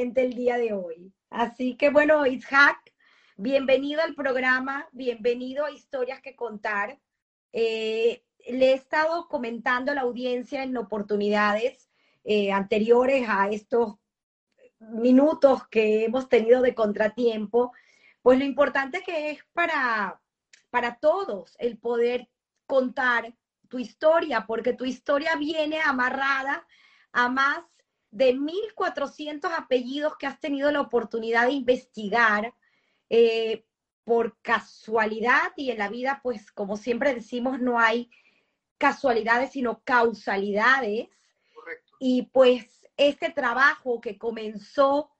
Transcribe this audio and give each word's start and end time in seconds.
diferente 0.00 0.22
el 0.22 0.34
día 0.34 0.56
de 0.56 0.72
hoy. 0.72 1.12
Así 1.28 1.76
que 1.76 1.90
bueno, 1.90 2.26
Itzhak, 2.26 2.78
bienvenido 3.36 4.00
al 4.02 4.14
programa, 4.14 4.88
bienvenido 4.92 5.66
a 5.66 5.70
Historias 5.70 6.22
que 6.22 6.34
Contar. 6.34 6.98
Eh, 7.52 8.24
le 8.48 8.70
he 8.70 8.72
estado 8.72 9.28
comentando 9.28 9.92
a 9.92 9.94
la 9.94 10.00
audiencia 10.02 10.62
en 10.62 10.76
oportunidades 10.78 11.90
eh, 12.24 12.50
anteriores 12.50 13.28
a 13.28 13.50
estos 13.50 13.96
minutos 14.78 15.68
que 15.68 16.06
hemos 16.06 16.30
tenido 16.30 16.62
de 16.62 16.74
contratiempo, 16.74 17.72
pues 18.22 18.38
lo 18.38 18.44
importante 18.46 19.02
que 19.02 19.32
es 19.32 19.44
para, 19.52 20.18
para 20.70 20.96
todos 20.96 21.56
el 21.58 21.76
poder 21.76 22.30
contar 22.64 23.34
tu 23.68 23.78
historia, 23.78 24.46
porque 24.46 24.72
tu 24.72 24.86
historia 24.86 25.36
viene 25.36 25.78
amarrada 25.78 26.66
a 27.12 27.28
más 27.28 27.60
de 28.10 28.34
1.400 28.34 29.50
apellidos 29.56 30.16
que 30.16 30.26
has 30.26 30.40
tenido 30.40 30.70
la 30.70 30.80
oportunidad 30.80 31.46
de 31.46 31.52
investigar 31.52 32.54
eh, 33.08 33.64
por 34.04 34.40
casualidad 34.40 35.52
y 35.56 35.70
en 35.70 35.78
la 35.78 35.88
vida, 35.88 36.20
pues 36.22 36.50
como 36.50 36.76
siempre 36.76 37.14
decimos, 37.14 37.60
no 37.60 37.78
hay 37.78 38.10
casualidades, 38.78 39.52
sino 39.52 39.82
causalidades. 39.84 41.08
Y 42.00 42.22
pues 42.32 42.88
este 42.96 43.30
trabajo 43.30 44.00
que 44.00 44.18
comenzó, 44.18 45.12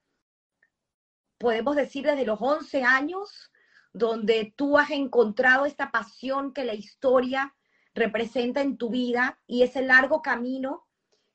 podemos 1.38 1.76
decir, 1.76 2.04
desde 2.04 2.26
los 2.26 2.38
11 2.40 2.82
años, 2.82 3.52
donde 3.92 4.52
tú 4.56 4.78
has 4.78 4.90
encontrado 4.90 5.66
esta 5.66 5.90
pasión 5.90 6.52
que 6.52 6.64
la 6.64 6.74
historia 6.74 7.54
representa 7.94 8.60
en 8.60 8.76
tu 8.76 8.90
vida 8.90 9.40
y 9.46 9.62
ese 9.62 9.82
largo 9.82 10.22
camino 10.22 10.86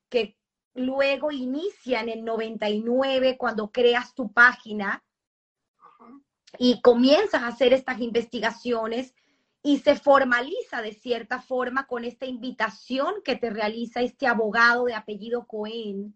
que 0.08 0.36
luego 0.76 1.32
inicia 1.32 2.00
en 2.00 2.08
el 2.08 2.24
99 2.24 3.36
cuando 3.36 3.70
creas 3.72 4.14
tu 4.14 4.32
página 4.32 5.02
y 6.58 6.80
comienzas 6.80 7.42
a 7.42 7.48
hacer 7.48 7.72
estas 7.72 8.00
investigaciones 8.00 9.14
y 9.62 9.78
se 9.78 9.96
formaliza 9.96 10.80
de 10.80 10.92
cierta 10.92 11.40
forma 11.40 11.86
con 11.86 12.04
esta 12.04 12.26
invitación 12.26 13.16
que 13.24 13.36
te 13.36 13.50
realiza 13.50 14.00
este 14.00 14.26
abogado 14.26 14.84
de 14.84 14.94
apellido 14.94 15.46
Cohen 15.46 16.14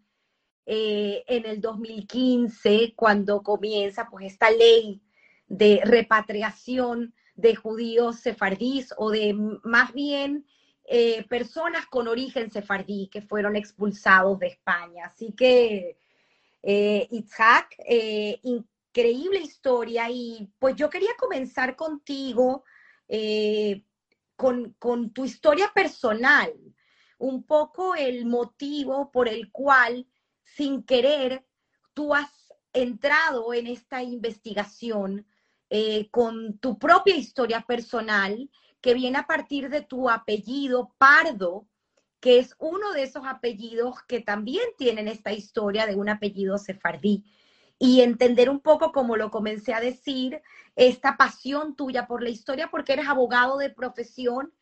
eh, 0.67 1.25
en 1.27 1.47
el 1.47 1.61
2015, 1.61 2.95
cuando 2.95 3.43
comienza 3.43 4.09
pues 4.09 4.27
esta 4.27 4.51
ley 4.51 5.03
de 5.49 5.81
repatriación 5.85 7.13
de 7.35 7.57
judíos 7.57 8.21
sefardíes 8.21 8.95
o 8.97 9.11
de 9.11 9.35
más 9.65 9.93
bien 9.93 10.47
eh, 10.93 11.25
personas 11.29 11.87
con 11.87 12.09
origen 12.09 12.51
sefardí 12.51 13.09
que 13.13 13.23
fueron 13.23 13.55
expulsados 13.55 14.41
de 14.41 14.49
España. 14.49 15.05
Así 15.07 15.33
que, 15.37 15.97
eh, 16.65 17.07
Itzhak, 17.13 17.77
eh, 17.87 18.41
increíble 18.43 19.39
historia 19.39 20.11
y 20.11 20.51
pues 20.59 20.75
yo 20.75 20.91
quería 20.91 21.13
comenzar 21.17 21.77
contigo 21.77 22.65
eh, 23.07 23.85
con, 24.35 24.75
tu 25.13 25.25
historia 25.25 25.71
personal, 25.73 26.53
un 27.19 27.45
poco 27.45 27.95
el 27.95 28.27
motivo 28.27 29.13
por 29.13 29.29
el 29.29 29.53
cual, 29.53 30.09
sin 30.43 30.83
querer, 30.83 31.47
tú 31.95 32.17
has 32.17 32.53
entrado 32.73 33.55
en 33.55 33.69
esta 33.69 34.03
investigación 34.03 35.25
con 36.11 36.59
tu 36.59 36.81
propia 36.81 37.15
historia 37.15 37.61
personal, 37.61 38.51
que 38.81 38.95
viene 38.95 39.19
a 39.19 39.27
partir 39.27 39.69
de 39.69 39.83
tu 39.83 40.09
apellido 40.09 40.95
Pardo, 40.99 41.67
que 42.21 42.39
es 42.39 42.55
uno 42.59 42.93
de 42.93 43.03
esos 43.03 43.25
apellidos 43.27 44.03
que 44.07 44.21
también 44.21 44.65
tienen 44.77 45.09
esta 45.09 45.33
historia 45.33 45.87
de 45.87 45.97
un 45.97 46.09
apellido 46.09 46.59
sefardí 46.59 47.25
y 47.79 48.03
entender 48.03 48.51
un 48.51 48.61
poco, 48.61 48.93
como 48.93 49.17
lo 49.17 49.31
comencé 49.31 49.73
a 49.73 49.81
decir, 49.81 50.43
esta 50.77 51.17
pasión 51.17 51.75
tuya 51.77 52.07
por 52.07 52.23
la 52.23 52.29
historia, 52.29 52.71
porque 52.71 52.93
eres 52.93 53.09
abogado 53.09 53.57
de 53.57 53.71
profesión 53.71 54.53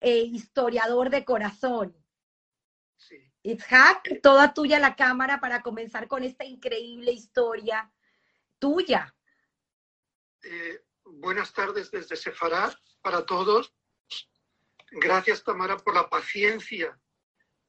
e 0.00 0.18
historiador 0.18 1.10
de 1.10 1.24
corazón. 1.24 1.96
Sí. 2.96 3.16
Itzhak, 3.42 4.20
toda 4.22 4.54
tuya 4.54 4.78
la 4.78 4.94
cámara 4.94 5.40
para 5.40 5.62
comenzar 5.62 6.06
con 6.06 6.22
esta 6.22 6.44
increíble 6.44 7.10
historia 7.10 7.92
tuya. 8.60 9.16
Eh, 10.42 10.84
buenas 11.04 11.52
tardes 11.52 11.90
desde 11.90 12.14
Sefarad 12.14 12.72
para 13.02 13.24
todos. 13.24 13.72
Gracias, 14.92 15.44
Tamara, 15.44 15.76
por 15.76 15.94
la 15.94 16.08
paciencia 16.08 16.98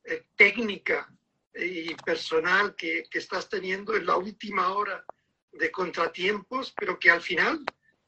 eh, 0.03 0.25
técnica 0.36 1.12
y 1.53 1.94
personal 1.96 2.75
que, 2.75 3.08
estás 3.12 3.50
teniendo 3.50 3.96
en 3.96 4.06
la 4.06 4.16
última 4.16 4.74
hora 4.74 5.06
de 5.52 5.72
contratiempos, 5.72 6.74
pero 6.78 6.97
que 6.97 7.12
al 7.12 7.22
final, 7.22 7.64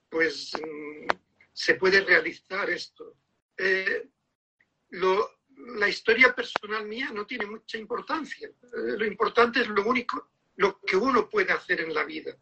pues, 0.09 0.53
mm, 0.56 1.07
se 1.51 1.75
puede 1.75 2.01
realizar 2.01 2.69
esto. 2.69 3.16
Eh, 3.57 4.09
la 4.90 5.88
historia 5.88 6.34
personal 6.34 6.85
mía 6.85 7.11
no 7.13 7.25
tiene 7.25 7.45
mucha 7.45 7.78
importancia. 7.78 8.47
Eh, 8.47 8.97
lo 8.97 9.05
importante 9.05 9.61
es 9.61 9.67
lo 9.67 9.84
único, 9.85 10.29
lo 10.55 10.79
que 10.81 10.97
uno 10.97 11.29
puede 11.29 11.51
hacer 11.51 11.81
en 11.81 11.94
la 11.94 12.03
vida. 12.03 12.35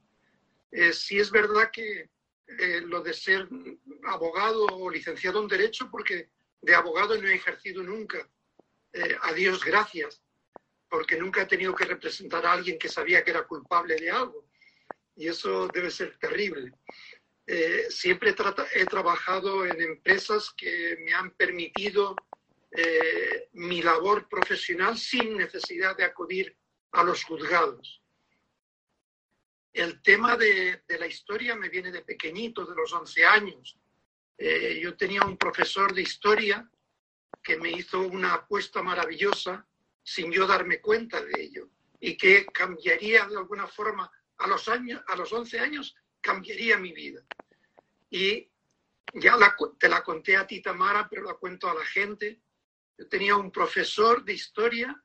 Eh, 0.72 0.94
si 0.94 1.19
es 1.19 1.31
verdad 1.31 1.69
que 1.72 2.09
lo 2.84 3.01
de 3.01 3.13
ser 3.13 3.47
abogado 4.06 4.66
o 4.66 4.89
licenciado 4.89 5.41
en 5.41 5.47
Derecho, 5.47 5.89
porque 5.89 6.29
de 6.62 6.75
abogado 6.75 7.19
no 7.19 7.28
he 7.28 7.35
ejercido 7.35 7.81
nunca, 7.84 8.29
a 9.22 9.34
Dios 9.34 9.63
gracias, 9.63 10.22
porque 10.89 11.17
nunca 11.17 11.44
he 11.44 11.45
tenido 11.45 11.73
que 11.73 11.85
representar 11.85 12.45
a 12.45 12.51
alguien 12.51 12.78
que 12.78 12.89
sabía 12.89 13.23
que 13.23 13.31
era 13.31 13.47
culpable 13.47 13.95
de 13.95 14.12
algo. 14.12 14.45
Y 15.16 15.28
eso 15.28 15.67
debe 15.67 15.89
ser 15.89 16.17
terrible. 16.17 16.73
Eh, 17.47 17.88
siempre 17.89 18.35
he, 18.73 18.85
trabajado 18.85 19.66
en 19.66 19.81
empresas 19.81 20.53
que 20.56 20.97
me 21.03 21.13
han 21.13 21.31
permitido 21.31 22.16
eh, 22.72 23.50
mi 23.53 23.81
labor 23.81 24.29
profesional 24.29 24.97
sin 24.97 25.38
necesidad 25.38 25.97
de 25.97 26.06
acudir 26.06 26.56
a 26.91 27.03
los 27.03 27.23
juzgados. 27.23 28.00
El 29.74 30.02
tema 30.02 30.36
de, 30.36 30.84
la 31.00 31.08
historia 31.08 31.56
me 31.56 31.70
viene 31.70 31.92
de 31.92 32.02
pequeñito, 32.02 32.66
de 32.66 32.76
los 32.76 32.92
11 32.92 33.26
años. 33.26 33.78
Eh, 34.38 34.80
yo 34.82 34.98
tenía 34.98 35.22
un 35.22 35.38
profesor 35.38 35.94
de 35.94 36.02
historia 36.02 36.70
que 37.42 37.58
me 37.58 37.72
hizo 37.72 38.02
una 38.02 38.34
apuesta 38.34 38.81
maravillosa 38.81 39.66
sin 40.04 40.31
yo 40.31 40.46
darme 40.46 40.81
cuenta 40.81 41.22
de 41.24 41.42
ello 41.42 41.70
y 42.00 42.18
que 42.18 42.46
cambiaría 42.48 43.26
de 43.28 43.38
alguna 43.38 43.68
forma 43.68 44.12
a 44.38 44.48
los 44.48 44.68
años, 44.68 45.02
a 45.08 45.16
los 45.16 45.31
11 45.31 45.60
años, 45.60 45.96
cambiaría 46.20 46.78
mi 46.78 46.92
vida. 46.92 47.24
Y 48.10 48.50
ya 49.14 49.38
te 49.80 49.88
la 49.88 50.04
conté 50.04 50.36
a 50.36 50.48
ti, 50.48 50.62
Tamara, 50.62 51.08
pero 51.10 51.24
la 51.24 51.36
cuento 51.36 51.70
a 51.70 51.76
la 51.76 51.86
gente. 51.86 52.42
Yo 52.98 53.08
tenía 53.08 53.36
un 53.36 53.52
profesor 53.52 54.24
de 54.24 54.34
historia 54.34 55.02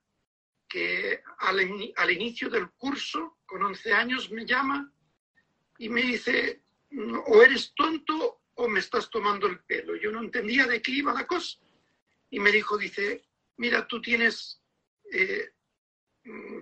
que 0.68 1.22
al, 1.38 1.92
al 1.96 2.10
inicio 2.10 2.50
del 2.50 2.70
curso, 2.70 3.38
con 3.46 3.62
11 3.62 3.92
años, 3.92 4.30
me 4.30 4.44
llama 4.44 4.92
y 5.78 5.88
me 5.88 6.02
dice, 6.02 6.62
o 7.26 7.42
eres 7.42 7.72
tonto 7.74 8.42
o 8.54 8.68
me 8.68 8.80
estás 8.80 9.10
tomando 9.10 9.46
el 9.46 9.60
pelo. 9.60 9.96
Yo 9.96 10.10
no 10.10 10.20
entendía 10.20 10.66
de 10.66 10.80
qué 10.80 10.92
iba 10.92 11.12
la 11.12 11.26
cosa. 11.26 11.58
Y 12.30 12.40
me 12.40 12.50
dijo, 12.50 12.76
dice, 12.78 13.22
mira, 13.56 13.86
tú 13.86 14.00
tienes 14.00 14.60
eh, 15.12 15.50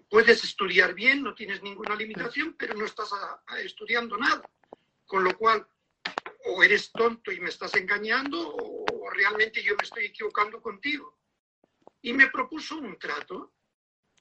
puedes 0.09 0.45
estudiar 0.45 0.95
bien, 0.95 1.23
no 1.23 1.35
tienes 1.35 1.63
ninguna 1.63 1.97
limitación, 1.97 2.55
pero 2.59 2.75
no 2.75 2.85
estás 2.85 3.11
estudiando 3.59 4.17
nada. 4.17 4.43
Con 5.07 5.25
lo 5.25 5.37
cual, 5.37 5.67
o 6.47 6.63
eres 6.63 6.93
tonto 6.93 7.33
y 7.33 7.41
me 7.41 7.49
estás 7.49 7.75
engañando, 7.75 8.57
o, 8.57 9.11
realmente 9.11 9.63
yo 9.63 9.77
me 9.77 9.85
estoy 9.85 10.07
equivocando 10.07 10.61
contigo. 10.61 11.19
Y 12.03 12.13
me 12.13 12.29
propuso 12.29 12.77
un 12.77 12.99
trato. 12.99 13.53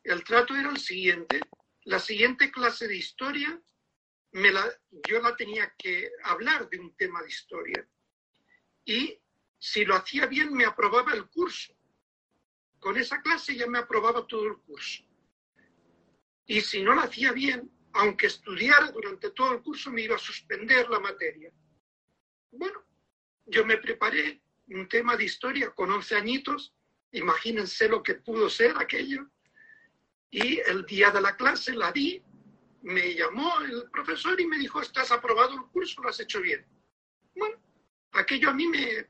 El 0.03 0.23
trato 0.23 0.55
era 0.55 0.69
el 0.69 0.77
siguiente. 0.77 1.39
La 1.85 1.99
siguiente 1.99 2.51
clase 2.51 2.87
de 2.87 2.97
historia, 2.97 3.61
yo 5.07 5.21
la 5.21 5.35
tenía 5.35 5.73
que 5.77 6.11
hablar 6.23 6.69
de 6.69 6.79
un 6.79 6.95
tema 6.95 7.21
de 7.21 7.29
historia. 7.29 7.87
Y 8.85 9.19
si 9.57 9.85
lo 9.85 9.95
hacía 9.95 10.25
bien, 10.25 10.53
me 10.53 10.65
aprobaba 10.65 11.13
el 11.13 11.29
curso 11.29 11.75
con 12.83 12.97
esa 12.97 13.21
clase 13.21 13.55
ya 13.55 13.65
me 13.65 13.79
aprobaba 13.79 14.27
todo 14.27 14.45
el 14.45 14.57
curso. 14.57 15.03
Y 16.45 16.59
si 16.59 16.83
no 16.83 16.93
lo 16.93 17.01
hacía 17.01 17.31
bien, 17.31 17.71
aunque 17.93 18.27
estudiara 18.27 18.91
durante 18.91 19.31
todo 19.31 19.53
el 19.53 19.61
curso, 19.61 19.89
me 19.89 20.01
iba 20.01 20.17
a 20.17 20.19
suspender 20.19 20.89
la 20.89 20.99
materia. 20.99 21.49
Bueno, 22.51 22.83
yo 23.45 23.65
me 23.65 23.77
preparé 23.77 24.43
un 24.67 24.89
tema 24.89 25.15
de 25.15 25.23
historia 25.23 25.71
con 25.71 25.91
11 25.91 26.15
añitos, 26.17 26.73
imagínense 27.13 27.87
lo 27.87 28.03
que 28.03 28.15
pudo 28.15 28.49
ser 28.49 28.75
aquello. 28.77 29.31
Y 30.33 30.59
el 30.61 30.83
día 30.87 31.11
de 31.11 31.21
la 31.21 31.37
clase 31.37 31.75
la 31.75 31.91
di, 31.91 32.19
me 32.81 33.13
llamó 33.13 33.59
el 33.61 33.87
profesor 33.91 34.41
y 34.41 34.47
me 34.47 34.57
dijo, 34.57 34.81
estás 34.81 35.11
aprobado 35.11 35.53
el 35.53 35.61
curso, 35.71 36.01
lo 36.01 36.09
has 36.09 36.19
hecho 36.19 36.41
bien. 36.41 36.65
Bueno, 37.35 37.61
aquello 38.13 38.49
a 38.49 38.53
mí 38.53 38.65
me, 38.65 39.07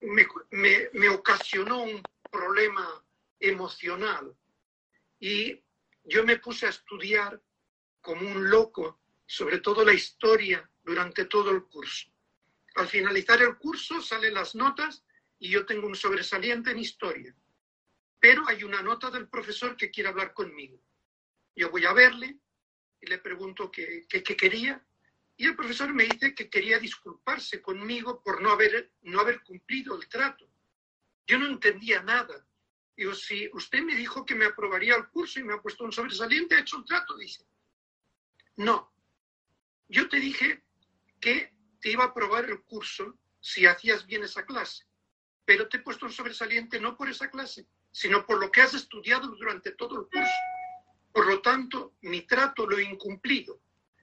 me, 0.00 0.88
me, 0.92 1.08
ocasionó 1.08 1.84
un 1.84 2.02
problema 2.32 3.04
emocional. 3.38 4.36
Y 5.20 5.62
yo 6.02 6.24
me 6.24 6.40
puse 6.40 6.66
a 6.66 6.70
estudiar 6.70 7.40
como 8.00 8.28
un 8.28 8.50
loco, 8.50 9.00
sobre 9.24 9.60
todo 9.60 9.84
la 9.84 9.94
historia, 9.94 10.68
durante 10.82 11.26
todo 11.26 11.52
el 11.52 11.62
curso. 11.66 12.10
Al 12.74 12.88
finalizar 12.88 13.40
el 13.40 13.56
curso 13.56 14.02
salen 14.02 14.34
las 14.34 14.56
notas 14.56 15.04
y 15.38 15.48
yo 15.48 15.64
tengo 15.64 15.86
un 15.86 15.94
sobresaliente 15.94 16.72
en 16.72 16.80
historia. 16.80 17.36
Pero 18.20 18.46
hay 18.46 18.62
una 18.62 18.82
nota 18.82 19.10
del 19.10 19.28
profesor 19.28 19.76
que 19.76 19.90
quiere 19.90 20.10
hablar 20.10 20.34
conmigo. 20.34 20.80
Yo 21.56 21.70
voy 21.70 21.84
a 21.86 21.92
verle 21.92 22.38
y 23.00 23.06
le 23.06 23.18
pregunto 23.18 23.70
qué, 23.70 24.06
quería 24.08 24.84
y 25.36 25.46
el 25.46 25.56
profesor 25.56 25.92
me 25.94 26.04
dice 26.04 26.34
que 26.34 26.50
quería 26.50 26.78
disculparse 26.78 27.62
conmigo 27.62 28.22
por 28.22 28.42
no 28.42 28.50
haber, 28.50 28.92
no 29.00 29.20
haber 29.20 29.42
cumplido 29.42 29.96
el 29.96 30.06
trato. 30.06 30.46
Yo 31.26 31.38
no 31.38 31.46
entendía 31.46 32.02
nada. 32.02 32.46
Digo, 32.94 33.14
si 33.14 33.48
usted 33.54 33.80
me 33.82 33.94
dijo 33.94 34.26
que 34.26 34.34
me 34.34 34.44
aprobaría 34.44 34.96
el 34.96 35.08
curso 35.08 35.40
y 35.40 35.44
me 35.44 35.54
ha 35.54 35.62
puesto 35.62 35.84
un 35.84 35.92
sobresaliente, 35.92 36.56
ha 36.56 36.60
hecho 36.60 36.76
un 36.76 36.84
trato, 36.84 37.16
dice. 37.16 37.46
No, 38.56 38.92
yo 39.88 40.10
te 40.10 40.20
dije 40.20 40.62
que 41.18 41.54
te 41.80 41.90
iba 41.90 42.04
a 42.04 42.08
aprobar 42.08 42.44
el 42.44 42.62
curso 42.64 43.18
si 43.40 43.64
hacías 43.64 44.04
bien 44.06 44.22
esa 44.22 44.44
clase, 44.44 44.84
pero 45.46 45.68
te 45.68 45.78
he 45.78 45.80
puesto 45.80 46.04
un 46.04 46.12
sobresaliente 46.12 46.78
no 46.78 46.98
por 46.98 47.08
esa 47.08 47.30
clase, 47.30 47.66
sino 47.90 48.24
por 48.26 48.38
lo 48.40 48.50
que 48.50 48.62
has 48.62 48.74
estudiado 48.74 49.28
durante 49.28 49.72
todo 49.72 50.00
el 50.00 50.06
curso. 50.06 50.32
Por 51.12 51.26
lo 51.26 51.40
tanto, 51.40 51.94
mi 52.02 52.22
trato 52.22 52.66
lo 52.66 52.78
he 52.78 52.84
incumplido 52.84 53.60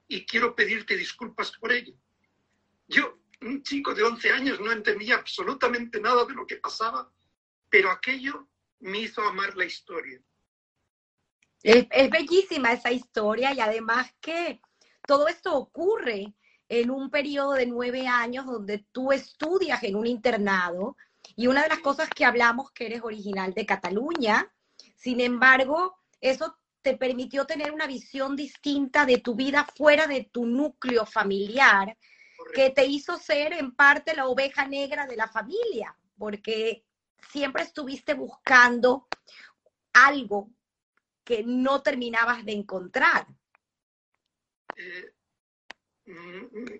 y 0.07 0.25
quiero 0.25 0.55
pedirte 0.55 0.95
disculpas 0.95 1.51
por 1.57 1.71
ello. 1.71 1.93
Yo, 2.87 3.19
un 3.41 3.63
chico 3.63 3.93
de 3.93 4.03
11 4.03 4.31
años, 4.31 4.59
no 4.59 4.71
entendía 4.71 5.15
absolutamente 5.15 5.99
nada 5.99 6.25
de 6.25 6.33
lo 6.33 6.45
que 6.45 6.57
pasaba, 6.57 7.11
pero 7.69 7.91
aquello 7.91 8.47
me 8.79 8.99
hizo 8.99 9.21
amar 9.21 9.55
la 9.55 9.65
historia. 9.65 10.21
Es, 11.63 12.09
bellísima 12.09 12.73
esa 12.73 12.91
historia 12.91 13.53
y 13.53 13.59
además 13.59 14.13
que 14.21 14.61
todo 15.05 15.27
esto 15.27 15.55
ocurre 15.55 16.33
en 16.69 16.91
un 16.91 17.09
periodo 17.09 17.53
de 17.53 17.65
nueve 17.65 18.07
años 18.07 18.45
donde 18.45 18.85
tú 18.91 19.11
estudias 19.11 19.83
en 19.83 19.95
un 19.95 20.05
internado 20.05 20.95
y 21.37 21.45
una 21.45 21.61
de 21.61 21.69
las 21.69 21.79
cosas 21.79 22.09
que 22.09 22.25
hablamos 22.25 22.71
que 22.71 22.87
eres 22.87 23.03
original 23.03 23.53
de 23.53 23.65
Cataluña, 23.65 24.51
sin 24.95 25.21
embargo, 25.21 25.95
eso 26.19 26.57
te 26.81 26.97
permitió 26.97 27.45
tener 27.45 27.71
una 27.71 27.85
visión 27.85 28.35
distinta 28.35 29.05
de 29.05 29.19
tu 29.19 29.35
vida 29.35 29.63
fuera 29.63 30.07
de 30.07 30.23
tu 30.23 30.47
núcleo 30.47 31.05
familiar, 31.05 31.95
que 32.55 32.71
te 32.71 32.85
hizo 32.85 33.17
ser 33.19 33.53
en 33.53 33.75
parte 33.75 34.15
la 34.15 34.25
oveja 34.25 34.67
negra 34.67 35.05
de 35.05 35.15
la 35.15 35.27
familia, 35.27 35.95
porque 36.17 36.83
siempre 37.29 37.61
estuviste 37.61 38.15
buscando 38.15 39.07
algo 39.93 40.49
que 41.23 41.43
no 41.43 41.83
terminabas 41.83 42.43
de 42.45 42.53
encontrar. 42.53 43.27
Eh, 44.75 45.13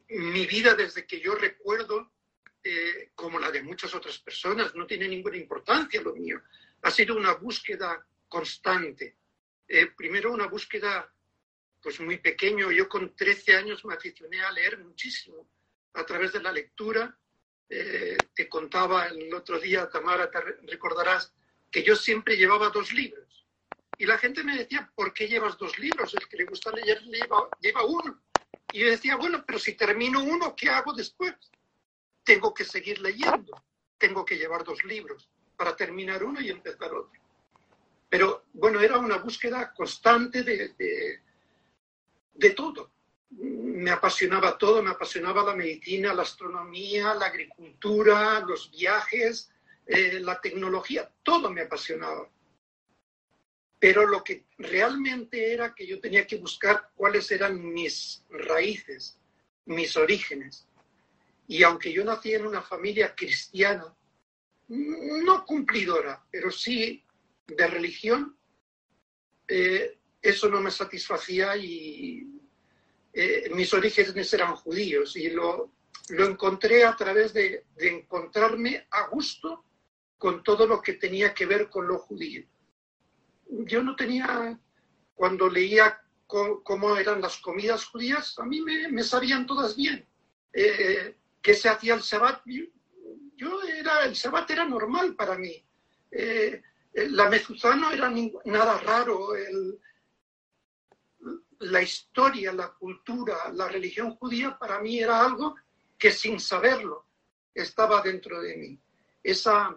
mi 0.09 0.47
vida 0.47 0.73
desde 0.73 1.05
que 1.05 1.19
yo 1.19 1.35
recuerdo, 1.35 2.11
eh, 2.69 3.11
como 3.15 3.39
la 3.39 3.51
de 3.51 3.61
muchas 3.61 3.93
otras 3.95 4.19
personas, 4.19 4.75
no 4.75 4.85
tiene 4.85 5.07
ninguna 5.07 5.37
importancia 5.37 6.01
lo 6.01 6.15
mío. 6.15 6.41
Ha 6.81 6.91
sido 6.91 7.15
una 7.15 7.33
búsqueda 7.33 8.05
constante. 8.27 9.17
Eh, 9.67 9.87
primero 9.95 10.31
una 10.31 10.47
búsqueda 10.47 11.11
pues 11.81 11.99
muy 11.99 12.17
pequeño. 12.17 12.71
Yo 12.71 12.89
con 12.89 13.15
13 13.15 13.55
años 13.55 13.85
me 13.85 13.93
aficioné 13.93 14.41
a 14.41 14.51
leer 14.51 14.79
muchísimo 14.79 15.47
a 15.93 16.05
través 16.05 16.33
de 16.33 16.41
la 16.41 16.51
lectura. 16.51 17.17
te 17.67 18.47
contaba 18.47 19.07
el 19.07 19.33
otro 19.33 19.59
día, 19.59 19.89
Tamara, 19.89 20.31
te 20.31 20.39
recordarás, 20.67 21.33
que 21.69 21.83
yo 21.83 21.95
siempre 21.95 22.37
llevaba 22.37 22.69
dos 22.69 22.93
libros 22.93 23.27
y 23.97 24.05
la 24.05 24.17
gente 24.17 24.43
me 24.43 24.55
decía, 24.55 24.91
¿por 24.95 25.11
qué 25.13 25.27
llevas 25.27 25.57
dos 25.57 25.77
libros? 25.79 26.13
El 26.13 26.27
que 26.27 26.37
le 26.37 26.45
gusta 26.45 26.71
leer 26.71 27.01
lleva, 27.03 27.49
lleva 27.59 27.83
uno. 27.85 28.21
Y 28.71 28.81
yo 28.81 28.89
decía, 28.89 29.15
bueno, 29.15 29.43
pero 29.45 29.57
si 29.57 29.73
termino 29.73 30.23
uno, 30.23 30.55
¿qué 30.55 30.69
hago 30.69 30.93
después? 30.93 31.33
Tengo 32.27 32.53
que 32.53 32.65
seguir 32.65 32.99
leyendo. 32.99 33.63
Tengo 33.97 34.25
que 34.25 34.35
llevar 34.35 34.65
dos 34.65 34.83
libros 34.83 35.29
para 35.55 35.75
terminar 35.75 36.23
uno 36.23 36.41
y 36.41 36.49
empezar 36.49 36.93
otro. 36.93 37.19
Pero 38.09 38.43
bueno, 38.53 38.81
era 38.81 38.99
una 38.99 39.17
búsqueda 39.17 39.73
constante 39.73 40.43
de, 40.43 41.21
de, 42.33 42.49
todo. 42.51 42.91
Me 43.31 43.91
apasionaba 43.91 44.57
todo, 44.57 44.83
me 44.83 44.91
apasionaba 44.91 45.43
la 45.43 45.55
medicina, 45.55 46.13
la 46.13 46.23
astronomía, 46.23 47.15
la 47.15 47.27
agricultura, 47.27 48.41
los 48.41 48.69
viajes, 48.71 49.49
eh, 49.85 50.19
la 50.19 50.39
tecnología, 50.39 51.09
todo 51.23 51.49
me 51.49 51.61
apasionaba 51.61 52.29
pero 53.79 54.07
lo 54.07 54.23
que 54.23 54.45
realmente 54.57 55.53
era 55.53 55.75
que 55.75 55.85
yo 55.85 55.99
tenía 55.99 56.25
que 56.25 56.37
buscar 56.37 56.89
cuáles 56.95 57.29
eran 57.31 57.63
mis 57.73 58.23
raíces, 58.29 59.19
mis 59.65 59.95
orígenes. 59.95 60.66
Y 61.47 61.63
aunque 61.63 61.91
yo 61.91 62.03
nací 62.03 62.33
en 62.33 62.45
una 62.45 62.61
familia 62.61 63.15
cristiana, 63.15 63.93
no 64.69 65.45
cumplidora, 65.45 66.23
pero 66.29 66.51
sí 66.51 67.03
de 67.47 67.67
religión, 67.67 68.37
eh, 69.47 69.97
eso 70.21 70.49
no 70.49 70.59
me 70.59 70.71
satisfacía 70.71 71.55
y 71.55 72.27
eh, 73.13 73.49
mis 73.53 73.73
orígenes 73.73 74.33
eran 74.33 74.55
judíos 74.55 75.15
y 75.15 75.29
lo, 75.29 75.71
lo 76.09 76.25
encontré 76.25 76.83
a 76.83 76.95
través 76.95 77.33
de, 77.33 77.63
de 77.75 77.87
encontrarme 77.87 78.87
a 78.91 79.07
gusto 79.07 79.63
con 80.17 80.43
todo 80.43 80.67
lo 80.67 80.81
que 80.81 80.93
tenía 80.93 81.33
que 81.33 81.45
ver 81.45 81.69
con 81.69 81.87
lo 81.87 81.99
judío 81.99 82.45
yo 83.49 83.83
no 83.83 83.95
tenía, 83.95 84.59
cuando 85.15 85.49
leía 85.49 86.01
cómo 86.25 86.97
eran 86.97 87.21
las 87.21 87.37
comidas 87.37 87.85
judías, 87.85 88.37
a 88.39 88.45
mí 88.45 88.61
me, 88.61 89.03
sabían 89.03 89.45
todas 89.45 89.75
bien. 89.75 90.05
Eh, 90.53 91.15
¿Qué 91.47 91.53
se 91.53 91.69
hacía 91.69 91.93
el 91.93 92.01
Shabbat? 92.01 92.41
Yo, 93.37 93.61
era, 93.63 94.03
el 94.03 94.11
Shabbat 94.11 94.51
era 94.51 94.65
normal 94.65 95.15
para 95.15 95.37
mí. 95.37 95.65
Eh, 96.11 96.61
la 96.91 97.29
mezuzá 97.29 97.73
no 97.73 97.89
era 97.89 98.11
nada 98.43 98.77
raro. 98.79 99.29
la 101.59 101.81
historia, 101.81 102.51
la 102.51 102.73
cultura, 102.73 103.49
la 103.53 103.69
religión 103.69 104.17
judía 104.17 104.57
para 104.59 104.81
mí 104.81 104.99
era 104.99 105.23
algo 105.23 105.55
que 105.97 106.11
sin 106.11 106.37
saberlo 106.37 107.05
estaba 107.53 108.01
dentro 108.01 108.41
de 108.41 108.57
mí. 108.57 108.79
Esa, 109.23 109.73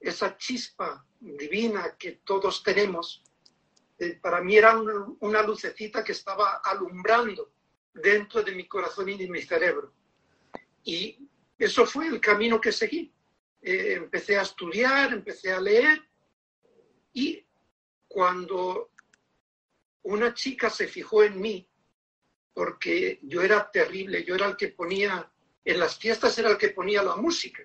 esa 0.00 0.36
chispa 0.36 1.06
divina 1.20 1.94
que 1.96 2.20
todos 2.24 2.64
tenemos, 2.64 3.22
eh, 4.00 4.18
para 4.20 4.40
mí 4.40 4.56
era 4.56 4.76
una, 5.20 5.42
lucecita 5.42 6.02
que 6.02 6.10
estaba 6.10 6.62
alumbrando 6.64 7.52
dentro 7.94 8.42
de 8.42 8.56
mi 8.56 8.66
corazón 8.66 9.08
y 9.10 9.16
de 9.16 9.28
mi 9.28 9.40
cerebro. 9.42 9.92
Y 10.86 11.18
eso 11.58 11.84
fue 11.84 12.06
el 12.06 12.20
camino 12.20 12.60
que 12.60 12.70
seguí. 12.70 13.12
Eh, 13.60 13.94
empecé 13.94 14.38
a 14.38 14.42
estudiar, 14.42 15.12
empecé 15.12 15.52
a 15.52 15.60
leer 15.60 16.00
y 17.12 17.44
cuando 18.06 18.92
una 20.04 20.32
chica 20.32 20.70
se 20.70 20.86
fijó 20.86 21.24
en 21.24 21.40
mí, 21.40 21.68
porque 22.54 23.18
yo 23.22 23.42
era 23.42 23.68
terrible, 23.68 24.22
yo 24.22 24.36
era 24.36 24.46
el 24.46 24.56
que 24.56 24.68
ponía, 24.68 25.28
en 25.64 25.80
las 25.80 25.98
fiestas 25.98 26.38
era 26.38 26.50
el 26.50 26.56
que 26.56 26.68
ponía 26.68 27.02
la 27.02 27.16
música, 27.16 27.64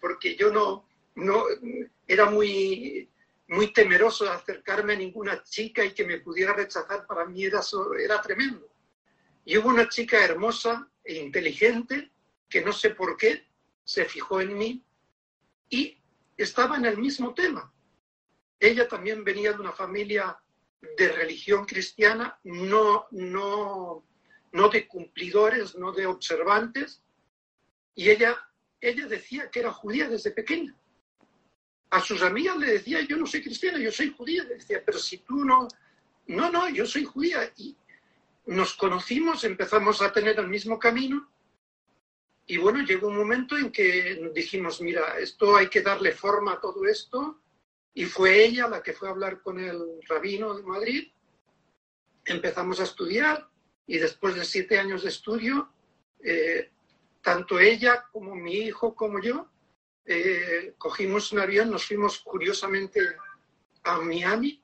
porque 0.00 0.34
yo 0.34 0.50
no, 0.50 0.88
no 1.14 1.44
era 2.08 2.28
muy, 2.28 3.08
muy 3.46 3.72
temeroso 3.72 4.24
de 4.24 4.30
acercarme 4.30 4.94
a 4.94 4.96
ninguna 4.96 5.44
chica 5.44 5.84
y 5.84 5.94
que 5.94 6.04
me 6.04 6.18
pudiera 6.18 6.54
rechazar, 6.54 7.06
para 7.06 7.24
mí 7.24 7.44
era, 7.44 7.60
era 8.00 8.20
tremendo. 8.20 8.68
Y 9.44 9.56
hubo 9.58 9.68
una 9.68 9.88
chica 9.88 10.24
hermosa 10.24 10.90
e 11.04 11.14
inteligente 11.14 12.10
que 12.48 12.62
no 12.62 12.72
sé 12.72 12.90
por 12.90 13.16
qué 13.16 13.46
se 13.84 14.04
fijó 14.04 14.40
en 14.40 14.56
mí 14.56 14.84
y 15.68 15.98
estaba 16.36 16.76
en 16.76 16.86
el 16.86 16.98
mismo 16.98 17.34
tema. 17.34 17.72
Ella 18.60 18.88
también 18.88 19.24
venía 19.24 19.52
de 19.52 19.60
una 19.60 19.72
familia 19.72 20.38
de 20.96 21.08
religión 21.08 21.64
cristiana, 21.64 22.38
no, 22.44 23.06
no, 23.10 24.04
no 24.52 24.68
de 24.68 24.86
cumplidores, 24.86 25.76
no 25.76 25.92
de 25.92 26.06
observantes, 26.06 27.02
y 27.94 28.10
ella, 28.10 28.38
ella 28.80 29.06
decía 29.06 29.50
que 29.50 29.60
era 29.60 29.72
judía 29.72 30.08
desde 30.08 30.30
pequeña 30.30 30.78
a 31.90 32.00
sus 32.00 32.22
amigas 32.22 32.56
le 32.58 32.72
decía, 32.72 33.00
yo 33.00 33.16
no 33.16 33.26
soy 33.26 33.42
cristiana, 33.42 33.78
yo 33.78 33.90
soy 33.90 34.12
judía. 34.16 34.44
Le 34.44 34.56
decía, 34.56 34.82
pero 34.84 34.98
si 34.98 35.18
tú 35.18 35.44
no, 35.44 35.68
no, 36.26 36.50
no, 36.50 36.68
yo 36.68 36.86
soy 36.86 37.04
judía. 37.04 37.50
Y 37.56 37.76
nos 38.46 38.74
conocimos, 38.74 39.44
empezamos 39.44 40.02
a 40.02 40.12
tener 40.12 40.38
el 40.38 40.48
mismo 40.48 40.78
camino. 40.78 41.30
Y 42.50 42.56
bueno, 42.56 42.82
llegó 42.82 43.08
un 43.08 43.16
momento 43.18 43.58
en 43.58 43.70
que 43.70 44.30
dijimos, 44.34 44.80
mira, 44.80 45.18
esto 45.18 45.54
hay 45.54 45.68
que 45.68 45.82
darle 45.82 46.12
forma 46.12 46.54
a 46.54 46.60
todo 46.60 46.86
esto. 46.86 47.42
Y 47.92 48.06
fue 48.06 48.42
ella 48.42 48.66
la 48.66 48.82
que 48.82 48.94
fue 48.94 49.06
a 49.06 49.10
hablar 49.10 49.42
con 49.42 49.60
el 49.60 50.00
rabino 50.08 50.54
de 50.54 50.62
Madrid. 50.62 51.12
Empezamos 52.24 52.80
a 52.80 52.84
estudiar 52.84 53.50
y 53.86 53.98
después 53.98 54.34
de 54.34 54.46
siete 54.46 54.78
años 54.78 55.02
de 55.02 55.10
estudio, 55.10 55.70
eh, 56.24 56.70
tanto 57.20 57.58
ella 57.58 58.06
como 58.10 58.34
mi 58.34 58.54
hijo 58.54 58.94
como 58.94 59.20
yo, 59.20 59.50
eh, 60.06 60.74
cogimos 60.78 61.30
un 61.32 61.40
avión, 61.40 61.70
nos 61.70 61.84
fuimos 61.84 62.18
curiosamente 62.20 63.00
a 63.82 64.00
Miami 64.00 64.62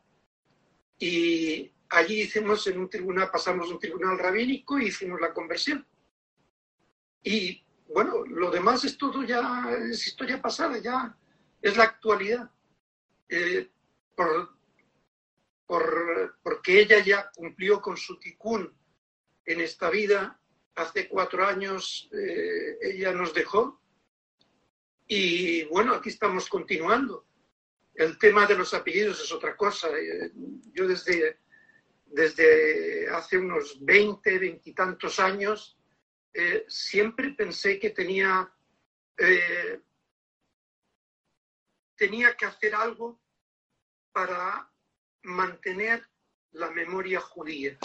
y 0.99 1.71
allí 1.91 2.23
hicimos 2.23 2.67
en 2.67 2.81
un 2.81 2.89
tribunal, 2.89 3.31
pasamos 3.31 3.71
un 3.71 3.79
tribunal 3.79 4.19
rabínico 4.19 4.79
y 4.79 4.87
hicimos 4.87 5.21
la 5.21 5.35
conversión. 5.35 5.87
Y 7.23 7.64
bueno, 7.95 8.25
lo 8.27 8.51
demás 8.51 8.85
es 8.85 8.99
todo 8.99 9.23
ya, 9.23 9.71
es 9.89 10.05
historia 10.09 10.43
pasada, 10.43 10.79
ya 10.79 11.17
es 11.63 11.77
la 11.77 11.85
actualidad. 11.85 12.51
Eh, 13.29 13.71
por, 14.17 14.51
por, 15.65 16.37
porque 16.43 16.81
ella 16.81 16.99
ya 16.99 17.31
cumplió 17.31 17.81
con 17.81 17.97
su 17.97 18.19
ticún 18.19 18.77
en 19.45 19.61
esta 19.61 19.91
vida. 19.91 20.41
Hace 20.75 21.09
cuatro 21.09 21.47
años 21.47 22.11
eh, 22.13 22.79
ella 22.83 23.13
nos 23.13 23.33
dejó 23.33 23.81
y 25.07 25.63
bueno, 25.67 25.95
aquí 25.95 26.09
estamos 26.09 26.49
continuando. 26.49 27.29
El 27.95 28.19
tema 28.19 28.45
de 28.45 28.57
los 28.57 28.75
apellidos 28.75 29.23
es 29.23 29.31
otra 29.31 29.57
cosa. 29.57 29.89
Eh, 29.97 30.33
yo 30.73 30.89
desde, 30.89 31.39
desde 32.07 33.09
hace 33.09 33.39
unos 33.39 33.79
20, 33.85 34.37
veintitantos 34.37 35.21
años 35.21 35.79
eh, 36.35 36.65
siempre 36.69 37.31
pensé 37.31 37.79
que 37.79 37.91
tenía, 37.91 38.53
tenía 41.97 42.37
que 42.37 42.45
hacer 42.45 42.75
algo 42.75 43.21
para 44.13 44.71
mantener 45.23 46.07
la 46.53 46.71
memoria 46.71 47.21
judía. 47.21 47.79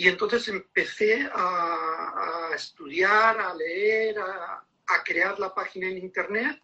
Y 0.00 0.08
entonces 0.08 0.48
empecé 0.48 1.28
a, 1.30 2.52
estudiar, 2.54 3.38
a 3.38 3.54
leer, 3.54 4.18
a, 4.18 4.64
crear 5.04 5.38
la 5.38 5.54
página 5.54 5.88
en 5.88 5.98
Internet. 5.98 6.62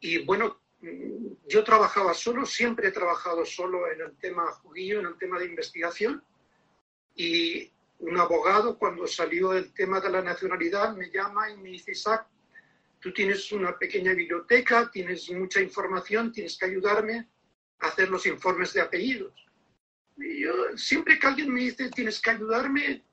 Y 0.00 0.24
bueno, 0.24 0.60
yo 1.46 1.62
trabajaba 1.62 2.14
solo, 2.14 2.44
siempre 2.44 2.88
he 2.88 2.92
trabajado 2.92 3.44
solo 3.44 3.90
en 3.90 4.00
el 4.00 4.16
tema 4.16 4.50
judío, 4.52 4.98
en 5.00 5.06
el 5.06 5.18
tema 5.18 5.38
de 5.38 5.46
investigación. 5.46 6.24
Y 7.14 7.70
un 7.98 8.18
abogado, 8.18 8.78
cuando 8.78 9.06
salió 9.06 9.52
el 9.52 9.72
tema 9.72 10.00
de 10.00 10.10
la 10.10 10.22
nacionalidad, 10.22 10.94
me 10.96 11.10
llama 11.10 11.50
y 11.50 11.56
me 11.56 11.70
dice, 11.70 11.92
Isaac, 11.92 12.26
tú 13.00 13.12
tienes 13.12 13.50
una 13.52 13.78
pequeña 13.78 14.12
biblioteca, 14.12 14.90
tienes 14.90 15.30
mucha 15.30 15.60
información, 15.60 16.32
tienes 16.32 16.58
que 16.58 16.66
ayudarme 16.66 17.28
hacer 17.80 18.08
los 18.08 18.26
informes 18.26 18.72
de 18.72 18.80
apellidos. 18.80 19.32
Y 20.16 20.44
yo, 20.44 20.76
siempre 20.76 21.18
que 21.18 21.26
alguien 21.26 21.52
me 21.52 21.60
dice, 21.60 21.90
tienes 21.90 22.20
que 22.20 22.30
ayudarme, 22.30 23.04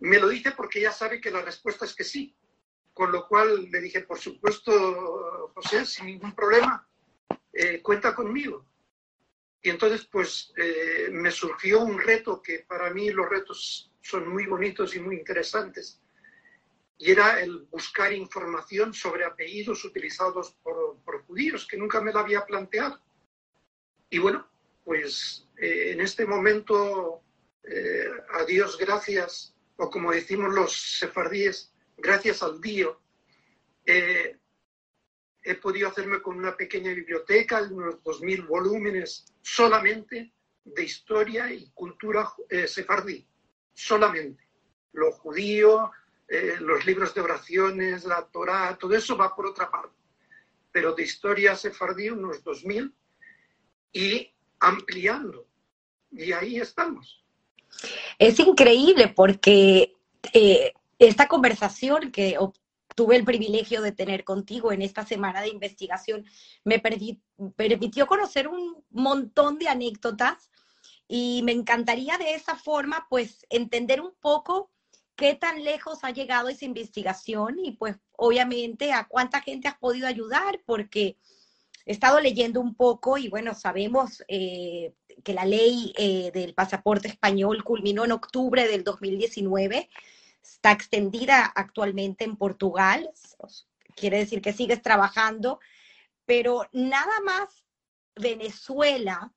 me 0.00 0.18
lo 0.18 0.28
dice 0.28 0.52
porque 0.52 0.80
ya 0.80 0.92
sabe 0.92 1.20
que 1.20 1.30
la 1.30 1.42
respuesta 1.42 1.84
es 1.84 1.94
que 1.94 2.04
sí. 2.04 2.34
Con 2.92 3.10
lo 3.10 3.26
cual 3.26 3.70
le 3.70 3.80
dije, 3.80 4.02
por 4.02 4.18
supuesto, 4.18 5.50
José, 5.54 5.86
sin 5.86 6.06
ningún 6.06 6.34
problema, 6.34 6.86
eh, 7.52 7.80
cuenta 7.80 8.14
conmigo. 8.14 8.66
Y 9.62 9.70
entonces, 9.70 10.04
pues, 10.04 10.52
eh, 10.56 11.08
me 11.10 11.30
surgió 11.30 11.80
un 11.80 11.98
reto 11.98 12.42
que 12.42 12.60
para 12.60 12.90
mí 12.90 13.10
los 13.10 13.28
retos 13.28 13.91
son 14.02 14.28
muy 14.28 14.46
bonitos 14.46 14.94
y 14.94 15.00
muy 15.00 15.16
interesantes. 15.16 16.00
Y 16.98 17.10
era 17.10 17.40
el 17.40 17.66
buscar 17.70 18.12
información 18.12 18.92
sobre 18.92 19.24
apellidos 19.24 19.84
utilizados 19.84 20.52
por, 20.62 20.98
por 21.04 21.24
judíos, 21.24 21.66
que 21.66 21.76
nunca 21.76 22.00
me 22.00 22.12
lo 22.12 22.18
había 22.18 22.44
planteado. 22.44 23.00
Y 24.10 24.18
bueno, 24.18 24.46
pues 24.84 25.46
eh, 25.56 25.92
en 25.92 26.00
este 26.00 26.26
momento, 26.26 27.22
eh, 27.64 28.10
a 28.32 28.44
Dios 28.44 28.76
gracias, 28.78 29.54
o 29.76 29.88
como 29.90 30.12
decimos 30.12 30.52
los 30.52 30.98
sefardíes, 30.98 31.72
gracias 31.96 32.42
al 32.42 32.60
Dios, 32.60 32.96
eh, 33.86 34.36
he 35.42 35.54
podido 35.56 35.88
hacerme 35.88 36.20
con 36.20 36.36
una 36.36 36.56
pequeña 36.56 36.92
biblioteca, 36.92 37.62
unos 37.62 37.96
2.000 38.02 38.46
volúmenes 38.46 39.24
solamente 39.40 40.32
de 40.64 40.84
historia 40.84 41.52
y 41.52 41.70
cultura 41.74 42.32
sefardí, 42.66 43.26
solamente. 43.74 44.48
Lo 44.92 45.12
judío, 45.12 45.90
los 46.60 46.86
libros 46.86 47.14
de 47.14 47.20
oraciones, 47.20 48.04
la 48.04 48.24
Torá, 48.26 48.76
todo 48.78 48.94
eso 48.94 49.16
va 49.16 49.34
por 49.34 49.46
otra 49.46 49.70
parte. 49.70 49.96
Pero 50.70 50.94
de 50.94 51.02
historia 51.02 51.54
sefardí, 51.54 52.10
unos 52.10 52.42
2.000 52.42 52.92
y 53.92 54.32
ampliando. 54.60 55.46
Y 56.10 56.32
ahí 56.32 56.58
estamos. 56.58 57.24
Es 58.18 58.38
increíble 58.38 59.08
porque 59.08 59.94
eh, 60.32 60.72
esta 60.98 61.26
conversación 61.26 62.10
que 62.12 62.38
tuve 62.94 63.16
el 63.16 63.24
privilegio 63.24 63.82
de 63.82 63.92
tener 63.92 64.24
contigo 64.24 64.72
en 64.72 64.82
esta 64.82 65.04
semana 65.06 65.40
de 65.40 65.48
investigación 65.48 66.24
me 66.64 66.82
permitió 67.56 68.06
conocer 68.06 68.48
un 68.48 68.84
montón 68.90 69.58
de 69.58 69.68
anécdotas 69.68 70.50
y 71.14 71.42
me 71.42 71.52
encantaría 71.52 72.16
de 72.16 72.32
esa 72.32 72.56
forma 72.56 73.06
pues 73.10 73.44
entender 73.50 74.00
un 74.00 74.14
poco 74.18 74.70
qué 75.14 75.34
tan 75.34 75.62
lejos 75.62 76.04
ha 76.04 76.10
llegado 76.10 76.48
esa 76.48 76.64
investigación 76.64 77.58
y 77.62 77.72
pues 77.72 77.96
obviamente 78.12 78.94
a 78.94 79.04
cuánta 79.04 79.42
gente 79.42 79.68
has 79.68 79.76
podido 79.76 80.06
ayudar 80.06 80.62
porque 80.64 81.18
he 81.84 81.92
estado 81.92 82.18
leyendo 82.18 82.62
un 82.62 82.74
poco 82.74 83.18
y 83.18 83.28
bueno, 83.28 83.52
sabemos 83.52 84.24
eh, 84.26 84.94
que 85.22 85.34
la 85.34 85.44
ley 85.44 85.92
eh, 85.98 86.30
del 86.32 86.54
pasaporte 86.54 87.08
español 87.08 87.62
culminó 87.62 88.06
en 88.06 88.12
octubre 88.12 88.66
del 88.66 88.82
2019, 88.82 89.90
está 90.42 90.72
extendida 90.72 91.44
actualmente 91.44 92.24
en 92.24 92.38
Portugal, 92.38 93.10
quiere 93.94 94.16
decir 94.16 94.40
que 94.40 94.54
sigues 94.54 94.80
trabajando, 94.80 95.60
pero 96.24 96.66
nada 96.72 97.20
más 97.22 97.66
Venezuela 98.14 99.30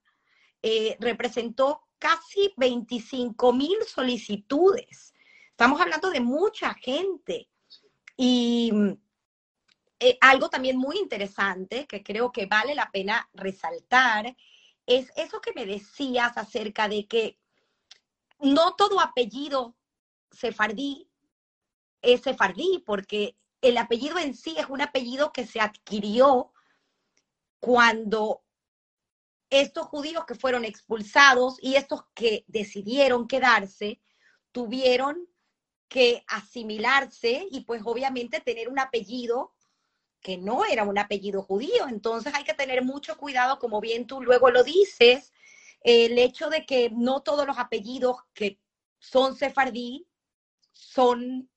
eh, 0.67 0.98
representó 1.00 1.84
casi 2.00 2.51
25 2.57 3.53
mil 3.53 3.77
solicitudes. 3.86 5.13
Estamos 5.51 5.79
hablando 5.79 6.10
de 6.10 6.22
mucha 6.22 6.74
gente. 6.74 7.48
Y 8.17 8.72
eh, 10.00 10.17
algo 10.22 10.50
también 10.50 10.77
muy 10.77 10.98
interesante 10.98 11.86
que 11.86 12.01
creo 12.01 12.31
que 12.31 12.48
vale 12.48 12.74
la 12.74 12.89
pena 12.89 13.29
resaltar 13.34 14.36
es 14.88 15.12
eso 15.15 15.39
que 15.39 15.53
me 15.53 15.67
decías 15.67 16.36
acerca 16.36 16.89
de 16.89 17.05
que 17.05 17.38
no 18.39 18.74
todo 18.74 19.00
apellido 19.00 19.75
sefardí 20.31 21.07
es 22.01 22.22
sefardí, 22.22 22.81
porque 22.88 23.38
el 23.62 23.77
apellido 23.77 24.17
en 24.17 24.34
sí 24.34 24.55
es 24.57 24.65
un 24.67 24.81
apellido 24.81 25.31
que 25.31 25.45
se 25.45 25.60
adquirió 25.60 26.51
cuando 27.60 28.44
estos 29.62 29.88
judíos 29.88 30.25
que 30.25 30.35
fueron 30.35 30.65
expulsados 30.65 31.57
y 31.62 31.75
estos 31.75 32.03
que 32.13 32.43
decidieron 32.47 33.27
quedarse 33.27 34.01
tuvieron 34.51 35.27
que 35.88 36.24
asimilarse 36.27 37.47
y 37.51 37.62
pues 37.62 37.81
obviamente 37.85 38.39
tener 38.39 38.69
un 38.69 38.79
apellido 38.79 39.53
que 40.21 40.38
no 40.38 40.65
era 40.65 40.83
un 40.83 40.97
apellido 40.97 41.43
judío. 41.43 41.88
Entonces 41.88 42.33
hay 42.33 42.43
que 42.43 42.53
tener 42.53 42.83
mucho 42.83 43.17
cuidado, 43.17 43.59
como 43.59 43.79
bien 43.79 44.07
tú 44.07 44.21
luego 44.21 44.50
lo 44.50 44.63
dices, 44.63 45.31
el 45.81 46.17
hecho 46.17 46.50
de 46.50 46.65
que 46.65 46.89
no 46.89 47.21
todos 47.21 47.45
los 47.45 47.59
apellidos 47.59 48.17
que 48.33 48.59
son 48.97 49.35
sefardí 49.35 50.07
son 50.71 51.50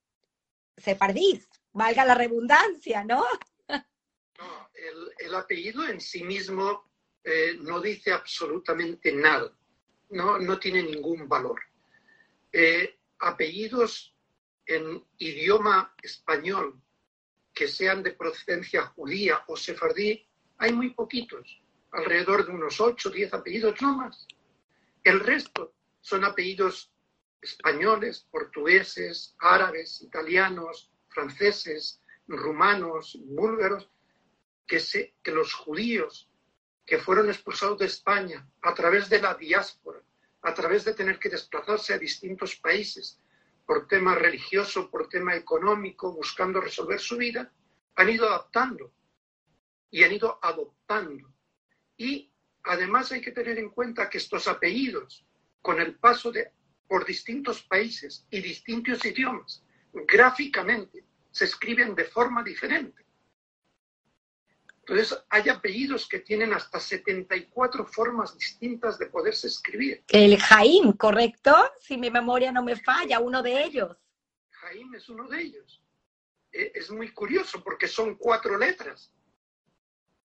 sefardís, 0.76 1.48
valga 1.72 2.04
la 2.04 2.14
redundancia, 2.14 3.04
¿no? 3.04 3.24
No, 3.68 4.70
el, 5.18 5.34
apellido 5.34 5.84
en 5.88 6.00
sí 6.00 6.22
mismo 6.22 6.87
eh, 7.30 7.58
no 7.60 7.78
dice 7.78 8.10
absolutamente 8.10 9.12
nada, 9.12 9.52
no, 10.10 10.38
no 10.38 10.58
tiene 10.58 10.82
ningún 10.82 11.28
valor. 11.28 11.60
Eh, 12.50 12.98
apellidos 13.18 14.16
en 14.64 15.04
idioma 15.18 15.94
español 16.02 16.80
que 17.52 17.68
sean 17.68 18.02
de 18.02 18.12
procedencia 18.12 18.86
judía 18.86 19.44
o 19.46 19.58
sefardí, 19.58 20.26
hay 20.56 20.72
muy 20.72 20.94
poquitos, 20.94 21.60
alrededor 21.90 22.46
de 22.46 22.52
unos 22.52 22.80
8 22.80 23.10
o 23.10 23.12
10 23.12 23.34
apellidos, 23.34 23.82
no 23.82 23.94
más. 23.94 24.26
El 25.04 25.20
resto 25.20 25.74
son 26.00 26.24
apellidos 26.24 26.94
españoles, 27.42 28.26
portugueses, 28.30 29.36
árabes, 29.38 30.00
italianos, 30.00 30.90
franceses, 31.08 32.00
rumanos, 32.26 33.18
búlgaros, 33.22 33.90
que, 34.66 34.80
se, 34.80 35.14
que 35.22 35.30
los 35.30 35.52
judíos 35.52 36.30
que 36.88 36.98
fueron 36.98 37.28
expulsados 37.28 37.78
de 37.78 37.84
España 37.84 38.48
a 38.62 38.72
través 38.72 39.10
de 39.10 39.20
la 39.20 39.34
diáspora, 39.34 40.00
a 40.40 40.54
través 40.54 40.86
de 40.86 40.94
tener 40.94 41.18
que 41.18 41.28
desplazarse 41.28 41.92
a 41.92 41.98
distintos 41.98 42.56
países, 42.56 43.20
por 43.66 43.86
tema 43.86 44.14
religioso, 44.14 44.90
por 44.90 45.06
tema 45.06 45.36
económico, 45.36 46.14
buscando 46.14 46.62
resolver 46.62 46.98
su 46.98 47.18
vida, 47.18 47.52
han 47.96 48.08
ido 48.08 48.26
adaptando 48.26 48.90
y 49.90 50.02
han 50.02 50.12
ido 50.12 50.38
adoptando. 50.40 51.30
Y 51.98 52.32
además 52.62 53.12
hay 53.12 53.20
que 53.20 53.32
tener 53.32 53.58
en 53.58 53.68
cuenta 53.68 54.08
que 54.08 54.16
estos 54.16 54.48
apellidos, 54.48 55.26
con 55.60 55.80
el 55.80 55.96
paso 55.96 56.32
de, 56.32 56.52
por 56.86 57.04
distintos 57.04 57.62
países 57.62 58.26
y 58.30 58.40
distintos 58.40 59.04
idiomas, 59.04 59.62
gráficamente 59.92 61.04
se 61.30 61.44
escriben 61.44 61.94
de 61.94 62.04
forma 62.06 62.42
diferente. 62.42 63.04
Entonces, 64.88 65.22
hay 65.28 65.50
apellidos 65.50 66.08
que 66.08 66.20
tienen 66.20 66.54
hasta 66.54 66.80
74 66.80 67.84
formas 67.84 68.38
distintas 68.38 68.98
de 68.98 69.06
poderse 69.06 69.46
escribir. 69.46 70.02
El 70.08 70.40
Jaim, 70.40 70.92
¿correcto? 70.92 71.54
Si 71.78 71.98
mi 71.98 72.10
memoria 72.10 72.50
no 72.52 72.62
me 72.62 72.74
falla, 72.74 73.20
uno 73.20 73.42
de 73.42 73.64
ellos. 73.64 73.94
Jaim 74.50 74.94
es 74.94 75.06
uno 75.10 75.28
de 75.28 75.42
ellos. 75.42 75.82
E, 76.50 76.72
es 76.74 76.90
muy 76.90 77.12
curioso 77.12 77.62
porque 77.62 77.86
son 77.86 78.14
cuatro 78.14 78.56
letras, 78.56 79.12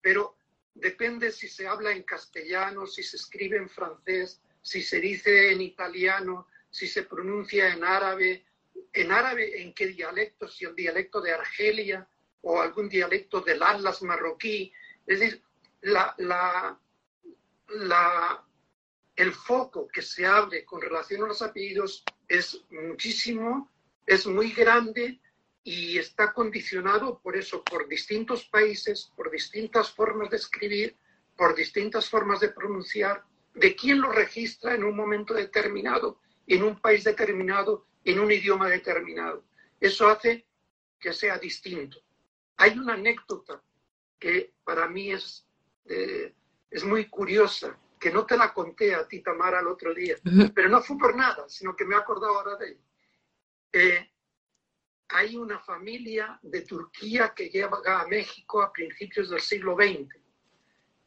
pero 0.00 0.36
depende 0.74 1.30
si 1.30 1.48
se 1.48 1.68
habla 1.68 1.92
en 1.92 2.02
castellano, 2.02 2.84
si 2.84 3.04
se 3.04 3.16
escribe 3.16 3.58
en 3.58 3.68
francés, 3.68 4.42
si 4.60 4.82
se 4.82 4.98
dice 4.98 5.52
en 5.52 5.60
italiano, 5.60 6.48
si 6.68 6.88
se 6.88 7.04
pronuncia 7.04 7.72
en 7.72 7.84
árabe, 7.84 8.44
en 8.92 9.12
árabe 9.12 9.62
en 9.62 9.72
qué 9.72 9.86
dialecto, 9.86 10.48
si 10.48 10.64
el 10.64 10.74
dialecto 10.74 11.20
de 11.20 11.30
Argelia, 11.30 12.08
o 12.42 12.60
algún 12.60 12.88
dialecto 12.88 13.40
del 13.40 13.62
Atlas 13.62 14.02
marroquí. 14.02 14.72
Es 15.06 15.20
decir, 15.20 15.42
la, 15.82 16.14
la, 16.18 16.78
la, 17.68 18.44
el 19.16 19.32
foco 19.32 19.88
que 19.88 20.02
se 20.02 20.26
abre 20.26 20.64
con 20.64 20.80
relación 20.80 21.24
a 21.24 21.28
los 21.28 21.42
apellidos 21.42 22.04
es 22.26 22.64
muchísimo, 22.70 23.70
es 24.06 24.26
muy 24.26 24.52
grande 24.52 25.20
y 25.64 25.98
está 25.98 26.32
condicionado 26.32 27.18
por 27.20 27.36
eso, 27.36 27.62
por 27.62 27.88
distintos 27.88 28.44
países, 28.46 29.12
por 29.16 29.30
distintas 29.30 29.90
formas 29.90 30.30
de 30.30 30.36
escribir, 30.36 30.96
por 31.36 31.54
distintas 31.54 32.08
formas 32.08 32.40
de 32.40 32.48
pronunciar, 32.48 33.24
de 33.54 33.74
quién 33.76 34.00
lo 34.00 34.10
registra 34.10 34.74
en 34.74 34.84
un 34.84 34.96
momento 34.96 35.34
determinado, 35.34 36.20
en 36.46 36.62
un 36.62 36.80
país 36.80 37.04
determinado, 37.04 37.86
en 38.04 38.18
un 38.18 38.32
idioma 38.32 38.68
determinado. 38.68 39.44
Eso 39.80 40.08
hace 40.08 40.46
que 40.98 41.12
sea 41.12 41.38
distinto. 41.38 41.98
Hay 42.58 42.78
una 42.78 42.94
anécdota 42.94 43.62
que 44.18 44.54
para 44.64 44.88
mí 44.88 45.12
es, 45.12 45.46
eh, 45.84 46.34
es 46.70 46.84
muy 46.84 47.08
curiosa, 47.08 47.78
que 47.98 48.10
no 48.10 48.26
te 48.26 48.36
la 48.36 48.52
conté 48.52 48.94
a 48.94 49.06
ti, 49.06 49.20
Tamara, 49.20 49.60
el 49.60 49.68
otro 49.68 49.94
día, 49.94 50.16
pero 50.54 50.68
no 50.68 50.82
fue 50.82 50.98
por 50.98 51.16
nada, 51.16 51.48
sino 51.48 51.74
que 51.74 51.84
me 51.84 51.94
he 51.94 51.98
acordado 51.98 52.36
ahora 52.36 52.56
de 52.56 52.70
ella. 52.70 52.80
Eh, 53.72 54.10
hay 55.08 55.36
una 55.36 55.60
familia 55.60 56.38
de 56.42 56.62
Turquía 56.62 57.32
que 57.34 57.48
llega 57.48 58.00
a 58.00 58.06
México 58.06 58.60
a 58.60 58.72
principios 58.72 59.30
del 59.30 59.40
siglo 59.40 59.76
XX 59.76 60.16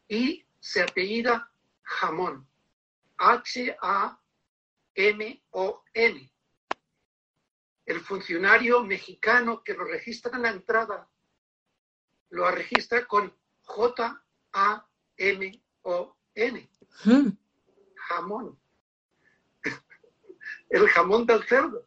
y 0.08 0.44
se 0.58 0.82
apellida 0.82 1.52
Jamón, 1.82 2.48
H-A-M-O-N. 3.18 4.22
El 7.84 8.00
funcionario 8.00 8.82
mexicano 8.84 9.62
que 9.62 9.74
lo 9.74 9.84
registra 9.84 10.36
en 10.36 10.42
la 10.42 10.50
entrada 10.50 11.08
lo 12.32 12.50
registra 12.50 13.06
con 13.06 13.32
J-A-M-O-N. 13.62 14.30
Jamón. 17.94 18.58
El 20.70 20.88
jamón 20.88 21.26
del 21.26 21.44
cerdo. 21.44 21.86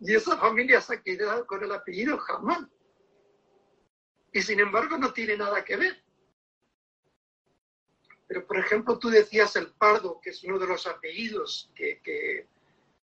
Y 0.00 0.14
esa 0.14 0.36
familia 0.36 0.80
se 0.80 0.94
ha 0.94 1.02
quedado 1.02 1.46
con 1.46 1.62
el 1.62 1.72
apellido 1.72 2.18
jamón. 2.18 2.70
Y 4.32 4.42
sin 4.42 4.58
embargo 4.58 4.98
no 4.98 5.12
tiene 5.12 5.36
nada 5.36 5.64
que 5.64 5.76
ver. 5.76 6.02
Pero, 8.26 8.46
por 8.46 8.58
ejemplo, 8.58 8.98
tú 8.98 9.08
decías 9.08 9.54
el 9.54 9.70
pardo, 9.72 10.20
que 10.20 10.30
es 10.30 10.42
uno 10.42 10.58
de 10.58 10.66
los 10.66 10.86
apellidos 10.88 11.70
que, 11.76 12.00
que, 12.02 12.48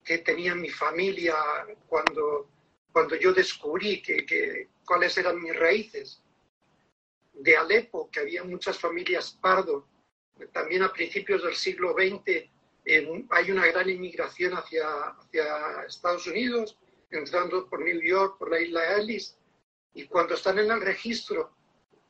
que 0.04 0.18
tenía 0.18 0.54
mi 0.54 0.68
familia 0.68 1.36
cuando, 1.88 2.50
cuando 2.92 3.16
yo 3.16 3.32
descubrí 3.32 4.02
que, 4.02 4.68
cuáles 4.84 5.16
eran 5.18 5.40
mis 5.40 5.56
raíces. 5.56 6.22
De 7.32 7.56
Alepo, 7.56 8.10
que 8.10 8.20
había 8.20 8.44
muchas 8.44 8.78
familias 8.78 9.36
pardo, 9.40 9.86
también 10.52 10.82
a 10.82 10.92
principios 10.92 11.42
del 11.42 11.54
siglo 11.54 11.94
XX 11.94 12.50
hay 13.30 13.50
una 13.50 13.66
gran 13.66 13.88
inmigración 13.88 14.52
hacia, 14.54 14.86
hacia 15.18 15.84
Estados 15.86 16.26
Unidos, 16.26 16.76
entrando 17.10 17.68
por 17.68 17.80
New 17.80 18.00
York, 18.02 18.36
por 18.38 18.50
la 18.50 18.60
isla 18.60 18.96
Ellis, 18.96 19.36
y 19.94 20.06
cuando 20.06 20.34
están 20.34 20.58
en 20.58 20.70
el 20.70 20.80
registro, 20.80 21.52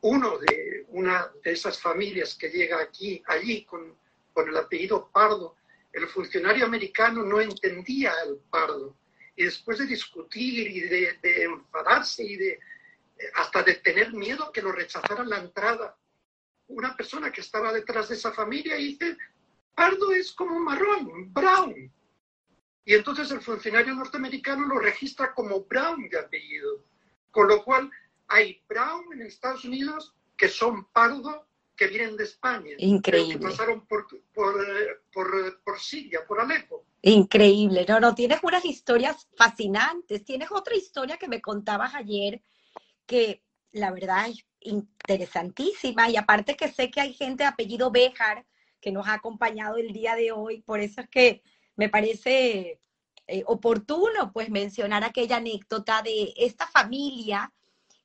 uno 0.00 0.38
de 0.38 0.87
una 0.88 1.30
de 1.42 1.52
esas 1.52 1.80
familias 1.80 2.34
que 2.34 2.48
llega 2.48 2.80
aquí, 2.80 3.22
allí 3.26 3.64
con, 3.64 3.96
con 4.32 4.48
el 4.48 4.56
apellido 4.56 5.10
Pardo, 5.12 5.56
el 5.92 6.08
funcionario 6.08 6.64
americano 6.64 7.22
no 7.22 7.40
entendía 7.40 8.12
el 8.26 8.37
Pardo. 8.50 8.96
Y 9.37 9.44
después 9.44 9.79
de 9.79 9.87
discutir 9.87 10.70
y 10.70 10.81
de, 10.81 11.18
de 11.23 11.42
enfadarse 11.44 12.23
y 12.23 12.37
de 12.37 12.61
hasta 13.35 13.62
de 13.62 13.75
tener 13.77 14.12
miedo 14.12 14.51
que 14.53 14.62
lo 14.62 14.73
rechazaran 14.73 15.29
la 15.29 15.38
entrada. 15.38 15.97
Una 16.66 16.97
persona 16.97 17.31
que 17.31 17.40
estaba 17.40 17.73
detrás 17.73 18.09
de 18.09 18.16
esa 18.16 18.33
familia 18.33 18.77
dice, 18.77 19.16
Pardo 19.75 20.12
es 20.12 20.33
como 20.33 20.59
marrón, 20.59 21.33
brown. 21.33 21.92
Y 22.85 22.94
entonces 22.94 23.31
el 23.31 23.40
funcionario 23.40 23.94
norteamericano 23.94 24.66
lo 24.66 24.79
registra 24.79 25.33
como 25.35 25.64
Brown 25.64 26.09
de 26.09 26.18
apellido. 26.18 26.85
Con 27.31 27.49
lo 27.49 27.64
cual 27.64 27.90
hay 28.29 28.62
Brown 28.68 29.12
en 29.12 29.23
Estados 29.23 29.64
Unidos 29.64 30.14
que 30.37 30.49
son 30.49 30.85
pardo 30.87 31.47
que 31.76 31.87
vienen 31.88 32.16
de 32.16 32.24
España. 32.24 32.74
Increíble. 32.78 33.38
Que 33.38 33.40
pasaron 33.40 33.87
por, 33.87 34.06
por, 34.32 34.54
por, 35.12 35.62
por, 35.62 35.80
Siria, 35.80 36.20
por 36.26 36.40
Alepo. 36.40 36.87
Increíble. 37.02 37.84
No, 37.88 38.00
no, 38.00 38.14
tienes 38.14 38.40
unas 38.42 38.64
historias 38.64 39.28
fascinantes. 39.37 40.24
Tienes 40.24 40.50
otra 40.50 40.76
historia 40.76 41.16
que 41.16 41.28
me 41.28 41.40
contabas 41.40 41.94
ayer 41.94 42.42
que 43.06 43.42
la 43.72 43.90
verdad 43.90 44.28
es 44.28 44.44
interesantísima 44.60 46.08
y 46.08 46.16
aparte 46.16 46.56
que 46.56 46.68
sé 46.68 46.90
que 46.90 47.00
hay 47.00 47.12
gente 47.12 47.44
de 47.44 47.48
apellido 47.48 47.90
Béjar 47.90 48.46
que 48.80 48.92
nos 48.92 49.06
ha 49.08 49.14
acompañado 49.14 49.76
el 49.76 49.92
día 49.92 50.14
de 50.14 50.32
hoy, 50.32 50.62
por 50.62 50.80
eso 50.80 51.00
es 51.00 51.08
que 51.08 51.42
me 51.74 51.88
parece 51.88 52.80
eh, 53.26 53.42
oportuno 53.46 54.32
pues 54.32 54.50
mencionar 54.50 55.04
aquella 55.04 55.37
anécdota 55.37 56.02
de 56.02 56.34
esta 56.37 56.66
familia 56.66 57.52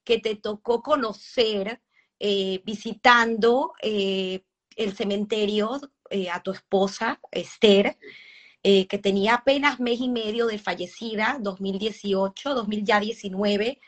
que 0.03 0.19
te 0.19 0.35
tocó 0.35 0.81
conocer 0.81 1.81
eh, 2.19 2.61
visitando 2.65 3.73
eh, 3.81 4.43
el 4.75 4.95
cementerio 4.95 5.79
a 6.31 6.41
tu 6.41 6.51
esposa, 6.51 7.19
Esther, 7.31 7.97
que 8.63 8.99
tenía 9.01 9.35
apenas 9.35 9.79
mes 9.79 9.99
y 9.99 10.09
medio 10.09 10.47
de 10.47 10.57
fallecida, 10.57 11.37
2018, 11.39 12.55
2019 12.55 13.79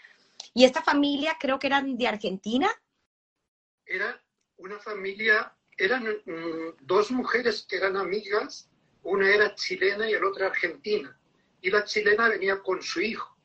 ¿Y 0.54 0.65
esta 0.65 0.82
familia 0.82 1.38
creo 1.39 1.60
que 1.60 1.67
eran 1.67 1.98
de 1.98 2.08
Argentina? 2.08 2.70
Era 3.86 4.22
una 4.58 4.80
familia, 4.80 5.56
eran 5.78 6.04
mm, 6.04 6.76
dos 6.82 7.12
mujeres 7.12 7.65
que 7.67 7.78
eran 7.78 7.96
amigas, 7.98 8.70
una 9.04 9.30
era 9.34 9.56
chilena 9.56 10.10
y 10.10 10.13
el 10.13 10.24
otra 10.24 10.48
argentina. 10.48 11.17
Y 11.62 11.70
la 11.70 11.84
chilena 11.84 12.30
venía 12.30 12.62
con 12.62 12.82
su 12.82 13.02
hijo. 13.02 13.38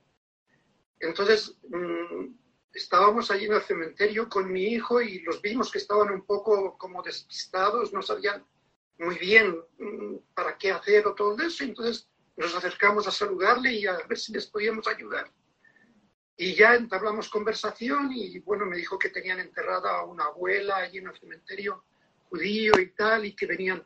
Entonces, 0.99 1.57
mm, 1.69 2.35
estábamos 2.77 3.31
allí 3.31 3.47
en 3.47 3.55
el 3.55 3.63
cementerio 3.63 4.29
con 4.29 4.53
mi 4.53 4.65
hijo 4.65 5.01
y 5.01 5.21
los 5.21 5.41
vimos 5.41 5.73
que 5.73 5.79
estaban 5.79 6.11
un 6.11 6.25
poco 6.25 6.77
como 6.77 7.03
despistados, 7.03 7.93
no 7.93 8.03
sabían 8.03 8.45
muy 8.99 9.17
bien 9.19 9.59
mm, 9.79 10.17
para 10.35 10.57
qué 10.59 10.73
hacer 10.73 11.07
o 11.07 11.15
todo 11.15 11.37
eso. 11.43 11.65
Entonces 11.65 12.09
nos 12.37 12.55
acercamos 12.55 13.09
a 13.09 13.11
saludarle 13.11 13.73
y 13.73 13.87
a 13.87 13.97
ver 14.07 14.19
si 14.19 14.33
les 14.33 14.47
podíamos 14.47 14.87
ayudar. 14.87 15.31
Y 16.37 16.55
ya 16.55 16.75
entablamos 16.75 17.31
conversación 17.31 18.11
y 18.13 18.41
bueno, 18.41 18.67
me 18.67 18.77
dijo 18.77 18.99
que 18.99 19.09
tenían 19.09 19.41
enterrada 19.41 19.99
a 19.99 20.05
una 20.05 20.25
abuela 20.25 20.77
allí 20.77 20.99
en 20.99 21.09
el 21.09 21.19
cementerio 21.19 21.83
judío 22.29 22.79
y 22.79 22.91
tal, 22.91 23.25
y 23.25 23.35
que 23.35 23.47
venían 23.47 23.83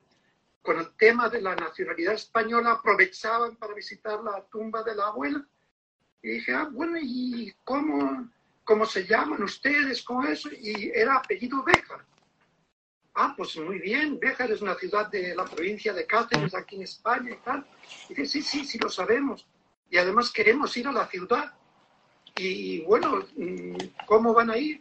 con 0.62 0.78
el 0.78 0.94
tema 0.96 1.28
de 1.28 1.40
la 1.40 1.54
nacionalidad 1.54 2.14
española, 2.14 2.72
aprovechaban 2.72 3.56
para 3.56 3.74
visitar 3.74 4.22
la 4.22 4.44
tumba 4.46 4.82
de 4.82 4.94
la 4.96 5.06
abuela. 5.06 5.46
Y 6.22 6.30
dije, 6.32 6.52
ah, 6.52 6.68
bueno, 6.70 6.98
¿y 7.00 7.54
cómo, 7.64 8.28
cómo 8.70 8.86
se 8.86 9.04
llaman 9.04 9.42
ustedes? 9.42 10.00
¿Cómo 10.04 10.22
eso? 10.22 10.48
Y 10.52 10.92
era 10.94 11.16
apellido 11.16 11.60
Béjar. 11.64 12.06
Ah, 13.14 13.34
pues 13.36 13.56
muy 13.56 13.80
bien, 13.80 14.20
Béjar 14.20 14.52
es 14.52 14.62
una 14.62 14.76
ciudad 14.76 15.10
de 15.10 15.34
la 15.34 15.44
provincia 15.44 15.92
de 15.92 16.06
Cáceres, 16.06 16.54
aquí 16.54 16.76
en 16.76 16.82
España 16.82 17.32
y 17.32 17.44
tal. 17.44 17.66
Y 18.08 18.14
dije, 18.14 18.26
sí, 18.26 18.42
sí, 18.42 18.64
sí, 18.64 18.78
lo 18.78 18.88
sabemos. 18.88 19.44
Y 19.90 19.96
además 19.98 20.30
queremos 20.30 20.76
ir 20.76 20.86
a 20.86 20.92
la 20.92 21.08
ciudad. 21.08 21.52
Y 22.36 22.84
bueno, 22.84 23.26
mm, 23.34 24.06
¿cómo 24.06 24.32
van 24.32 24.50
a 24.50 24.56
ir? 24.56 24.80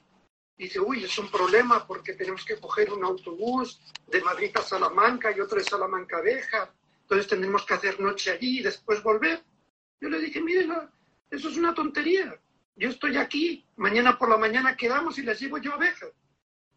Dice, 0.55 0.79
uy, 0.79 1.05
es 1.05 1.17
un 1.17 1.31
problema 1.31 1.87
porque 1.87 2.13
tenemos 2.13 2.45
que 2.45 2.59
coger 2.59 2.93
un 2.93 3.03
autobús 3.03 3.81
de 4.05 4.21
Madrid 4.21 4.51
a 4.53 4.61
Salamanca 4.61 5.35
y 5.35 5.39
otro 5.39 5.57
de 5.57 5.63
Salamanca 5.63 6.17
a 6.17 6.21
Beja. 6.21 6.71
Entonces 7.01 7.27
tendremos 7.27 7.65
que 7.65 7.73
hacer 7.73 7.99
noche 7.99 8.29
allí 8.29 8.59
y 8.59 8.63
después 8.63 9.01
volver. 9.01 9.41
Yo 9.99 10.09
le 10.09 10.19
dije, 10.19 10.39
miren, 10.41 10.73
eso 11.31 11.49
es 11.49 11.57
una 11.57 11.73
tontería. 11.73 12.39
Yo 12.75 12.89
estoy 12.89 13.17
aquí, 13.17 13.67
mañana 13.75 14.17
por 14.17 14.29
la 14.29 14.37
mañana 14.37 14.77
quedamos 14.77 15.17
y 15.17 15.23
les 15.23 15.39
llevo 15.39 15.57
yo 15.57 15.73
a 15.73 15.77
Beja. 15.77 16.07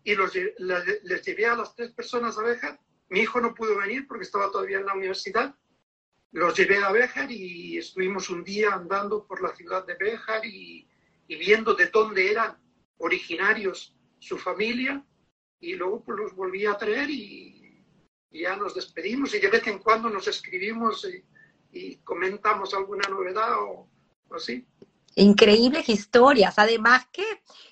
Y 0.04 0.14
los, 0.14 0.34
les, 0.34 1.24
llevé 1.24 1.46
a 1.46 1.56
las 1.56 1.74
tres 1.76 1.92
personas 1.92 2.36
a 2.38 2.42
Beja. 2.42 2.80
Mi 3.08 3.20
hijo 3.20 3.40
no 3.40 3.54
pudo 3.54 3.78
venir 3.78 4.06
porque 4.06 4.24
estaba 4.24 4.50
todavía 4.50 4.78
en 4.78 4.86
la 4.86 4.94
universidad 4.94 5.54
los 6.32 6.56
llevé 6.56 6.78
a 6.78 6.90
Béjar 6.90 7.30
y 7.30 7.78
estuvimos 7.78 8.30
un 8.30 8.42
día 8.42 8.72
andando 8.72 9.26
por 9.26 9.42
la 9.42 9.54
ciudad 9.54 9.86
de 9.86 9.94
Béjar 9.94 10.44
y, 10.44 10.88
viendo 11.28 11.74
de 11.74 11.86
dónde 11.86 12.30
eran 12.30 12.58
originarios, 12.98 13.96
su 14.18 14.36
familia, 14.36 15.02
y 15.60 15.74
luego 15.74 16.04
pues, 16.04 16.18
los 16.18 16.34
volví 16.34 16.66
a 16.66 16.76
traer 16.76 17.08
y, 17.08 17.58
ya 18.30 18.56
nos 18.56 18.74
despedimos 18.74 19.34
y 19.34 19.40
de 19.40 19.48
vez 19.48 19.66
en 19.66 19.78
cuando 19.78 20.08
nos 20.08 20.26
escribimos 20.26 21.06
y, 21.70 21.96
comentamos 21.98 22.74
alguna 22.74 23.08
novedad 23.08 23.52
o, 23.60 23.88
así. 24.30 24.66
Increíbles 25.14 25.88
historias. 25.88 26.58
Además 26.58 27.06
que, 27.12 27.24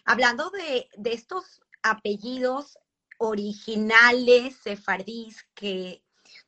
hablando 0.05 0.51
de, 0.51 0.89
estos 1.05 1.61
apellidos 1.83 2.79
originales 3.19 4.57
sefardíes 4.63 5.47
que 5.55 6.03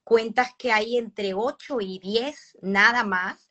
cuentas 0.05 0.50
que 0.59 0.72
hay 0.72 0.96
entre 0.96 1.35
8 1.35 1.81
y 1.81 1.98
10, 1.98 2.59
nada 2.62 3.05
más, 3.05 3.48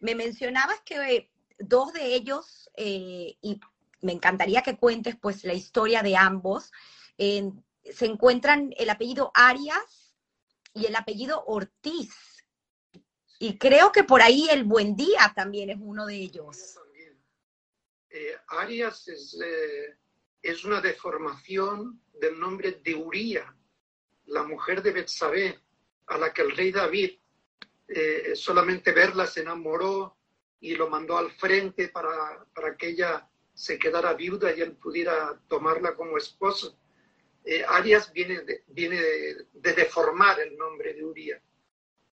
me 0.00 0.14
mencionabas 0.14 0.80
que 0.82 1.30
dos 1.58 1.92
de 1.92 2.14
ellos, 2.14 2.70
eh, 2.76 3.36
y 3.40 3.60
me 4.02 4.12
encantaría 4.12 4.62
que 4.62 4.76
cuentes 4.76 5.16
pues 5.16 5.44
la 5.44 5.54
historia 5.54 6.02
de 6.02 6.16
ambos, 6.16 6.70
se 7.16 8.06
encuentran 8.06 8.74
el 8.76 8.90
apellido 8.90 9.30
Arias 9.34 10.14
y 10.72 10.86
el 10.86 10.96
apellido 10.96 11.44
Ortiz. 11.46 12.12
Y 13.38 13.58
creo 13.58 13.92
que 13.92 14.04
por 14.04 14.22
ahí 14.22 14.48
el 14.50 14.64
Buen 14.64 14.96
Día 14.96 15.32
también 15.34 15.70
es 15.70 15.78
uno 15.80 16.06
de 16.06 16.16
ellos. 16.16 16.78
Eh, 18.16 18.38
Arias 18.46 19.08
eh, 19.42 19.96
es, 20.40 20.64
una 20.64 20.80
deformación 20.80 22.00
del 22.12 22.38
nombre 22.38 22.80
de 22.80 22.94
Uría, 22.94 23.52
la 24.26 24.44
mujer 24.44 24.82
de 24.82 24.92
Betsabé, 24.92 25.58
a 26.06 26.16
la 26.16 26.32
que 26.32 26.42
el 26.42 26.52
rey 26.56 26.70
David 26.70 27.18
eh, 27.88 28.36
solamente 28.36 28.92
verla 28.92 29.26
se 29.26 29.40
enamoró 29.40 30.16
y 30.60 30.76
lo 30.76 30.88
mandó 30.88 31.18
al 31.18 31.32
frente 31.32 31.88
para, 31.88 32.46
para, 32.54 32.76
que 32.76 32.90
ella 32.90 33.28
se 33.52 33.80
quedara 33.80 34.14
viuda 34.14 34.54
y 34.54 34.60
él 34.60 34.76
pudiera 34.76 35.36
tomarla 35.48 35.96
como 35.96 36.16
esposa. 36.16 36.68
Arias 37.66 38.12
viene, 38.12 38.42
de, 38.42 38.62
viene 38.68 39.02
de, 39.02 39.72
deformar 39.74 40.38
el 40.38 40.56
nombre 40.56 40.94
de 40.94 41.04
Uría. 41.04 41.42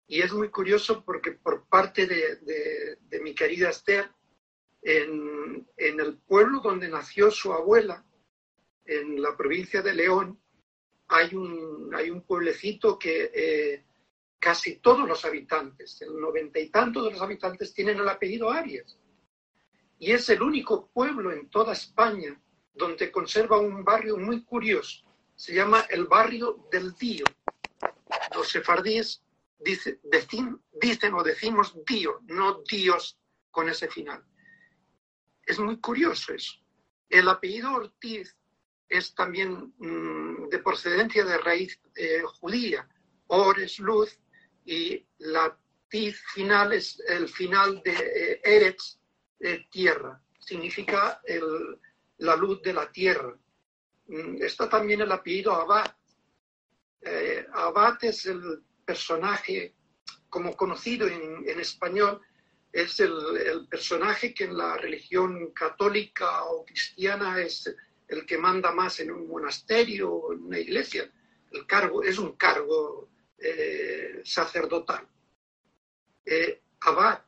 Y 0.06 0.22
es 0.22 0.32
muy 0.32 0.48
curioso 0.48 1.04
porque 1.04 1.32
por 1.32 1.66
parte 1.66 2.06
de, 2.06 2.96
de 3.00 3.20
mi 3.20 3.34
querida 3.34 3.70
Esther, 3.70 4.08
en, 4.82 5.66
el 5.76 6.18
pueblo 6.18 6.60
donde 6.60 6.88
nació 6.88 7.30
su 7.30 7.52
abuela, 7.52 8.04
en 8.84 9.20
la 9.20 9.36
provincia 9.36 9.82
de 9.82 9.94
León, 9.94 10.40
hay 11.08 11.34
un, 11.34 11.90
hay 11.94 12.10
un 12.10 12.22
pueblecito 12.22 12.98
que 12.98 13.30
eh, 13.34 13.84
casi 14.38 14.76
todos 14.76 15.06
los 15.06 15.24
habitantes, 15.24 16.00
el 16.02 16.18
noventa 16.18 16.58
y 16.58 16.70
tanto 16.70 17.02
de 17.02 17.12
los 17.12 17.20
habitantes 17.20 17.74
tienen 17.74 17.98
el 17.98 18.08
apellido 18.08 18.50
Arias. 18.50 18.98
Y 19.98 20.12
es 20.12 20.28
el 20.28 20.42
único 20.42 20.88
pueblo 20.88 21.32
en 21.32 21.48
toda 21.50 21.72
España 21.72 22.40
donde 22.74 23.10
conserva 23.10 23.58
un 23.58 23.84
barrio 23.84 24.16
muy 24.16 24.44
curioso. 24.44 25.04
Se 25.34 25.54
llama 25.54 25.86
el 25.90 26.06
barrio 26.06 26.68
del 26.70 26.94
Dío. 26.94 27.24
Los 28.34 28.48
sefardíes 28.48 29.22
dicen 29.58 31.14
o 31.14 31.22
decimos 31.22 31.76
Dío, 31.84 32.20
no 32.26 32.62
Dios 32.62 33.18
con 33.50 33.68
ese 33.68 33.88
final. 33.88 34.24
Es 35.48 35.58
muy 35.58 35.80
curioso 35.80 36.34
eso. 36.34 36.52
El 37.08 37.26
apellido 37.26 37.72
Ortiz 37.72 38.36
es 38.86 39.14
también 39.14 39.72
mm, 39.78 40.48
de 40.50 40.58
procedencia 40.58 41.24
de 41.24 41.38
raíz 41.38 41.80
eh, 41.96 42.22
judía. 42.40 42.86
Or 43.28 43.58
es 43.58 43.78
luz 43.78 44.18
y 44.66 45.06
la 45.18 45.58
tiz 45.88 46.20
final 46.34 46.74
es 46.74 47.00
el 47.08 47.28
final 47.28 47.80
de 47.82 47.92
eh, 47.92 48.40
Eretz, 48.44 48.98
tierra, 49.70 50.20
significa 50.38 51.22
la 52.18 52.36
luz 52.36 52.60
de 52.62 52.74
la 52.74 52.92
tierra. 52.92 53.34
Mm, 54.08 54.42
está 54.42 54.68
también 54.68 55.00
el 55.00 55.12
apellido 55.12 55.52
Abad. 55.52 55.94
Eh, 57.00 57.46
Abad 57.54 57.96
es 58.02 58.26
el 58.26 58.62
personaje, 58.84 59.74
como 60.28 60.54
conocido 60.54 61.06
en, 61.08 61.58
español, 61.58 62.20
es 62.82 63.00
el, 63.00 63.66
personaje 63.68 64.32
que 64.32 64.44
en 64.44 64.56
la 64.56 64.76
religión 64.76 65.52
católica 65.52 66.44
o 66.44 66.64
cristiana 66.64 67.40
es 67.40 67.74
el 68.06 68.24
que 68.24 68.38
manda 68.38 68.72
más 68.72 69.00
en 69.00 69.10
un 69.10 69.28
monasterio 69.28 70.12
o 70.12 70.32
en 70.32 70.44
una 70.44 70.58
iglesia. 70.58 71.10
El 71.50 71.66
cargo 71.66 72.02
es 72.02 72.18
un 72.18 72.32
cargo 72.36 73.08
eh, 73.38 74.20
sacerdotal. 74.24 75.06
Eh, 76.24 76.62
abad 76.80 77.22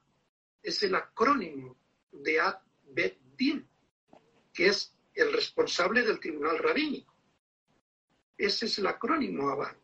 es 0.62 0.82
el 0.82 0.94
acrónimo 0.94 1.76
de 2.12 2.40
Ad 2.40 2.58
Bet 2.82 3.18
Din, 3.36 3.66
que 4.52 4.66
es 4.66 4.94
el 5.14 5.32
responsable 5.32 6.02
del 6.02 6.20
tribunal 6.20 6.58
rabínico. 6.58 7.14
Ese 8.36 8.66
es 8.66 8.78
el 8.78 8.86
acrónimo 8.86 9.50
Abad. 9.50 9.76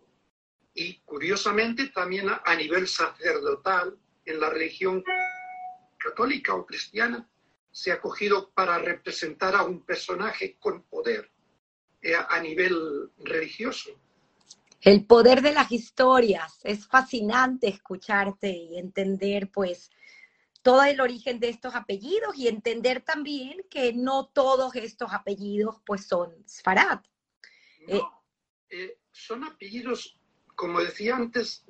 Y 0.74 1.00
curiosamente 1.00 1.88
también 1.88 2.29
a, 2.29 2.55
nivel 2.55 2.87
sacerdotal, 2.87 3.98
en 4.24 4.40
la 4.40 4.50
religión 4.50 5.02
católica 6.07 6.55
o 6.55 6.64
cristiana, 6.64 7.29
se 7.71 7.92
ha 7.92 8.01
cogido 8.01 8.51
para 8.51 8.79
representar 8.79 9.55
a 9.55 9.64
un 9.64 9.85
personaje 9.85 10.57
con 10.59 10.83
poder 10.85 11.31
eh, 12.01 12.14
a 12.16 12.40
nivel 12.40 13.11
religioso. 13.19 13.90
El 14.81 15.05
poder 15.05 15.42
de 15.42 15.53
las 15.53 15.73
historias. 15.73 16.61
Es 16.64 16.87
fascinante 16.87 17.69
escucharte 17.69 18.49
y 18.49 18.79
entender, 18.79 19.51
pues, 19.51 19.90
todo 20.62 20.85
el 20.85 21.01
origen 21.01 21.38
de 21.40 21.49
estos 21.49 21.75
apellidos 21.75 22.37
y 22.37 22.49
entender 22.49 23.01
también 23.01 23.64
que 23.69 23.92
no 23.92 24.27
todos 24.27 24.75
estos 24.77 25.12
apellidos, 25.12 25.77
pues, 25.85 26.07
son 26.07 26.35
Sfarad. 26.49 27.01
Eh, 27.88 28.01
eh, 28.71 28.99
son 29.11 29.45
apellidos, 29.45 30.19
como 30.55 30.81
decía 30.81 31.16
antes, 31.16 31.64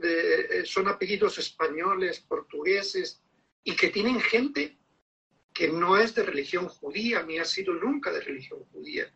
son 0.64 0.88
apellidos 0.88 1.38
españoles, 1.38 2.20
portugueses, 2.20 3.22
y 3.66 3.74
que 3.74 3.88
tienen 3.88 4.20
gente 4.20 4.79
que 5.52 5.66
no 5.66 5.98
es 5.98 6.14
de 6.14 6.22
religión 6.22 6.68
judía, 6.68 7.24
ni 7.24 7.38
ha 7.38 7.44
sido 7.44 7.74
nunca 7.74 8.12
de 8.12 8.20
religión 8.20 8.61
judía. 8.66 9.12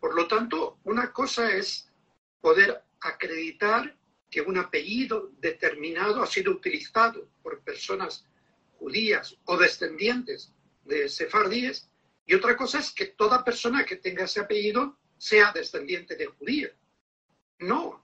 Por 0.00 0.14
lo 0.14 0.26
tanto, 0.26 0.78
una 0.84 1.12
cosa 1.12 1.54
es 1.54 1.92
poder 2.40 2.82
acreditar 3.00 3.94
que 4.30 4.40
un 4.40 4.56
apellido 4.56 5.30
determinado 5.38 6.22
ha 6.22 6.26
sido 6.26 6.52
utilizado 6.52 7.28
por 7.42 7.62
personas 7.62 8.24
judías 8.78 9.36
o 9.44 9.58
descendientes 9.58 10.54
de 10.84 11.10
sefardíes, 11.10 11.90
y 12.24 12.32
otra 12.32 12.56
cosa 12.56 12.78
es 12.78 12.92
que 12.92 13.08
toda 13.08 13.44
persona 13.44 13.84
que 13.84 13.96
tenga 13.96 14.24
ese 14.24 14.40
apellido 14.40 14.98
sea 15.18 15.52
descendiente 15.52 16.16
de 16.16 16.26
judío. 16.26 16.70
No. 17.58 18.02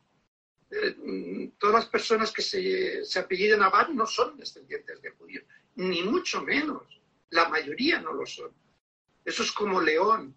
Eh, 0.70 1.50
todas 1.58 1.74
las 1.74 1.86
personas 1.86 2.30
que 2.30 2.42
se, 2.42 3.04
se 3.04 3.18
apellidan 3.18 3.62
Abad 3.62 3.88
no 3.88 4.06
son 4.06 4.36
descendientes 4.36 5.00
de 5.00 5.10
judíos, 5.10 5.44
ni 5.76 6.02
mucho 6.02 6.42
menos. 6.42 6.82
La 7.30 7.48
mayoría 7.48 8.00
no 8.00 8.12
lo 8.12 8.26
son. 8.26 8.52
Eso 9.24 9.42
es 9.42 9.52
como 9.52 9.80
León. 9.80 10.34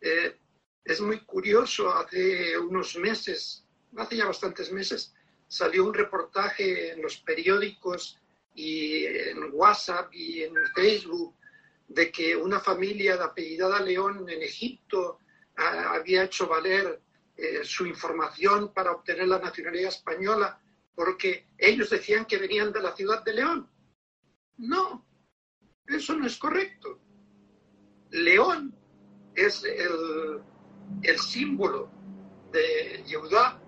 Eh, 0.00 0.36
es 0.84 1.00
muy 1.00 1.20
curioso, 1.20 1.92
hace 1.92 2.58
unos 2.58 2.96
meses 2.96 3.66
hace 3.96 4.16
ya 4.16 4.26
bastantes 4.26 4.72
meses, 4.72 5.14
salió 5.48 5.84
un 5.84 5.94
reportaje 5.94 6.92
en 6.92 7.02
los 7.02 7.18
periódicos 7.18 8.18
y 8.54 9.04
en 9.04 9.50
WhatsApp 9.52 10.12
y 10.12 10.42
en 10.42 10.54
Facebook 10.74 11.34
de 11.88 12.10
que 12.10 12.34
una 12.34 12.60
familia 12.60 13.16
de 13.16 13.24
apellidada 13.24 13.80
León 13.80 14.28
en 14.28 14.42
Egipto 14.42 15.20
ah, 15.56 15.94
había 15.94 16.24
hecho 16.24 16.48
valer 16.48 17.00
eh, 17.36 17.60
su 17.64 17.86
información 17.86 18.72
para 18.72 18.92
obtener 18.92 19.28
la 19.28 19.38
nacionalidad 19.38 19.90
española 19.90 20.60
porque 20.94 21.48
ellos 21.58 21.90
decían 21.90 22.24
que 22.24 22.38
venían 22.38 22.72
de 22.72 22.80
la 22.80 22.96
ciudad 22.96 23.22
de 23.22 23.34
León. 23.34 23.70
No, 24.56 25.06
eso 25.86 26.14
no 26.14 26.26
es 26.26 26.38
correcto. 26.38 26.98
León 28.10 28.74
es 29.34 29.62
el, 29.64 31.18
símbolo 31.18 31.90
de 32.52 33.04
Yehudá 33.06 33.60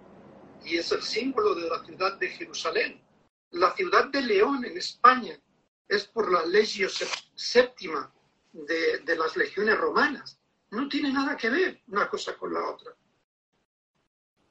y 0.65 0.79
es 0.79 0.91
el 0.93 1.03
símbolo 1.03 1.55
de 1.55 1.69
la 1.69 1.85
ciudad 1.85 2.19
de 2.19 2.29
Jerusalén. 2.29 3.03
La 3.51 3.75
ciudad 3.75 4.07
de 4.07 4.23
León 4.23 4.65
en 4.65 4.79
España 4.79 5.39
es 5.87 6.07
por 6.07 6.33
la 6.33 6.47
legio 6.47 6.89
séptima 7.35 8.11
de, 8.53 9.01
de, 9.01 9.17
las 9.17 9.37
legiones 9.37 9.77
romanas. 9.77 10.41
No 10.71 10.89
tiene 10.89 11.13
nada 11.13 11.37
que 11.37 11.51
ver 11.51 11.83
una 11.89 12.09
cosa 12.09 12.35
con 12.37 12.55
la 12.55 12.67
otra. 12.67 12.95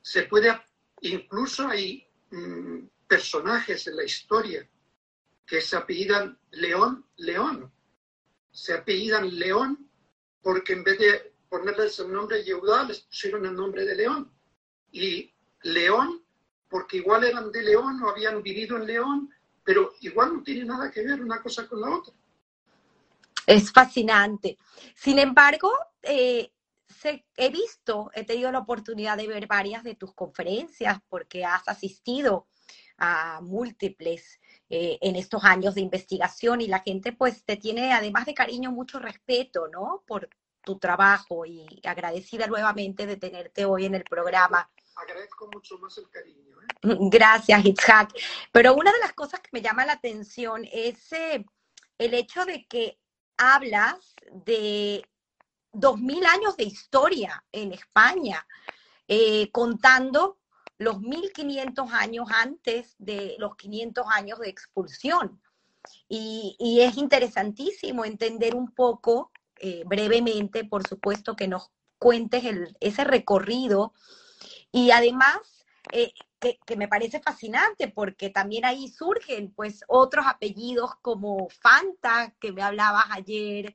Se 0.07 0.23
puede, 0.23 0.57
incluso 1.01 1.67
hay 1.67 2.07
mm, 2.31 2.85
personajes 3.05 3.87
en 3.87 3.97
la 3.97 4.05
historia 4.05 4.65
que 5.45 5.59
se 5.59 5.75
apellidan 5.75 6.39
León, 6.51 7.05
León. 7.17 7.69
Se 8.49 8.73
apellidan 8.73 9.37
León 9.37 9.89
porque 10.41 10.71
en 10.71 10.85
vez 10.85 10.97
de 10.97 11.33
ponerles 11.49 11.99
el 11.99 12.13
nombre 12.13 12.37
de 12.37 12.45
Yehudá, 12.45 12.85
les 12.85 13.01
pusieron 13.01 13.45
el 13.47 13.53
nombre 13.53 13.83
de 13.83 13.95
León. 13.95 14.31
Y 14.93 15.29
León, 15.63 16.23
porque 16.69 16.97
igual 16.97 17.25
eran 17.25 17.51
de 17.51 17.63
León 17.63 18.01
o 18.01 18.09
habían 18.09 18.41
vivido 18.41 18.77
en 18.77 18.87
León, 18.87 19.29
pero 19.65 19.93
igual 19.99 20.35
no 20.35 20.41
tiene 20.41 20.63
nada 20.63 20.89
que 20.89 21.03
ver 21.03 21.21
una 21.21 21.41
cosa 21.41 21.67
con 21.67 21.81
la 21.81 21.89
otra. 21.89 22.13
Es 23.45 23.73
fascinante. 23.73 24.57
Sin 24.95 25.19
embargo, 25.19 25.69
eh, 26.01 26.49
he 27.05 27.49
visto, 27.49 28.11
he 28.13 28.23
tenido 28.23 28.51
la 28.51 28.59
oportunidad 28.59 29.17
de 29.17 29.27
ver 29.27 29.47
varias 29.47 29.83
de 29.83 29.95
tus 29.95 30.13
conferencias 30.13 30.99
porque 31.09 31.45
has 31.45 31.67
asistido 31.67 32.47
a 32.97 33.39
múltiples 33.41 34.39
eh, 34.69 34.97
en 35.01 35.15
estos 35.15 35.43
años 35.43 35.75
de 35.75 35.81
investigación 35.81 36.61
y 36.61 36.67
la 36.67 36.79
gente 36.79 37.13
pues 37.13 37.45
te 37.45 37.55
tiene 37.55 37.93
además 37.93 38.25
de 38.25 38.33
cariño 38.33 38.71
mucho 38.71 38.99
respeto, 38.99 39.67
¿no? 39.67 40.03
Por 40.05 40.29
tu 40.61 40.77
trabajo 40.77 41.45
y 41.45 41.65
agradecida 41.85 42.47
nuevamente 42.47 43.05
de 43.05 43.15
tenerte 43.15 43.63
hoy 43.63 43.85
en 43.85 43.95
el 43.95 44.03
programa. 44.03 44.69
Agradezco 44.95 45.49
mucho 45.53 45.77
más 45.77 45.97
el 45.97 46.09
cariño. 46.09 46.57
¿eh? 46.61 46.67
Gracias, 47.11 47.65
Itzhak. 47.65 48.11
Pero 48.51 48.73
una 48.75 48.91
de 48.91 48.99
las 48.99 49.13
cosas 49.13 49.39
que 49.39 49.49
me 49.53 49.61
llama 49.61 49.85
la 49.85 49.93
atención 49.93 50.67
es 50.69 51.13
eh, 51.13 51.45
el 51.97 52.13
hecho 52.13 52.43
de 52.43 52.65
que 52.65 52.99
hablas 53.37 54.15
de 54.31 55.07
dos 55.77 55.99
mil 55.99 56.25
años 56.25 56.57
de 56.57 56.63
historia 56.63 57.43
en 57.51 57.71
España, 57.71 58.45
eh, 59.07 59.51
contando 59.51 60.39
los 60.79 60.99
1500 61.01 61.93
años 61.93 62.27
antes 62.31 62.95
de 62.97 63.35
los 63.37 63.55
500 63.55 64.05
años 64.09 64.39
de 64.39 64.49
expulsión. 64.49 65.39
Y, 66.09 66.79
es 66.81 66.97
interesantísimo 66.97 68.05
entender 68.05 68.55
un 68.55 68.71
poco, 68.71 69.31
eh, 69.59 69.83
brevemente, 69.85 70.65
por 70.65 70.85
supuesto, 70.87 71.35
que 71.35 71.47
nos 71.47 71.69
cuentes 71.99 72.43
ese 72.79 73.03
recorrido 73.03 73.93
y 74.71 74.91
además 74.91 75.65
eh, 75.91 76.11
que, 76.39 76.59
que, 76.65 76.75
me 76.75 76.87
parece 76.87 77.19
fascinante 77.19 77.87
porque 77.87 78.29
también 78.29 78.65
ahí 78.65 78.89
surgen 78.89 79.51
pues 79.53 79.83
otros 79.87 80.25
apellidos 80.27 80.91
como 81.01 81.47
Fanta, 81.49 82.35
que 82.39 82.51
me 82.51 82.61
hablabas 82.61 83.05
ayer, 83.11 83.73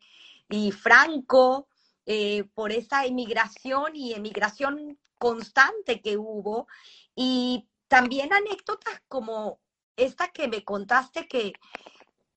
y 0.49 0.71
Franco, 0.71 1.69
eh, 2.07 2.45
por 2.55 2.73
esa 2.73 3.05
emigración 3.05 3.95
y 3.95 4.13
emigración 4.13 4.99
constante 5.19 6.01
que 6.01 6.17
hubo. 6.17 6.67
Y 7.15 7.69
también 7.89 8.33
anécdotas 8.33 9.03
como 9.09 9.61
esta 9.97 10.29
que 10.29 10.49
me 10.49 10.65
contaste 10.65 11.29
que 11.29 11.53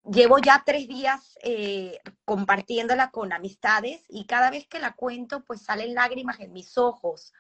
llevo 0.04 0.38
ya 0.40 0.64
tres 0.66 0.88
días 0.88 1.38
eh, 1.42 2.00
compartiéndola 2.26 3.10
con 3.10 3.34
amistades 3.34 4.04
y 4.08 4.26
cada 4.26 4.52
vez 4.52 4.68
que 4.68 4.80
la 4.80 4.94
cuento 4.94 5.44
pues 5.44 5.64
salen 5.64 5.96
lágrimas 5.96 6.40
en 6.40 6.54
mis 6.54 6.78
ojos 6.78 7.34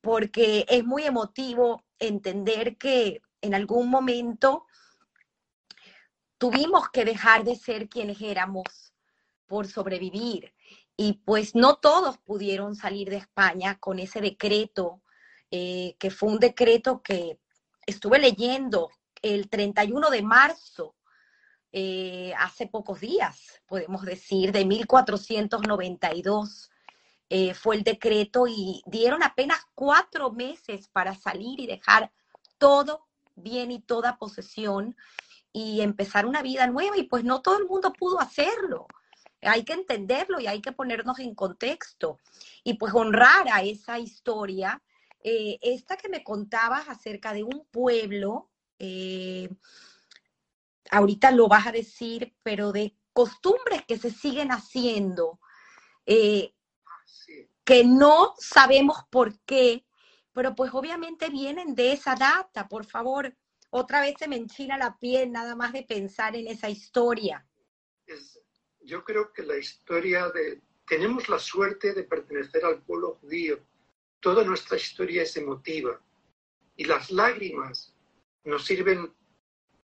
porque 0.00 0.66
es 0.68 0.84
muy 0.84 1.04
emotivo 1.04 1.84
entender 1.98 2.76
que 2.76 3.22
en 3.40 3.54
algún 3.54 3.88
momento 3.88 4.66
tuvimos 6.38 6.90
que 6.90 7.04
dejar 7.04 7.44
de 7.44 7.54
ser 7.54 7.88
quienes 7.88 8.20
éramos 8.20 8.92
por 9.46 9.68
sobrevivir 9.68 10.52
y 10.96 11.14
pues 11.24 11.54
no 11.54 11.76
todos 11.76 12.18
pudieron 12.18 12.76
salir 12.76 13.10
de 13.10 13.16
España 13.16 13.78
con 13.78 13.98
ese 13.98 14.20
decreto, 14.20 15.02
eh, 15.50 15.96
que 15.98 16.10
fue 16.10 16.30
un 16.30 16.38
decreto 16.38 17.02
que 17.02 17.38
estuve 17.86 18.18
leyendo 18.18 18.90
el 19.22 19.48
31 19.48 20.10
de 20.10 20.22
marzo, 20.22 20.94
eh, 21.72 22.34
hace 22.38 22.66
pocos 22.66 23.00
días, 23.00 23.62
podemos 23.66 24.02
decir, 24.02 24.52
de 24.52 24.66
1492. 24.66 26.70
Eh, 27.30 27.54
fue 27.54 27.76
el 27.76 27.82
decreto 27.82 28.46
y 28.46 28.82
dieron 28.84 29.22
apenas 29.22 29.60
cuatro 29.74 30.32
meses 30.32 30.88
para 30.88 31.14
salir 31.14 31.60
y 31.60 31.66
dejar 31.66 32.12
todo 32.58 33.06
bien 33.34 33.70
y 33.70 33.80
toda 33.80 34.18
posesión 34.18 34.94
y 35.50 35.80
empezar 35.80 36.26
una 36.26 36.42
vida 36.42 36.66
nueva 36.66 36.98
y 36.98 37.04
pues 37.04 37.24
no 37.24 37.40
todo 37.40 37.58
el 37.58 37.66
mundo 37.66 37.90
pudo 37.94 38.20
hacerlo 38.20 38.86
hay 39.42 39.64
que 39.64 39.72
entenderlo 39.72 40.40
y 40.40 40.46
hay 40.46 40.60
que 40.60 40.72
ponernos 40.72 41.18
en 41.18 41.34
contexto 41.34 42.18
y 42.62 42.74
pues 42.74 42.94
honrar 42.94 43.48
a 43.52 43.62
esa 43.62 43.98
historia. 43.98 44.82
Eh, 45.22 45.58
esta 45.60 45.96
que 45.96 46.08
me 46.08 46.24
contabas 46.24 46.88
acerca 46.88 47.32
de 47.32 47.42
un 47.42 47.66
pueblo, 47.70 48.50
eh, 48.78 49.48
ahorita 50.90 51.30
lo 51.32 51.48
vas 51.48 51.66
a 51.66 51.72
decir, 51.72 52.34
pero 52.42 52.72
de 52.72 52.96
costumbres 53.12 53.84
que 53.86 53.98
se 53.98 54.10
siguen 54.10 54.52
haciendo, 54.52 55.40
eh, 56.06 56.54
que 57.64 57.84
no 57.84 58.34
sabemos 58.38 59.04
por 59.10 59.38
qué, 59.40 59.84
pero 60.32 60.54
pues 60.54 60.72
obviamente 60.72 61.30
vienen 61.30 61.74
de 61.74 61.92
esa 61.92 62.14
data, 62.14 62.68
por 62.68 62.86
favor. 62.86 63.36
Otra 63.70 64.00
vez 64.00 64.14
se 64.18 64.28
me 64.28 64.36
enchina 64.36 64.76
la 64.76 64.98
piel 64.98 65.32
nada 65.32 65.54
más 65.56 65.72
de 65.72 65.82
pensar 65.82 66.36
en 66.36 66.46
esa 66.46 66.68
historia 66.68 67.46
yo 68.84 69.04
creo 69.04 69.32
que 69.32 69.42
la 69.42 69.56
historia 69.56 70.28
de... 70.30 70.60
Tenemos 70.86 71.28
la 71.28 71.38
suerte 71.38 71.94
de 71.94 72.04
pertenecer 72.04 72.64
al 72.64 72.82
pueblo 72.82 73.18
judío. 73.20 73.58
Toda 74.20 74.44
nuestra 74.44 74.76
historia 74.76 75.22
es 75.22 75.36
emotiva. 75.36 76.00
Y 76.76 76.84
las 76.84 77.10
lágrimas 77.10 77.94
nos 78.44 78.64
sirven 78.64 79.12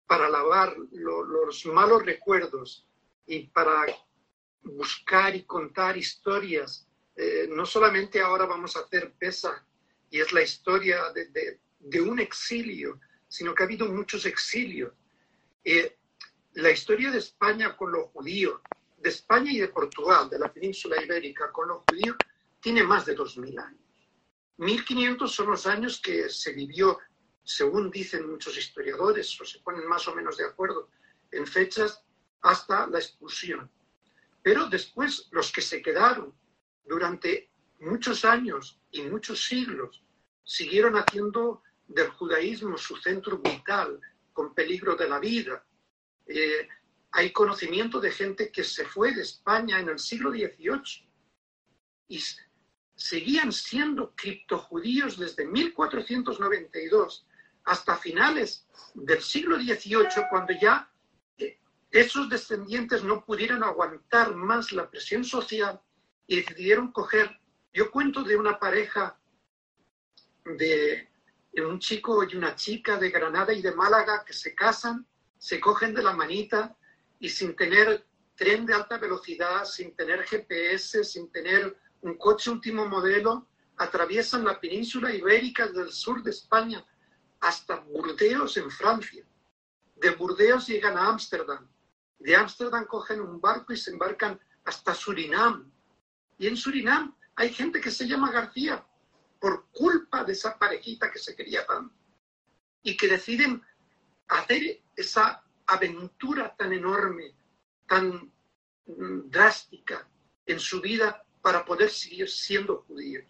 para 0.06 0.28
lavar 0.28 0.76
los 0.90 1.64
malos 1.66 2.04
recuerdos 2.04 2.86
y 3.26 3.46
para 3.46 3.86
buscar 4.62 5.36
y 5.36 5.44
contar 5.44 5.96
historias. 5.96 6.86
Eh, 7.16 7.48
no 7.48 7.64
solamente 7.64 8.20
ahora 8.20 8.44
vamos 8.46 8.76
a 8.76 8.80
hacer 8.80 9.12
pesa 9.12 9.64
y 10.10 10.20
es 10.20 10.32
la 10.32 10.42
historia 10.42 11.12
de, 11.12 11.58
de, 11.78 12.00
un 12.00 12.18
exilio, 12.18 13.00
sino 13.28 13.54
que 13.54 13.62
ha 13.62 13.66
habido 13.66 13.86
muchos 13.86 14.26
exilios. 14.26 14.92
Eh, 15.64 15.96
la 16.54 16.70
historia 16.70 17.10
de 17.10 17.18
España 17.18 17.76
con 17.76 17.92
los 17.92 18.08
judíos, 18.10 18.60
de 19.00 19.08
España 19.08 19.50
y 19.52 19.58
de 19.58 19.68
Portugal, 19.68 20.28
de 20.28 20.38
la 20.38 20.52
península 20.52 21.02
ibérica, 21.02 21.50
con 21.50 21.68
los 21.68 21.82
judíos, 21.88 22.16
tiene 22.60 22.82
más 22.82 23.06
de 23.06 23.16
2.000 23.16 23.58
años. 23.58 23.80
1.500 24.58 25.28
son 25.28 25.50
los 25.50 25.66
años 25.66 26.00
que 26.00 26.28
se 26.28 26.52
vivió, 26.52 26.98
según 27.42 27.90
dicen 27.90 28.30
muchos 28.30 28.56
historiadores, 28.58 29.40
o 29.40 29.44
se 29.44 29.60
ponen 29.60 29.88
más 29.88 30.06
o 30.06 30.14
menos 30.14 30.36
de 30.36 30.44
acuerdo 30.44 30.90
en 31.32 31.46
fechas, 31.46 32.04
hasta 32.42 32.86
la 32.86 32.98
expulsión. 32.98 33.70
Pero 34.42 34.68
después, 34.68 35.28
los 35.30 35.50
que 35.50 35.62
se 35.62 35.80
quedaron 35.82 36.34
durante 36.84 37.50
muchos 37.80 38.24
años 38.24 38.80
y 38.90 39.02
muchos 39.02 39.44
siglos, 39.44 40.02
siguieron 40.44 40.96
haciendo 40.96 41.62
del 41.86 42.10
judaísmo 42.10 42.76
su 42.76 42.96
centro 42.96 43.38
vital, 43.38 44.00
con 44.32 44.54
peligro 44.54 44.94
de 44.94 45.08
la 45.08 45.18
vida. 45.18 45.64
Eh, 46.26 46.68
hay 47.12 47.32
conocimiento 47.32 48.00
de 48.00 48.12
gente 48.12 48.52
que 48.52 48.64
se 48.64 48.84
fue 48.84 49.12
de 49.12 49.22
España 49.22 49.80
en 49.80 49.88
el 49.88 49.98
siglo 49.98 50.30
XVIII 50.30 51.08
y 52.08 52.22
seguían 52.94 53.52
siendo 53.52 54.14
criptojudíos 54.14 55.18
desde 55.18 55.46
1492 55.46 57.26
hasta 57.64 57.96
finales 57.96 58.66
del 58.94 59.20
siglo 59.22 59.56
XVIII, 59.56 60.26
cuando 60.30 60.52
ya 60.60 60.90
eh, 61.38 61.58
esos 61.90 62.28
descendientes 62.28 63.02
no 63.02 63.24
pudieron 63.24 63.64
aguantar 63.64 64.34
más 64.34 64.72
la 64.72 64.88
presión 64.88 65.24
social 65.24 65.80
y 66.26 66.36
decidieron 66.36 66.92
coger. 66.92 67.40
Yo 67.72 67.90
cuento 67.90 68.22
de 68.22 68.36
una 68.36 68.58
pareja 68.58 69.18
de 70.44 71.08
un 71.64 71.78
chico 71.78 72.24
y 72.24 72.36
una 72.36 72.54
chica 72.54 72.96
de 72.96 73.10
Granada 73.10 73.52
y 73.52 73.62
de 73.62 73.72
Málaga 73.72 74.24
que 74.24 74.32
se 74.32 74.54
casan, 74.54 75.06
se 75.38 75.60
cogen 75.60 75.94
de 75.94 76.02
la 76.02 76.12
manita 76.12 76.76
y 77.20 77.28
sin 77.28 77.54
tener 77.54 78.04
tren 78.34 78.66
de 78.66 78.74
alta 78.74 78.98
velocidad, 78.98 79.64
sin 79.64 79.94
tener 79.94 80.24
GPS, 80.24 81.04
sin 81.04 81.30
tener 81.30 81.76
un 82.00 82.16
coche 82.16 82.50
último 82.50 82.86
modelo, 82.86 83.46
atraviesan 83.76 84.44
la 84.44 84.58
península 84.58 85.14
ibérica 85.14 85.68
del 85.68 85.92
sur 85.92 86.22
de 86.22 86.30
España 86.30 86.84
hasta 87.40 87.76
Burdeos 87.76 88.56
en 88.56 88.70
Francia. 88.70 89.24
De 89.96 90.10
Burdeos 90.10 90.66
llegan 90.66 90.96
a 90.96 91.08
Ámsterdam. 91.08 91.68
De 92.18 92.34
Ámsterdam 92.34 92.86
cogen 92.86 93.20
un 93.20 93.40
barco 93.40 93.72
y 93.72 93.76
se 93.76 93.90
embarcan 93.90 94.40
hasta 94.64 94.94
Surinam. 94.94 95.70
Y 96.38 96.46
en 96.46 96.56
Surinam 96.56 97.14
hay 97.36 97.52
gente 97.52 97.80
que 97.80 97.90
se 97.90 98.08
llama 98.08 98.32
García 98.32 98.84
por 99.38 99.68
culpa 99.70 100.24
de 100.24 100.32
esa 100.32 100.58
parejita 100.58 101.10
que 101.10 101.18
se 101.18 101.36
quería 101.36 101.66
tanto 101.66 101.94
y 102.82 102.96
que 102.96 103.08
deciden 103.08 103.62
hacer 104.28 104.82
esa 104.96 105.42
aventura 105.70 106.54
tan 106.56 106.72
enorme, 106.72 107.34
tan 107.86 108.32
mm, 108.86 109.30
drástica 109.30 110.08
en 110.46 110.58
su 110.58 110.80
vida 110.80 111.24
para 111.40 111.64
poder 111.64 111.90
seguir 111.90 112.28
siendo 112.28 112.82
judíos. 112.82 113.24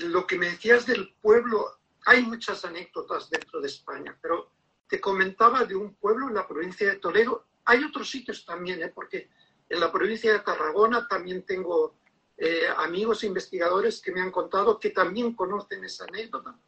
lo 0.00 0.26
que 0.26 0.38
me 0.38 0.50
decías 0.50 0.86
del 0.86 1.14
pueblo, 1.20 1.78
hay 2.06 2.22
muchas 2.22 2.64
anécdotas 2.64 3.30
dentro 3.30 3.60
de 3.60 3.68
España, 3.68 4.16
pero 4.20 4.52
te 4.88 5.00
comentaba 5.00 5.64
de 5.64 5.74
un 5.74 5.94
pueblo 5.94 6.28
en 6.28 6.34
la 6.34 6.46
provincia 6.46 6.88
de 6.88 6.98
Toledo. 6.98 7.46
Hay 7.64 7.84
otros 7.84 8.10
sitios 8.10 8.44
también, 8.44 8.82
¿eh? 8.82 8.92
porque 8.94 9.30
en 9.68 9.80
la 9.80 9.92
provincia 9.92 10.32
de 10.32 10.40
Tarragona 10.40 11.06
también 11.06 11.44
tengo 11.44 11.98
eh, 12.36 12.68
amigos 12.76 13.24
investigadores 13.24 14.00
que 14.00 14.12
me 14.12 14.20
han 14.20 14.30
contado 14.30 14.78
que 14.78 14.90
también 14.90 15.34
conocen 15.34 15.84
esa 15.84 16.04
anécdota. 16.04 16.58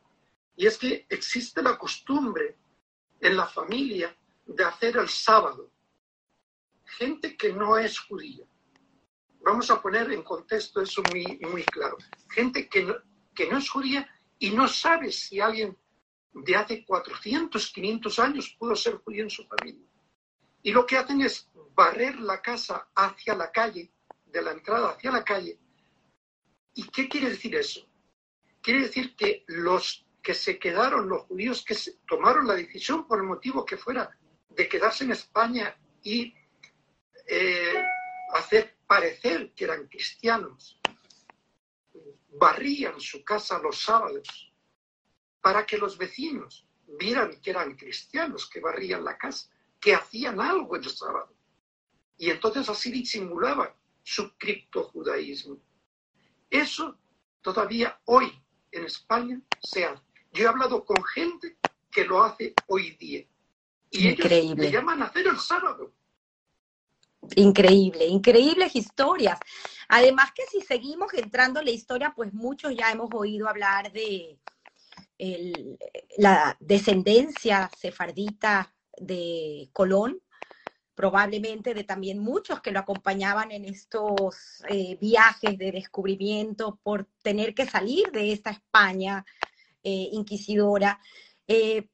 Y 0.56 0.66
es 0.66 0.76
que 0.76 1.06
existe 1.08 1.62
la 1.62 1.78
costumbre 1.78 2.56
en 3.20 3.36
la 3.36 3.46
familia 3.46 4.16
de 4.46 4.64
hacer 4.64 4.96
el 4.96 5.08
sábado. 5.08 5.70
Gente 6.84 7.36
que 7.36 7.52
no 7.52 7.78
es 7.78 7.98
judía, 7.98 8.44
vamos 9.40 9.70
a 9.70 9.80
poner 9.80 10.10
en 10.12 10.22
contexto 10.22 10.80
eso 10.80 11.02
muy, 11.10 11.38
muy 11.50 11.62
claro. 11.64 11.96
Gente 12.28 12.68
que 12.68 12.82
no, 12.82 12.94
que 13.34 13.48
no 13.48 13.58
es 13.58 13.68
judía 13.68 14.08
y 14.38 14.50
no 14.50 14.66
sabe 14.66 15.12
si 15.12 15.40
alguien 15.40 15.76
de 16.32 16.56
hace 16.56 16.84
400, 16.84 17.72
500 17.72 18.18
años 18.18 18.56
pudo 18.58 18.74
ser 18.74 18.96
judío 18.96 19.24
en 19.24 19.30
su 19.30 19.44
familia. 19.44 19.86
Y 20.62 20.72
lo 20.72 20.86
que 20.86 20.96
hacen 20.96 21.22
es 21.22 21.50
barrer 21.74 22.18
la 22.20 22.40
casa 22.42 22.88
hacia 22.94 23.34
la 23.34 23.50
calle, 23.50 23.92
de 24.26 24.42
la 24.42 24.52
entrada 24.52 24.90
hacia 24.90 25.10
la 25.10 25.24
calle. 25.24 25.58
¿Y 26.74 26.84
qué 26.84 27.08
quiere 27.08 27.30
decir 27.30 27.54
eso? 27.56 27.86
Quiere 28.60 28.82
decir 28.82 29.16
que 29.16 29.44
los 29.48 30.06
que 30.22 30.34
se 30.34 30.58
quedaron, 30.58 31.08
los 31.08 31.22
judíos 31.22 31.64
que 31.64 31.76
tomaron 32.06 32.46
la 32.46 32.54
decisión 32.54 33.06
por 33.06 33.18
el 33.18 33.26
motivo 33.26 33.64
que 33.64 33.76
fuera 33.76 34.10
de 34.48 34.68
quedarse 34.68 35.04
en 35.04 35.12
España 35.12 35.76
y 36.02 36.34
eh, 37.26 37.84
hacer 38.34 38.76
parecer 38.86 39.52
que 39.54 39.64
eran 39.64 39.86
cristianos, 39.86 40.78
barrían 42.32 43.00
su 43.00 43.24
casa 43.24 43.58
los 43.58 43.82
sábados 43.82 44.52
para 45.40 45.64
que 45.64 45.78
los 45.78 45.96
vecinos 45.96 46.66
vieran 46.98 47.40
que 47.40 47.50
eran 47.50 47.76
cristianos, 47.76 48.48
que 48.48 48.60
barrían 48.60 49.04
la 49.04 49.16
casa, 49.16 49.50
que 49.78 49.94
hacían 49.94 50.40
algo 50.40 50.76
el 50.76 50.88
sábado. 50.88 51.34
Y 52.18 52.30
entonces 52.30 52.68
así 52.68 52.90
disimulaban 52.90 53.70
su 54.02 54.36
criptojudaísmo. 54.36 55.58
Eso 56.50 56.98
todavía 57.40 58.00
hoy 58.06 58.30
en 58.72 58.84
España 58.84 59.40
se 59.62 59.84
hace. 59.84 60.09
Yo 60.32 60.44
he 60.44 60.48
hablado 60.48 60.84
con 60.84 61.02
gente 61.04 61.56
que 61.90 62.04
lo 62.04 62.22
hace 62.22 62.54
hoy 62.68 62.92
día. 62.92 63.24
Y 63.90 64.08
Increíble. 64.08 64.38
ellos 64.38 64.58
le 64.58 64.70
llaman 64.70 65.02
a 65.02 65.06
hacer 65.06 65.26
el 65.26 65.38
sábado. 65.38 65.92
Increíble, 67.36 68.06
increíbles 68.06 68.74
historias. 68.76 69.38
Además 69.88 70.30
que 70.32 70.44
si 70.46 70.60
seguimos 70.60 71.12
entrando 71.14 71.60
en 71.60 71.66
la 71.66 71.72
historia, 71.72 72.12
pues 72.14 72.32
muchos 72.32 72.74
ya 72.74 72.90
hemos 72.90 73.10
oído 73.12 73.48
hablar 73.48 73.92
de 73.92 74.38
la 76.16 76.56
descendencia 76.60 77.70
sefardita 77.78 78.72
de 78.96 79.68
Colón, 79.72 80.22
probablemente 80.94 81.74
de 81.74 81.84
también 81.84 82.18
muchos 82.18 82.60
que 82.60 82.70
lo 82.70 82.78
acompañaban 82.78 83.52
en 83.52 83.64
estos 83.64 84.62
eh, 84.68 84.96
viajes 85.00 85.58
de 85.58 85.72
descubrimiento 85.72 86.78
por 86.82 87.06
tener 87.22 87.54
que 87.54 87.66
salir 87.66 88.10
de 88.12 88.32
esta 88.32 88.50
España 88.50 89.24
eh, 89.82 90.08
inquisidora. 90.12 91.00
Eh, 91.46 91.88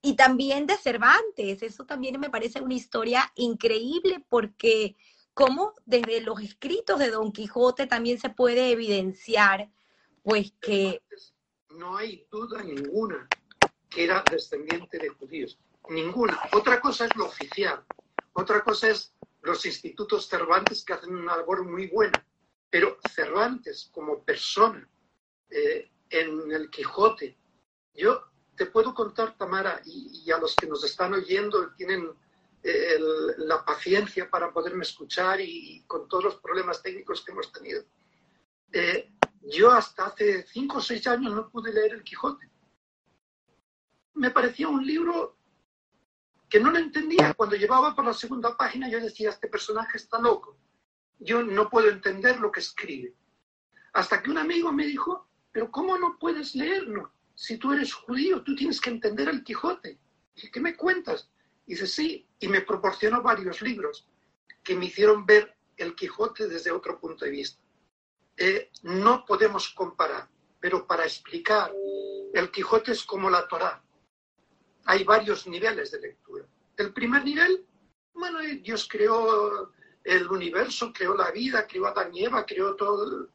y 0.00 0.14
también 0.14 0.66
de 0.66 0.76
Cervantes, 0.76 1.62
eso 1.62 1.84
también 1.84 2.20
me 2.20 2.30
parece 2.30 2.60
una 2.60 2.74
historia 2.74 3.32
increíble 3.34 4.24
porque 4.28 4.96
como 5.34 5.74
desde 5.86 6.20
los 6.20 6.40
escritos 6.40 6.98
de 6.98 7.10
Don 7.10 7.32
Quijote 7.32 7.86
también 7.86 8.18
se 8.18 8.30
puede 8.30 8.70
evidenciar, 8.70 9.70
pues 10.22 10.52
que... 10.60 11.00
No 11.70 11.96
hay 11.96 12.26
duda 12.30 12.62
ninguna 12.62 13.28
que 13.88 14.04
era 14.04 14.24
descendiente 14.30 14.98
de 14.98 15.08
judíos, 15.08 15.58
ninguna. 15.88 16.40
Otra 16.52 16.80
cosa 16.80 17.06
es 17.06 17.16
lo 17.16 17.26
oficial, 17.26 17.84
otra 18.32 18.62
cosa 18.62 18.90
es 18.90 19.14
los 19.42 19.64
institutos 19.64 20.28
Cervantes 20.28 20.84
que 20.84 20.92
hacen 20.92 21.14
una 21.14 21.36
labor 21.36 21.64
muy 21.64 21.86
buena, 21.86 22.24
pero 22.70 22.98
Cervantes 23.14 23.90
como 23.92 24.22
persona 24.22 24.88
eh, 25.50 25.90
en 26.10 26.52
el 26.52 26.70
Quijote, 26.70 27.36
yo 27.94 28.24
te 28.56 28.66
puedo 28.66 28.94
contar, 28.94 29.36
Tamara, 29.36 29.80
y, 29.84 30.30
a 30.30 30.38
los 30.38 30.54
que 30.54 30.66
nos 30.66 30.84
están 30.84 31.14
oyendo 31.14 31.72
tienen 31.74 32.10
eh, 32.62 32.98
la 33.38 33.64
paciencia 33.64 34.28
para 34.28 34.52
poderme 34.52 34.82
escuchar 34.82 35.40
y, 35.40 35.84
con 35.86 36.08
todos 36.08 36.24
los 36.24 36.34
problemas 36.36 36.82
técnicos 36.82 37.24
que 37.24 37.32
hemos 37.32 37.52
tenido. 37.52 37.84
Eh, 38.72 39.12
yo 39.42 39.70
hasta 39.70 40.06
hace 40.06 40.44
cinco 40.46 40.78
o 40.78 40.82
seis 40.82 41.06
años 41.06 41.32
no 41.32 41.48
pude 41.48 41.72
leer 41.72 41.94
El 41.94 42.02
Quijote. 42.02 42.50
Me 44.14 44.30
parecía 44.30 44.68
un 44.68 44.84
libro 44.84 45.38
que 46.48 46.60
no 46.60 46.70
lo 46.70 46.78
entendía. 46.78 47.34
Cuando 47.34 47.56
llevaba 47.56 47.94
por 47.94 48.04
la 48.04 48.12
segunda 48.12 48.56
página 48.56 48.88
yo 48.88 49.00
decía, 49.00 49.30
este 49.30 49.48
personaje 49.48 49.96
está 49.96 50.18
loco. 50.18 50.56
Yo 51.18 51.42
no 51.42 51.68
puedo 51.70 51.88
entender 51.88 52.40
lo 52.40 52.50
que 52.50 52.60
escribe. 52.60 53.14
Hasta 53.92 54.22
que 54.22 54.30
un 54.30 54.38
amigo 54.38 54.72
me 54.72 54.86
dijo, 54.86 55.27
pero 55.52 55.70
¿cómo 55.70 55.98
no 55.98 56.18
puedes 56.18 56.54
leerlo? 56.54 57.12
si 57.38 57.56
tú 57.56 57.72
eres 57.72 57.94
judío, 57.94 58.42
tú 58.42 58.56
tienes 58.56 58.80
que 58.80 58.90
entender 58.90 59.28
el 59.28 59.44
Quijote. 59.44 59.96
Dije, 60.34 60.50
¿qué 60.50 60.60
me 60.60 60.76
cuentas? 60.76 61.30
dice, 61.64 61.86
sí, 61.86 62.26
y 62.40 62.48
me 62.48 62.62
proporcionó 62.62 63.22
varios 63.22 63.62
libros 63.62 64.08
que 64.64 64.74
me 64.74 64.86
hicieron 64.86 65.24
ver 65.24 65.56
el 65.76 65.94
Quijote 65.94 66.48
desde 66.48 66.72
otro 66.72 66.98
punto 66.98 67.24
de 67.24 67.30
vista. 67.30 67.62
Eh, 68.36 68.70
no 68.82 69.24
podemos 69.24 69.68
comparar, 69.68 70.28
pero 70.58 70.84
para 70.84 71.04
explicar, 71.04 71.72
el 72.34 72.50
Quijote 72.50 72.90
es 72.90 73.04
como 73.04 73.30
la 73.30 73.46
Torá. 73.46 73.84
Hay 74.86 75.04
varios 75.04 75.46
niveles 75.46 75.92
de 75.92 76.00
lectura. 76.00 76.44
El 76.76 76.92
primer 76.92 77.24
nivel, 77.24 77.64
bueno, 78.14 78.40
eh, 78.40 78.56
Dios 78.56 78.88
creó 78.90 79.72
el 80.02 80.26
universo, 80.26 80.92
creó 80.92 81.14
la 81.14 81.30
vida, 81.30 81.68
creó 81.68 81.86
a 81.86 81.90
Adán 81.90 82.12
y 82.12 82.24
Eva, 82.24 82.44
creó 82.44 82.74
todo, 82.74 83.28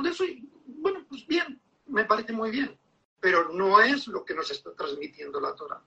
todo 0.00 0.08
eso, 0.08 0.24
bueno, 0.66 1.04
pues 1.08 1.26
bien, 1.26 1.60
me 1.86 2.04
parece 2.04 2.32
muy 2.32 2.50
bien 2.50 2.78
pero 3.22 3.50
no 3.50 3.80
es 3.80 4.08
lo 4.08 4.24
que 4.24 4.34
nos 4.34 4.50
está 4.50 4.74
transmitiendo 4.74 5.40
la 5.40 5.54
Torah. 5.54 5.80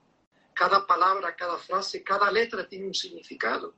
Cada 0.54 0.86
palabra, 0.86 1.36
cada 1.36 1.58
frase, 1.58 2.02
cada 2.02 2.30
letra 2.32 2.66
tiene 2.66 2.86
un 2.86 2.94
significado 2.94 3.74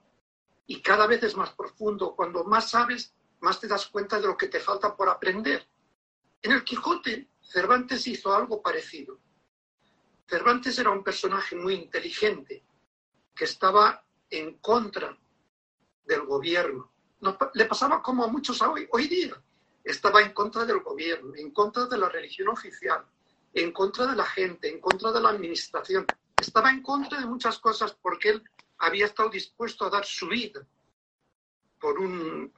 y 0.69 0.81
cada 0.81 1.09
vez 1.09 1.25
es 1.25 1.37
más 1.37 1.51
profundo. 1.51 2.15
Cuando 2.15 2.45
más 2.45 2.71
sabes, 2.71 3.13
más 3.41 3.59
te 3.59 3.67
das 3.67 3.89
cuenta 3.89 4.21
de 4.21 4.29
lo 4.29 4.37
que 4.37 4.47
te 4.47 4.61
falta 4.61 4.97
por 4.97 5.09
aprender. 5.09 5.67
En 6.41 6.53
el 6.53 6.63
Quijote, 6.63 7.31
Cervantes 7.43 8.07
hizo 8.07 8.33
algo 8.33 8.63
parecido. 8.63 9.19
Cervantes 10.29 10.79
era 10.79 10.91
un 10.91 11.03
personaje 11.03 11.57
muy 11.57 11.75
inteligente 11.75 12.63
que 13.35 13.45
estaba 13.45 14.05
en 14.31 14.59
contra 14.59 15.19
del 16.05 16.27
gobierno. 16.27 16.93
le 17.55 17.65
pasaba 17.65 18.01
como 18.01 18.23
a 18.23 18.29
muchos 18.29 18.63
hoy, 18.63 18.87
hoy 18.93 19.09
día. 19.09 19.35
Estaba 19.89 20.21
en 20.21 20.35
contra 20.35 20.67
del 20.67 20.81
gobierno, 20.81 21.35
en 21.35 21.51
contra 21.51 21.87
de 21.87 21.97
la 21.97 22.11
religión 22.11 22.49
oficial, 22.49 23.07
en 23.55 23.73
contra 23.73 24.07
de 24.07 24.17
la 24.17 24.27
gente, 24.27 24.69
en 24.69 24.83
contra 24.83 25.11
de 25.11 25.19
la 25.19 25.31
administración. 25.31 26.05
Estaba 26.39 26.69
en 26.69 26.83
contra 26.83 27.19
de 27.19 27.25
muchas 27.25 27.59
cosas 27.59 27.97
porque 28.03 28.29
él 28.29 28.43
había 28.77 29.07
estado 29.07 29.31
dispuesto 29.31 29.87
a 29.87 29.91
dar 29.91 30.05
su 30.05 30.29
vida 30.29 30.61
por 31.81 31.99
un, 31.99 32.53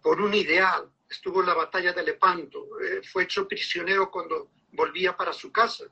por 0.00 0.22
un 0.22 0.32
ideal. 0.32 0.90
Estuvo 1.06 1.40
en 1.40 1.48
la 1.48 1.54
batalla 1.54 1.92
de 1.92 2.02
Lepanto, 2.02 2.80
eh, 2.80 3.02
fue 3.02 3.24
hecho 3.24 3.46
prisionero 3.46 4.10
cuando 4.10 4.48
volvía 4.72 5.14
para 5.14 5.34
su 5.34 5.52
casa. 5.52 5.84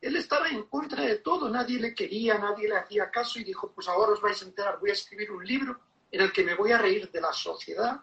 Él 0.00 0.16
estaba 0.16 0.48
en 0.48 0.62
contra 0.62 1.02
de 1.02 1.16
todo, 1.16 1.50
nadie 1.50 1.78
le 1.78 1.94
quería, 1.94 2.38
nadie 2.38 2.70
le 2.70 2.78
hacía 2.78 3.10
caso 3.10 3.38
y 3.38 3.44
dijo, 3.44 3.70
pues 3.72 3.86
ahora 3.86 4.12
os 4.12 4.22
vais 4.22 4.40
a 4.40 4.46
enterar, 4.46 4.80
voy 4.80 4.88
a 4.88 4.94
escribir 4.94 5.30
un 5.30 5.44
libro 5.44 5.78
en 6.10 6.22
el 6.22 6.32
que 6.32 6.42
me 6.42 6.54
voy 6.54 6.72
a 6.72 6.78
reír 6.78 7.10
de 7.10 7.20
la 7.20 7.34
sociedad 7.34 8.00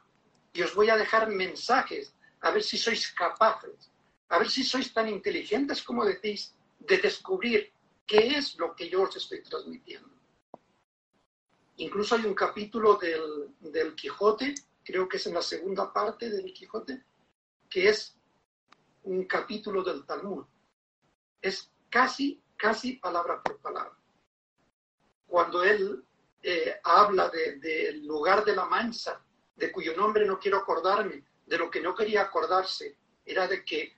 y 0.58 0.64
os 0.64 0.74
voy 0.74 0.90
a 0.90 0.98
dejar 0.98 1.30
mensajes, 1.30 2.14
a 2.42 2.52
ver 2.52 2.64
si 2.64 2.78
sois 2.78 3.12
capaces 3.12 3.92
a 4.30 4.40
ver 4.40 4.50
si 4.50 4.64
sois 4.64 4.94
tan 4.94 5.08
inteligentes 5.08 5.84
como 5.84 6.06
decís 6.06 6.54
de 6.80 6.98
descubrir 6.98 7.72
qué 8.06 8.38
es 8.38 8.58
lo 8.58 8.76
que 8.76 8.90
yo 8.90 9.04
os 9.04 9.16
estoy 9.16 9.42
transmitiendo. 9.42 10.10
Incluso 11.78 12.16
hay 12.16 12.26
un 12.26 12.34
capítulo 12.34 12.96
del, 12.96 13.56
del 13.60 13.96
Quijote, 13.96 14.56
creo 14.84 15.08
que 15.08 15.18
es 15.18 15.28
en 15.28 15.36
la 15.36 15.42
segunda 15.42 15.94
parte 15.94 16.30
del 16.30 16.52
Quijote, 16.54 17.04
que 17.70 17.90
es 17.90 18.18
un 19.04 19.26
capítulo 19.26 19.84
del 19.84 20.06
Talmud. 20.06 20.46
Es 21.42 21.72
casi, 21.90 22.42
casi 22.56 22.94
palabra 22.94 23.42
por 23.42 23.60
palabra. 23.60 23.98
Cuando 25.28 25.64
él 25.64 26.04
eh, 26.42 26.80
habla 26.84 27.30
del 27.30 27.62
de, 27.62 27.94
lugar 28.04 28.44
de 28.44 28.56
la 28.56 28.66
mansa, 28.66 29.24
de 29.58 29.72
cuyo 29.72 29.96
nombre 29.98 30.26
no 30.26 30.40
quiero 30.40 30.58
acordarme, 30.58 31.26
de 31.46 31.58
lo 31.58 31.70
que 31.70 31.82
no 31.82 31.96
quería 31.96 32.22
acordarse, 32.22 32.98
era 33.26 33.48
de 33.48 33.66
que 33.66 33.98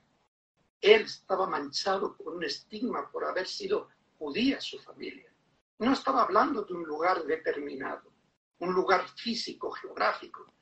él 0.80 1.02
estaba 1.02 1.46
manchado 1.46 2.16
por 2.16 2.34
un 2.34 2.44
estigma 2.44 3.10
por 3.10 3.24
haber 3.24 3.46
sido 3.46 3.88
judía 4.18 4.60
su 4.60 4.78
familia. 4.78 5.30
No 5.78 5.92
estaba 5.92 6.22
hablando 6.22 6.62
de 6.64 6.72
un 6.74 6.84
lugar 6.84 7.24
determinado, 7.24 8.10
un 8.58 8.72
lugar 8.72 9.06
físico, 9.16 9.70
geográfico. 9.70 10.52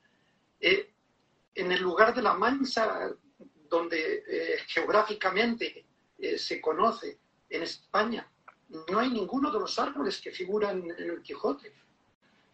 Eh, 0.59 0.93
en 1.55 1.71
el 1.71 1.81
lugar 1.81 2.13
de 2.13 2.21
la 2.21 2.33
Mancha, 2.33 3.09
donde 3.69 4.23
eh, 4.27 4.57
geográficamente 4.67 5.85
eh, 6.17 6.37
se 6.37 6.59
conoce 6.59 7.19
en 7.49 7.63
España, 7.63 8.29
no 8.89 8.99
hay 8.99 9.09
ninguno 9.09 9.51
de 9.51 9.59
los 9.59 9.79
árboles 9.79 10.21
que 10.21 10.31
figuran 10.31 10.83
en 10.97 11.09
el 11.09 11.21
Quijote. 11.21 11.73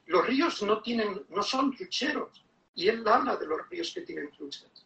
Los 0.05 0.25
ríos 0.25 0.61
no, 0.63 0.81
tienen, 0.81 1.25
no 1.29 1.43
son 1.43 1.75
trucheros, 1.75 2.45
y 2.73 2.87
él 2.87 3.07
habla 3.07 3.37
de 3.37 3.47
los 3.47 3.67
ríos 3.69 3.91
que 3.93 4.01
tienen 4.01 4.31
truchas. 4.31 4.85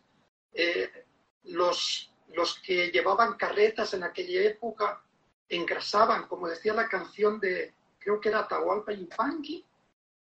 los 1.43 2.09
los 2.33 2.59
que 2.59 2.91
llevaban 2.91 3.35
carretas 3.35 3.93
en 3.93 4.03
aquella 4.03 4.41
época 4.41 5.01
engrasaban, 5.47 6.27
como 6.27 6.47
decía 6.47 6.73
la 6.73 6.87
canción 6.87 7.39
de, 7.39 7.73
creo 7.97 8.19
que 8.19 8.29
era 8.29 8.39
Atahualpa 8.39 8.91
Yupanqui, 8.91 9.65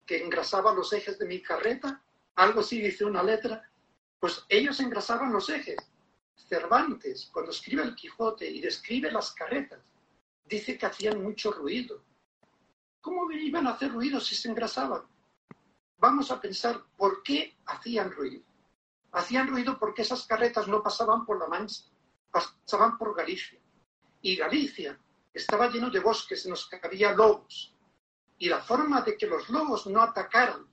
que 0.06 0.24
engrasaba 0.24 0.74
los 0.74 0.94
ejes 0.94 1.20
de 1.20 1.26
mi 1.26 1.42
carreta, 1.42 2.02
algo 2.36 2.62
así 2.62 2.82
dice 2.82 3.04
una 3.04 3.24
letra, 3.24 3.70
pues 4.20 4.46
ellos 4.48 4.80
engrasaban 4.80 5.34
los 5.34 5.50
ejes. 5.50 5.78
Cervantes, 6.36 7.30
cuando 7.34 7.52
escribe 7.52 7.84
el 7.84 7.96
Quijote 7.96 8.50
y 8.50 8.62
describe 8.62 9.12
las 9.12 9.32
carretas, 9.32 9.80
dice 10.46 10.78
que 10.78 10.86
hacían 10.86 11.22
mucho 11.22 11.52
ruido. 11.52 12.02
¿Cómo 13.02 13.32
iban 13.32 13.68
a 13.68 13.72
hacer 13.72 13.92
ruido 13.92 14.20
si 14.20 14.36
se 14.36 14.50
engrasaban? 14.50 15.04
Vamos 16.00 16.32
a 16.32 16.40
pensar 16.40 16.84
por 16.96 17.24
qué 17.24 17.58
hacían 17.66 18.12
ruido. 18.12 18.44
Hacían 19.12 19.48
ruido 19.48 19.80
porque 19.80 20.04
esas 20.04 20.26
carretas 20.28 20.68
no 20.68 20.84
pasaban 20.84 21.26
por 21.26 21.40
La 21.40 21.48
Mancha, 21.48 21.86
pasaban 22.32 22.98
por 22.98 23.16
Galicia. 23.16 23.60
Y 24.22 24.36
Galicia 24.36 25.00
estaba 25.34 25.70
lleno 25.70 25.90
de 25.90 26.00
bosques 26.00 26.46
en 26.46 26.52
los 26.52 26.68
que 26.68 26.80
había 26.84 27.14
lobos. 27.14 27.74
Y 28.38 28.50
la 28.50 28.62
forma 28.62 29.02
de 29.02 29.18
que 29.18 29.26
los 29.26 29.50
lobos 29.50 29.88
no 29.88 30.02
atacaran 30.02 30.68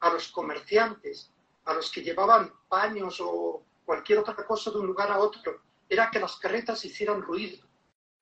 a 0.00 0.10
los 0.10 0.28
comerciantes, 0.28 1.30
a 1.64 1.74
los 1.74 1.90
que 1.90 2.02
llevaban 2.02 2.52
paños 2.68 3.20
o 3.20 3.64
cualquier 3.84 4.18
otra 4.18 4.34
cosa 4.46 4.70
de 4.70 4.78
un 4.78 4.86
lugar 4.86 5.10
a 5.10 5.18
otro, 5.18 5.60
era 5.88 6.10
que 6.10 6.20
las 6.20 6.36
carretas 6.36 6.84
hicieran 6.84 7.20
ruido. 7.20 7.66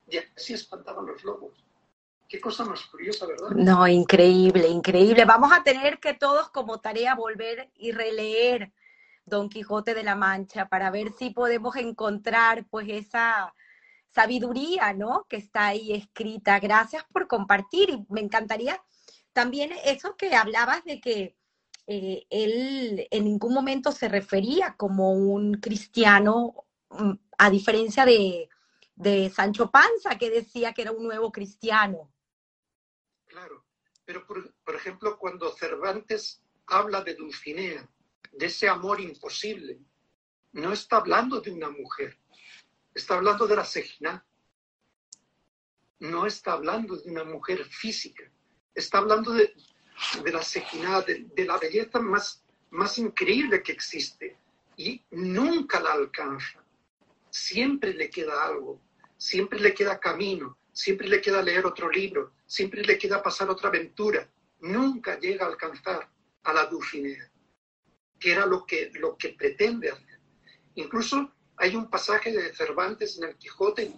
Y 0.08 0.18
así 0.18 0.54
espantaban 0.54 1.06
los 1.06 1.22
lobos. 1.22 1.64
Qué 2.32 2.40
cosa 2.40 2.64
más 2.64 2.86
curiosa, 2.86 3.26
¿verdad? 3.26 3.50
No, 3.50 3.86
increíble, 3.86 4.66
increíble. 4.66 5.26
Vamos 5.26 5.52
a 5.52 5.62
tener 5.62 6.00
que 6.00 6.14
todos 6.14 6.48
como 6.48 6.80
tarea 6.80 7.14
volver 7.14 7.70
y 7.74 7.92
releer 7.92 8.72
Don 9.26 9.50
Quijote 9.50 9.92
de 9.92 10.02
la 10.02 10.14
Mancha 10.14 10.66
para 10.66 10.90
ver 10.90 11.12
si 11.12 11.28
podemos 11.28 11.76
encontrar 11.76 12.64
pues 12.70 12.88
esa 12.88 13.52
sabiduría, 14.08 14.94
¿no? 14.94 15.26
Que 15.28 15.36
está 15.36 15.66
ahí 15.66 15.92
escrita. 15.92 16.58
Gracias 16.58 17.04
por 17.12 17.28
compartir 17.28 17.90
y 17.90 18.06
me 18.08 18.22
encantaría 18.22 18.82
también 19.34 19.70
eso 19.84 20.16
que 20.16 20.34
hablabas 20.34 20.82
de 20.84 21.02
que 21.02 21.36
eh, 21.86 22.24
él 22.30 23.08
en 23.10 23.24
ningún 23.24 23.52
momento 23.52 23.92
se 23.92 24.08
refería 24.08 24.74
como 24.78 25.12
un 25.12 25.60
cristiano, 25.60 26.64
mm, 26.88 27.12
a 27.36 27.50
diferencia 27.50 28.06
de, 28.06 28.48
de 28.94 29.28
Sancho 29.28 29.70
Panza, 29.70 30.16
que 30.18 30.30
decía 30.30 30.72
que 30.72 30.80
era 30.80 30.92
un 30.92 31.04
nuevo 31.04 31.30
cristiano. 31.30 32.08
Claro, 33.32 33.64
pero 34.04 34.26
por, 34.26 34.74
ejemplo, 34.74 35.16
cuando 35.18 35.56
Cervantes 35.56 36.42
habla 36.66 37.00
de 37.00 37.14
Dulcinea, 37.14 37.88
de 38.30 38.44
ese 38.46 38.68
amor 38.68 39.00
imposible, 39.00 39.80
no 40.52 40.70
está 40.70 40.98
hablando 40.98 41.40
de 41.40 41.50
una 41.50 41.70
mujer, 41.70 42.18
está 42.94 43.14
hablando 43.14 43.46
de 43.46 43.56
la 43.56 43.64
Sejina. 43.64 44.22
No 46.00 46.26
está 46.26 46.52
hablando 46.52 46.96
de 46.96 47.10
una 47.10 47.24
mujer 47.24 47.64
física, 47.64 48.30
está 48.74 48.98
hablando 48.98 49.32
de, 49.32 49.54
de 50.22 50.30
la 50.30 50.42
Sejina, 50.42 51.00
de, 51.00 51.24
de, 51.34 51.44
la 51.46 51.56
belleza 51.56 52.00
más, 52.00 52.44
más 52.68 52.98
increíble 52.98 53.62
que 53.62 53.72
existe. 53.72 54.36
Y 54.76 55.02
nunca 55.10 55.80
la 55.80 55.94
alcanza. 55.94 56.62
Siempre 57.30 57.94
le 57.94 58.10
queda 58.10 58.44
algo, 58.44 58.78
siempre 59.16 59.58
le 59.58 59.72
queda 59.72 59.98
camino, 59.98 60.58
siempre 60.72 61.08
le 61.08 61.20
queda 61.20 61.42
leer 61.42 61.66
otro 61.66 61.90
libro, 61.90 62.32
siempre 62.46 62.82
le 62.82 62.98
queda 62.98 63.22
pasar 63.22 63.50
otra 63.50 63.68
aventura. 63.68 64.28
Nunca 64.60 65.18
llega 65.18 65.44
a 65.44 65.48
alcanzar 65.48 66.08
a 66.42 66.52
la 66.52 66.66
Dulcinea, 66.66 67.30
que 68.18 68.32
era 68.32 68.46
lo 68.46 68.64
que, 68.64 68.90
lo 68.94 69.16
que 69.16 69.30
pretende 69.30 69.90
hacer. 69.90 70.20
Incluso 70.74 71.32
hay 71.56 71.76
un 71.76 71.90
pasaje 71.90 72.32
de 72.32 72.54
Cervantes 72.54 73.18
en 73.18 73.24
el 73.28 73.36
Quijote, 73.36 73.94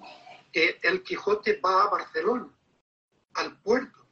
que 0.53 0.81
el 0.83 1.03
Quijote 1.03 1.61
va 1.65 1.85
a 1.85 1.91
Barcelona, 1.91 2.49
al 3.35 3.61
puerto. 3.61 4.07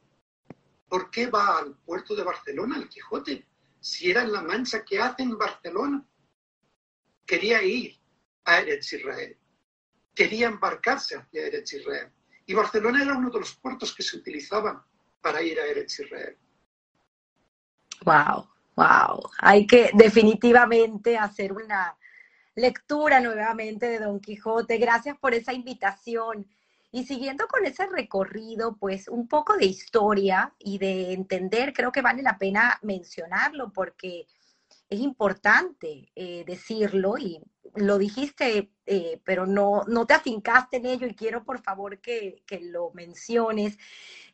¿Por 0.87 1.09
qué 1.09 1.27
va 1.27 1.59
al 1.59 1.75
puerto 1.77 2.15
de 2.15 2.23
Barcelona 2.23 2.77
el 2.77 2.87
Quijote? 2.87 3.47
Si 3.79 4.11
era 4.11 4.23
en 4.23 4.31
La 4.31 4.41
Mancha, 4.41 4.85
¿qué 4.85 4.99
hace 4.99 5.23
en 5.23 5.37
Barcelona? 5.37 6.05
Quería 7.25 7.63
ir 7.63 7.99
a 8.45 8.59
Eretz 8.59 8.93
Israel. 8.93 9.37
Quería 10.13 10.47
embarcarse 10.47 11.17
hacia 11.17 11.47
Eretz 11.47 11.73
Israel. 11.73 12.11
Y 12.45 12.53
Barcelona 12.53 13.01
era 13.01 13.17
uno 13.17 13.29
de 13.29 13.39
los 13.39 13.55
puertos 13.55 13.93
que 13.95 14.03
se 14.03 14.17
utilizaban 14.17 14.81
para 15.21 15.41
ir 15.41 15.59
a 15.59 15.65
Eretz 15.65 15.99
Israel. 15.99 16.37
Wow, 18.03 18.47
wow. 18.75 19.29
Hay 19.39 19.65
que 19.65 19.91
definitivamente 19.93 21.17
hacer 21.17 21.53
una, 21.53 21.97
lectura 22.55 23.19
nuevamente 23.19 23.87
de 23.87 23.99
Don 23.99 24.19
Quijote. 24.19 24.77
Gracias 24.77 25.17
por 25.17 25.33
esa 25.33 25.53
invitación. 25.53 26.47
Y 26.91 27.05
siguiendo 27.05 27.47
con 27.47 27.65
ese 27.65 27.87
recorrido, 27.87 28.75
pues 28.77 29.07
un 29.07 29.27
poco 29.27 29.57
de 29.57 29.65
historia 29.65 30.53
y 30.59 30.77
de 30.77 31.13
entender, 31.13 31.73
creo 31.73 31.91
que 31.91 32.03
vale 32.03 32.21
la 32.21 32.37
pena 32.37 32.77
mencionarlo 32.83 33.73
porque 33.73 34.27
es 34.93 34.99
importante 34.99 36.11
eh, 36.15 36.43
decirlo 36.45 37.17
y 37.17 37.41
lo 37.75 37.97
dijiste, 37.97 38.71
eh, 38.85 39.21
pero 39.23 39.45
no, 39.45 39.83
no 39.87 40.05
te 40.05 40.13
afincaste 40.13 40.77
en 40.77 40.85
ello 40.85 41.07
y 41.07 41.15
quiero 41.15 41.43
por 41.43 41.61
favor 41.61 41.99
que, 41.99 42.43
que 42.45 42.59
lo 42.61 42.91
menciones. 42.91 43.77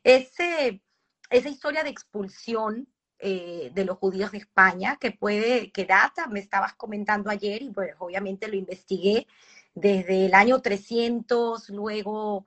Ese, 0.03 0.81
esa 1.29 1.49
historia 1.49 1.83
de 1.83 1.89
expulsión 1.89 2.87
eh, 3.21 3.71
de 3.73 3.85
los 3.85 3.97
judíos 3.97 4.31
de 4.31 4.37
España, 4.37 4.97
que 4.99 5.11
puede, 5.11 5.71
que 5.71 5.85
data, 5.85 6.27
me 6.27 6.39
estabas 6.39 6.73
comentando 6.75 7.29
ayer 7.29 7.61
y 7.61 7.69
pues 7.69 7.93
obviamente 7.99 8.47
lo 8.47 8.55
investigué 8.55 9.27
desde 9.75 10.25
el 10.25 10.33
año 10.33 10.61
300, 10.61 11.69
luego 11.69 12.45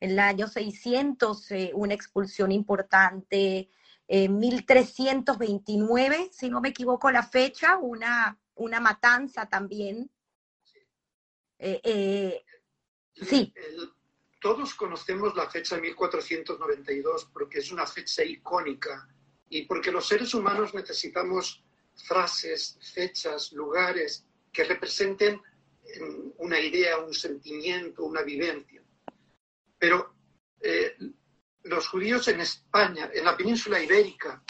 en 0.00 0.12
el 0.12 0.18
año 0.18 0.48
600 0.48 1.50
eh, 1.50 1.70
una 1.74 1.94
expulsión 1.94 2.52
importante, 2.52 3.68
en 4.06 4.38
1329, 4.38 6.30
si 6.32 6.48
no 6.50 6.60
me 6.60 6.70
equivoco 6.70 7.10
la 7.10 7.22
fecha, 7.22 7.78
una, 7.78 8.38
una 8.54 8.80
matanza 8.80 9.48
también. 9.48 10.10
Eh, 11.58 12.44
sí. 13.14 13.54
todos 14.40 14.74
conocemos 14.74 15.34
la 15.34 15.48
fecha 15.48 15.78
1492 15.78 17.30
porque 17.32 17.60
es 17.60 17.72
una 17.72 17.86
fecha 17.86 18.22
icónica 18.22 19.08
y 19.48 19.62
porque 19.62 19.90
los 19.90 20.06
seres 20.06 20.34
humanos 20.34 20.74
necesitamos 20.74 21.64
frases, 21.94 22.78
fechas, 22.92 23.52
lugares 23.52 24.26
que 24.52 24.64
representen 24.64 25.40
una 26.38 26.58
idea, 26.60 26.98
un 26.98 27.14
sentimiento, 27.14 28.04
una 28.04 28.22
vivencia. 28.22 28.82
Pero 29.78 30.14
eh, 30.60 30.96
los 31.64 31.88
judíos 31.88 32.28
en 32.28 32.40
España, 32.40 33.10
en 33.12 33.24
la 33.24 33.36
península 33.36 33.82
ibérica, 33.82 34.42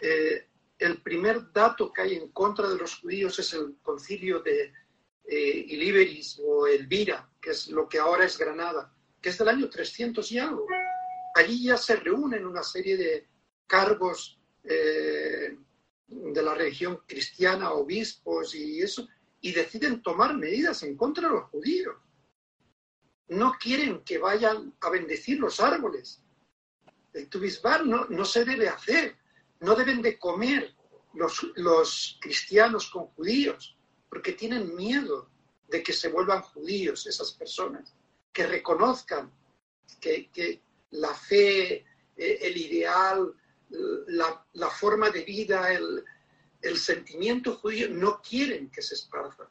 eh, 0.00 0.48
el 0.78 1.02
primer 1.02 1.52
dato 1.52 1.92
que 1.92 2.02
hay 2.02 2.14
en 2.14 2.28
contra 2.30 2.68
de 2.68 2.76
los 2.76 3.00
judíos 3.00 3.38
es 3.38 3.52
el 3.54 3.76
concilio 3.82 4.40
de 4.40 4.72
eh, 5.24 6.36
o 6.44 6.66
Elvira, 6.66 7.28
que 7.40 7.50
es 7.50 7.68
lo 7.68 7.88
que 7.88 7.98
ahora 7.98 8.24
es 8.24 8.38
Granada, 8.38 8.94
que 9.20 9.30
es 9.30 9.38
del 9.38 9.48
año 9.48 9.68
300 9.68 10.30
y 10.32 10.38
algo. 10.38 10.66
Allí 11.34 11.64
ya 11.64 11.76
se 11.76 11.96
reúnen 11.96 12.46
una 12.46 12.62
serie 12.62 12.96
de 12.96 13.28
cargos 13.66 14.40
eh, 14.64 15.56
de 16.06 16.42
la 16.42 16.54
religión 16.54 17.00
cristiana, 17.06 17.72
obispos 17.72 18.54
y 18.54 18.80
eso, 18.80 19.08
y 19.40 19.52
deciden 19.52 20.02
tomar 20.02 20.36
medidas 20.36 20.82
en 20.82 20.96
contra 20.96 21.28
de 21.28 21.34
los 21.34 21.44
judíos. 21.50 21.96
No 23.28 23.56
quieren 23.60 24.02
que 24.04 24.18
vayan 24.18 24.74
a 24.80 24.90
bendecir 24.90 25.38
los 25.38 25.60
árboles. 25.60 26.22
El 27.12 27.28
tubisbar 27.28 27.86
no, 27.86 28.06
no 28.06 28.24
se 28.24 28.44
debe 28.44 28.68
hacer. 28.68 29.16
No 29.60 29.74
deben 29.74 30.02
de 30.02 30.18
comer 30.18 30.74
los, 31.14 31.46
los 31.56 32.18
cristianos 32.20 32.90
con 32.90 33.06
judíos, 33.08 33.76
porque 34.08 34.32
tienen 34.32 34.74
miedo 34.76 35.30
de 35.68 35.82
que 35.82 35.92
se 35.92 36.08
vuelvan 36.08 36.42
judíos 36.42 37.06
esas 37.06 37.32
personas, 37.32 37.94
que 38.32 38.46
reconozcan 38.46 39.32
que, 40.00 40.30
que 40.30 40.62
la 40.90 41.14
fe, 41.14 41.84
eh, 42.16 42.38
el 42.40 42.56
ideal, 42.56 43.34
la, 44.52 44.70
forma 44.70 45.10
de 45.10 45.24
vida, 45.24 45.72
el, 45.72 46.76
sentimiento 46.76 47.56
judío, 47.56 47.88
no 47.90 48.20
quieren 48.22 48.70
que 48.70 48.82
se 48.82 48.94
esparza. 48.94 49.48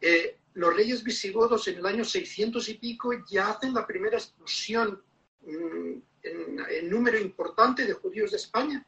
Eh, 0.00 0.38
los 0.54 0.74
reyes 0.74 1.02
visigodos 1.02 1.66
en 1.68 1.78
el 1.78 1.86
año 1.86 2.04
600 2.04 2.68
y 2.68 2.74
pico 2.74 3.12
ya 3.28 3.50
hacen 3.50 3.74
la 3.74 3.86
primera 3.86 4.18
expulsión 4.18 5.02
mm, 5.42 5.98
en, 6.24 6.88
número 6.88 7.18
importante 7.18 7.86
de 7.86 7.92
judíos 7.92 8.30
de 8.30 8.38
España, 8.38 8.86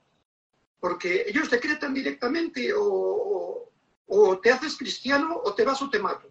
porque 0.80 1.24
ellos 1.26 1.50
decretan 1.50 1.94
directamente 1.94 2.72
o, 2.74 3.70
te 4.42 4.50
haces 4.50 4.76
cristiano 4.76 5.40
o 5.44 5.54
te 5.54 5.64
vas 5.64 5.80
o 5.82 5.90
te 5.90 5.98
mato. 5.98 6.30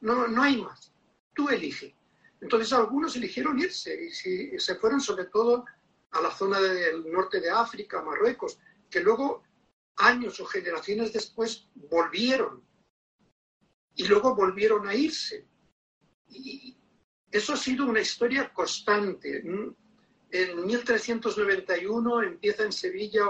No, 0.00 0.26
no 0.28 0.42
hay 0.42 0.60
más. 0.60 0.92
Tú 1.34 1.48
eliges. 1.48 1.92
Entonces 2.40 2.72
algunos 2.72 3.16
eligieron 3.16 3.58
irse 3.58 4.06
y 4.06 4.58
se 4.58 4.74
fueron 4.76 5.00
sobre 5.00 5.26
todo 5.26 5.64
a 6.12 6.20
la 6.20 6.30
zona 6.30 6.60
del 6.60 7.10
norte 7.10 7.40
de 7.40 7.50
África, 7.50 8.02
Marruecos, 8.02 8.58
que 8.88 9.00
luego, 9.00 9.42
años 9.96 10.40
o 10.40 10.46
generaciones 10.46 11.12
después, 11.12 11.68
volvieron. 11.74 12.64
Y 13.94 14.06
luego 14.06 14.34
volvieron 14.34 14.88
a 14.88 14.94
irse. 14.94 15.46
Y 16.28 16.76
eso 17.30 17.52
ha 17.52 17.56
sido 17.56 17.86
una 17.86 18.00
historia 18.00 18.52
constante. 18.52 19.42
En 20.32 20.64
1391 20.64 22.22
empieza 22.22 22.62
en 22.62 22.72
Sevilla, 22.72 23.22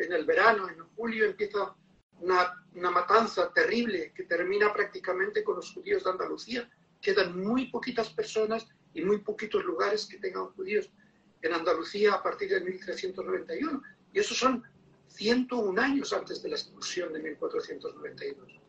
en 0.00 0.12
el 0.12 0.24
verano, 0.24 0.68
en 0.68 0.80
julio, 0.96 1.24
empieza 1.24 1.74
una, 2.20 2.52
una 2.74 2.90
matanza 2.90 3.52
terrible 3.52 4.12
que 4.12 4.24
termina 4.24 4.72
prácticamente 4.72 5.44
con 5.44 5.56
los 5.56 5.72
judíos 5.72 6.02
de 6.02 6.10
Andalucía. 6.10 6.68
Quedan 7.00 7.40
muy 7.40 7.70
poquitas 7.70 8.10
personas 8.10 8.66
y 8.92 9.02
muy 9.02 9.18
poquitos 9.18 9.64
lugares 9.64 10.06
que 10.06 10.18
tengan 10.18 10.46
judíos 10.46 10.90
en 11.42 11.52
Andalucía 11.52 12.14
a 12.14 12.22
partir 12.22 12.50
de 12.50 12.60
1391. 12.60 13.80
Y 14.12 14.18
esos 14.18 14.36
son 14.36 14.64
101 15.06 15.80
años 15.80 16.12
antes 16.12 16.42
de 16.42 16.48
la 16.48 16.56
expulsión 16.56 17.12
de 17.12 17.20
1492. 17.20 18.60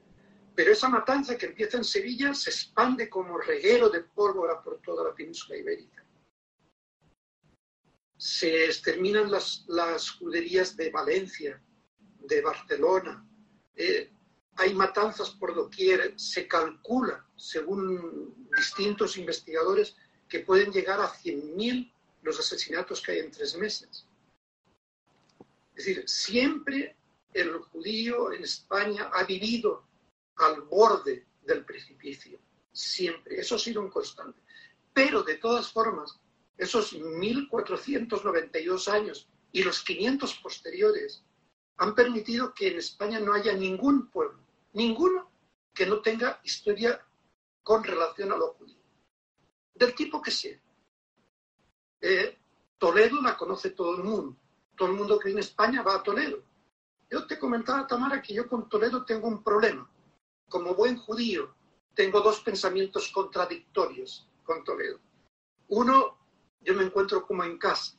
Pero 0.53 0.71
esa 0.71 0.89
matanza 0.89 1.37
que 1.37 1.47
empieza 1.47 1.77
en 1.77 1.83
Sevilla 1.83 2.35
se 2.35 2.51
expande 2.51 3.09
como 3.09 3.39
reguero 3.39 3.89
de 3.89 4.01
pólvora 4.01 4.61
por 4.61 4.79
toda 4.81 5.05
la 5.05 5.15
península 5.15 5.57
ibérica. 5.57 6.03
Se 8.19 8.65
exterminan 8.65 9.31
las, 9.31 9.63
las 9.67 10.11
juderías 10.11 10.75
de 10.75 10.91
Valencia, 10.91 11.59
de 12.19 12.41
Barcelona. 12.41 13.25
Eh, 13.75 14.11
hay 14.57 14.73
matanzas 14.73 15.31
por 15.31 15.55
doquier. 15.55 16.13
Se 16.19 16.47
calcula, 16.47 17.25
según 17.37 18.49
distintos 18.55 19.17
investigadores, 19.17 19.95
que 20.27 20.41
pueden 20.41 20.71
llegar 20.71 20.99
a 20.99 21.09
100.000 21.09 21.91
los 22.21 22.39
asesinatos 22.39 23.01
que 23.01 23.13
hay 23.13 23.19
en 23.19 23.31
tres 23.31 23.57
meses. 23.57 24.05
Es 25.75 25.85
decir, 25.85 26.03
siempre 26.07 26.97
el 27.33 27.53
judío 27.59 28.33
en 28.33 28.43
España 28.43 29.09
ha 29.13 29.23
vivido 29.23 29.87
al 30.35 30.61
borde 30.63 31.25
del 31.43 31.63
precipicio, 31.63 32.37
siempre. 32.71 33.39
Eso 33.39 33.55
ha 33.55 33.59
sido 33.59 33.81
un 33.81 33.89
constante. 33.89 34.39
Pero 34.93 35.23
de 35.23 35.35
todas 35.35 35.71
formas, 35.71 36.19
esos 36.59 36.93
1492 36.93 38.87
años 38.89 39.29
y 39.51 39.63
los 39.63 39.81
500 39.81 40.35
posteriores 40.35 41.23
han 41.77 41.95
permitido 41.95 42.53
que 42.53 42.67
en 42.67 42.77
España 42.77 43.19
no 43.19 43.33
haya 43.33 43.53
ningún 43.53 44.09
pueblo, 44.09 44.39
ninguno 44.73 45.31
que 45.73 45.85
no 45.85 46.01
tenga 46.01 46.41
historia 46.43 47.01
con 47.63 47.83
relación 47.83 48.33
a 48.33 48.37
lo 48.37 48.49
judío, 48.55 48.77
del 49.73 49.95
tipo 49.95 50.21
que 50.21 50.31
sea. 50.31 50.59
Eh, 52.01 52.37
Toledo 52.77 53.21
la 53.21 53.37
conoce 53.37 53.71
todo 53.71 53.95
el 53.95 54.03
mundo. 54.03 54.35
Todo 54.75 54.89
el 54.89 54.95
mundo 54.95 55.17
que 55.17 55.31
en 55.31 55.39
España 55.39 55.81
va 55.81 55.95
a 55.95 56.03
Toledo. 56.03 56.43
Yo 57.09 57.25
te 57.25 57.39
comentaba, 57.39 57.87
Tamara, 57.87 58.21
que 58.21 58.33
yo 58.33 58.47
con 58.47 58.67
Toledo 58.67 59.05
tengo 59.05 59.27
un 59.27 59.43
problema. 59.43 59.89
Como 60.49 60.75
buen 60.75 60.97
judío, 60.97 61.55
tengo 61.93 62.21
dos 62.21 62.41
pensamientos 62.41 63.09
contradictorios 63.11 64.27
con 64.43 64.63
Toledo. 64.63 64.99
Uno, 65.69 66.18
yo 66.61 66.73
me 66.73 66.83
encuentro 66.83 67.25
como 67.25 67.43
en 67.43 67.57
casa. 67.57 67.97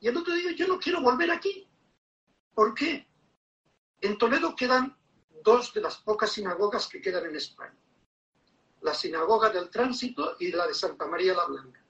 Y 0.00 0.08
el 0.08 0.16
otro 0.16 0.34
digo, 0.34 0.50
yo 0.50 0.66
no 0.68 0.78
quiero 0.78 1.00
volver 1.00 1.30
aquí. 1.30 1.68
¿Por 2.54 2.74
qué? 2.74 3.06
En 4.00 4.18
Toledo 4.18 4.54
quedan 4.54 4.96
dos 5.42 5.72
de 5.72 5.80
las 5.80 5.96
pocas 5.98 6.32
sinagogas 6.32 6.88
que 6.88 7.00
quedan 7.00 7.26
en 7.26 7.36
España. 7.36 7.78
La 8.82 8.94
sinagoga 8.94 9.50
del 9.50 9.70
tránsito 9.70 10.36
y 10.38 10.52
la 10.52 10.66
de 10.66 10.74
Santa 10.74 11.06
María 11.06 11.34
la 11.34 11.46
Blanca. 11.46 11.82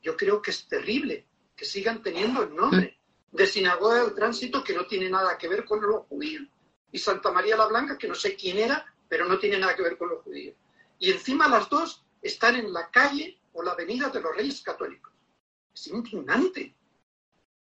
Yo 0.00 0.16
creo 0.16 0.42
que 0.42 0.50
es 0.50 0.66
terrible 0.66 1.26
que 1.54 1.64
sigan 1.64 2.02
teniendo 2.02 2.42
el 2.42 2.54
nombre 2.54 2.98
de 3.30 3.46
Sinagoga 3.46 4.02
del 4.02 4.14
Tránsito 4.14 4.62
que 4.62 4.74
no 4.74 4.86
tiene 4.86 5.08
nada 5.08 5.38
que 5.38 5.48
ver 5.48 5.64
con 5.64 5.80
los 5.80 6.06
judíos. 6.06 6.46
Y 6.90 6.98
Santa 6.98 7.30
María 7.30 7.56
la 7.56 7.66
Blanca, 7.66 7.96
que 7.96 8.08
no 8.08 8.14
sé 8.14 8.34
quién 8.34 8.58
era, 8.58 8.84
pero 9.08 9.26
no 9.26 9.38
tiene 9.38 9.58
nada 9.58 9.74
que 9.74 9.82
ver 9.82 9.96
con 9.96 10.10
los 10.10 10.22
judíos. 10.22 10.56
Y 10.98 11.10
encima 11.10 11.48
las 11.48 11.68
dos 11.68 12.04
están 12.20 12.56
en 12.56 12.72
la 12.72 12.90
calle 12.90 13.40
o 13.52 13.62
la 13.62 13.72
avenida 13.72 14.08
de 14.08 14.20
los 14.20 14.36
Reyes 14.36 14.60
Católicos. 14.62 15.11
Es 15.74 15.86
indignante. 15.88 16.76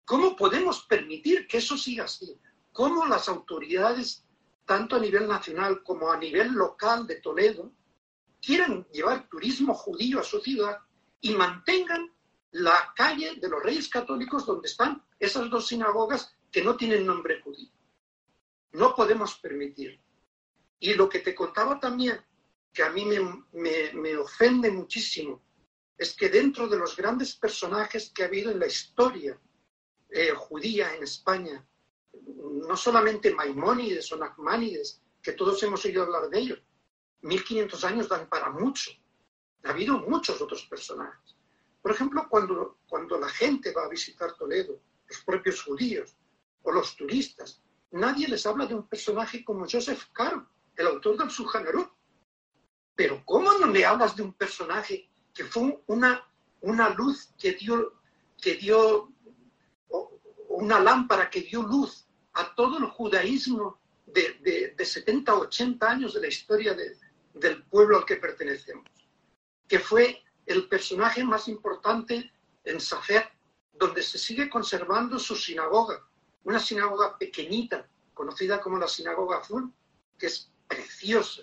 ¿Cómo 0.05 0.37
podemos 0.37 0.85
permitir 0.85 1.47
que 1.47 1.59
eso 1.59 1.77
siga 1.77 2.05
así? 2.05 2.39
¿Cómo 2.73 3.07
las 3.07 3.29
autoridades, 3.29 4.25
tanto 4.65 4.97
a 4.97 5.01
nivel 5.01 5.29
nacional 5.29 5.83
como 5.83 6.11
a 6.11 6.17
nivel 6.17 6.53
local 6.53 7.07
de 7.07 7.17
Toledo, 7.17 7.73
quieran 8.41 8.87
llevar 8.93 9.29
turismo 9.29 9.75
judío 9.75 10.21
a 10.21 10.25
su 10.25 10.41
ciudad 10.41 10.79
y 11.21 11.33
mantengan 11.35 12.13
la 12.51 12.93
calle 12.95 13.37
de 13.37 13.49
los 13.49 13.63
Reyes 13.63 13.89
Católicos 13.89 14.45
donde 14.45 14.69
están 14.69 15.03
esas 15.19 15.49
dos 15.49 15.69
sinagogas 15.69 16.35
que 16.51 16.63
no 16.63 16.77
tienen 16.77 17.07
nombre 17.07 17.41
judío. 17.41 17.71
No 18.73 18.95
podemos 18.95 19.39
permitir. 19.39 20.01
Y 20.79 20.95
lo 20.95 21.09
que 21.09 21.21
te 21.21 21.35
contaba 21.35 21.79
también, 21.79 22.21
que 22.73 22.83
a 22.83 22.91
mí 22.91 23.07
me, 23.53 24.17
ofende 24.17 24.71
muchísimo, 24.71 25.41
es 26.03 26.17
que 26.17 26.29
dentro 26.29 26.67
de 26.67 26.77
los 26.77 26.97
grandes 26.97 27.37
personajes 27.37 28.11
que 28.13 28.25
ha 28.25 28.27
habido 28.27 28.51
en 28.51 28.59
la 28.59 28.67
historia 28.67 29.39
eh, 30.11 30.33
judía 30.37 30.95
en 30.97 31.05
España, 31.05 31.65
no 32.69 32.77
solamente 32.77 33.33
Maimónides 33.33 34.11
o 34.11 34.17
Nachmanides, 34.17 35.01
que 35.23 35.33
todos 35.33 35.63
hemos 35.63 35.85
oído 35.85 36.03
hablar 36.03 36.29
de 36.29 36.39
ellos, 36.41 36.59
1500 37.21 37.85
años 37.85 38.09
dan 38.09 38.29
para 38.29 38.51
mucho. 38.51 38.91
Ha 39.63 39.71
habido 39.71 39.99
muchos 40.01 40.41
otros 40.43 40.67
personajes. 40.67 41.37
Por 41.81 41.93
ejemplo, 41.93 42.27
cuando, 42.29 42.79
cuando 42.89 43.17
la 43.21 43.29
gente 43.29 43.73
va 43.73 43.85
a 43.85 43.89
visitar 43.89 44.37
Toledo, 44.37 44.81
los 45.07 45.21
propios 45.23 45.63
judíos 45.63 46.17
o 46.63 46.73
los 46.73 46.97
turistas, 46.97 47.63
nadie 47.93 48.27
les 48.27 48.45
habla 48.45 48.67
de 48.67 48.75
un 48.75 48.89
personaje 48.89 49.45
como 49.45 49.69
Joseph 49.71 50.07
Caro, 50.13 50.49
el 50.75 50.87
autor 50.89 51.17
del 51.17 51.31
Sujanarú. 51.31 51.89
Pero 52.97 53.23
¿cómo 53.25 53.53
no 53.53 53.69
le 53.69 53.87
hablas 53.87 54.17
de 54.17 54.23
un 54.23 54.35
personaje 54.35 55.12
que 55.35 55.45
fue 55.45 55.83
una, 55.87 56.27
una 56.61 56.91
luz 56.91 57.31
que 57.39 57.53
dio, 57.53 57.95
que 58.41 58.55
dio, 58.55 59.11
una 60.49 60.81
lámpara 60.81 61.31
que 61.31 61.43
dio 61.43 61.63
luz 61.63 62.07
a 62.35 62.55
todo 62.55 62.79
el 62.79 62.87
judaísmo 62.87 63.79
de, 64.07 64.39
de, 64.43 64.75
de 64.77 64.85
70, 64.85 65.35
80 65.35 65.91
años 65.91 66.15
de 66.15 66.21
la 66.21 66.29
historia 66.29 66.77
del 67.35 67.63
pueblo 67.65 67.99
al 67.99 68.05
que 68.05 68.17
pertenecemos? 68.17 68.87
Que 69.67 69.79
fue 69.79 70.23
el 70.47 70.69
personaje 70.69 71.25
más 71.25 71.49
importante 71.49 72.31
en 72.65 72.81
Safed, 72.81 73.25
donde 73.75 74.03
se 74.03 74.19
sigue 74.19 74.49
conservando 74.51 75.19
su 75.19 75.35
sinagoga, 75.35 76.07
una 76.45 76.59
sinagoga 76.59 77.17
pequeñita, 77.17 77.89
conocida 78.15 78.61
como 78.61 78.79
la 78.79 78.89
sinagoga 78.89 79.39
azul, 79.39 79.73
que 80.19 80.27
es 80.27 80.51
preciosa, 80.69 81.43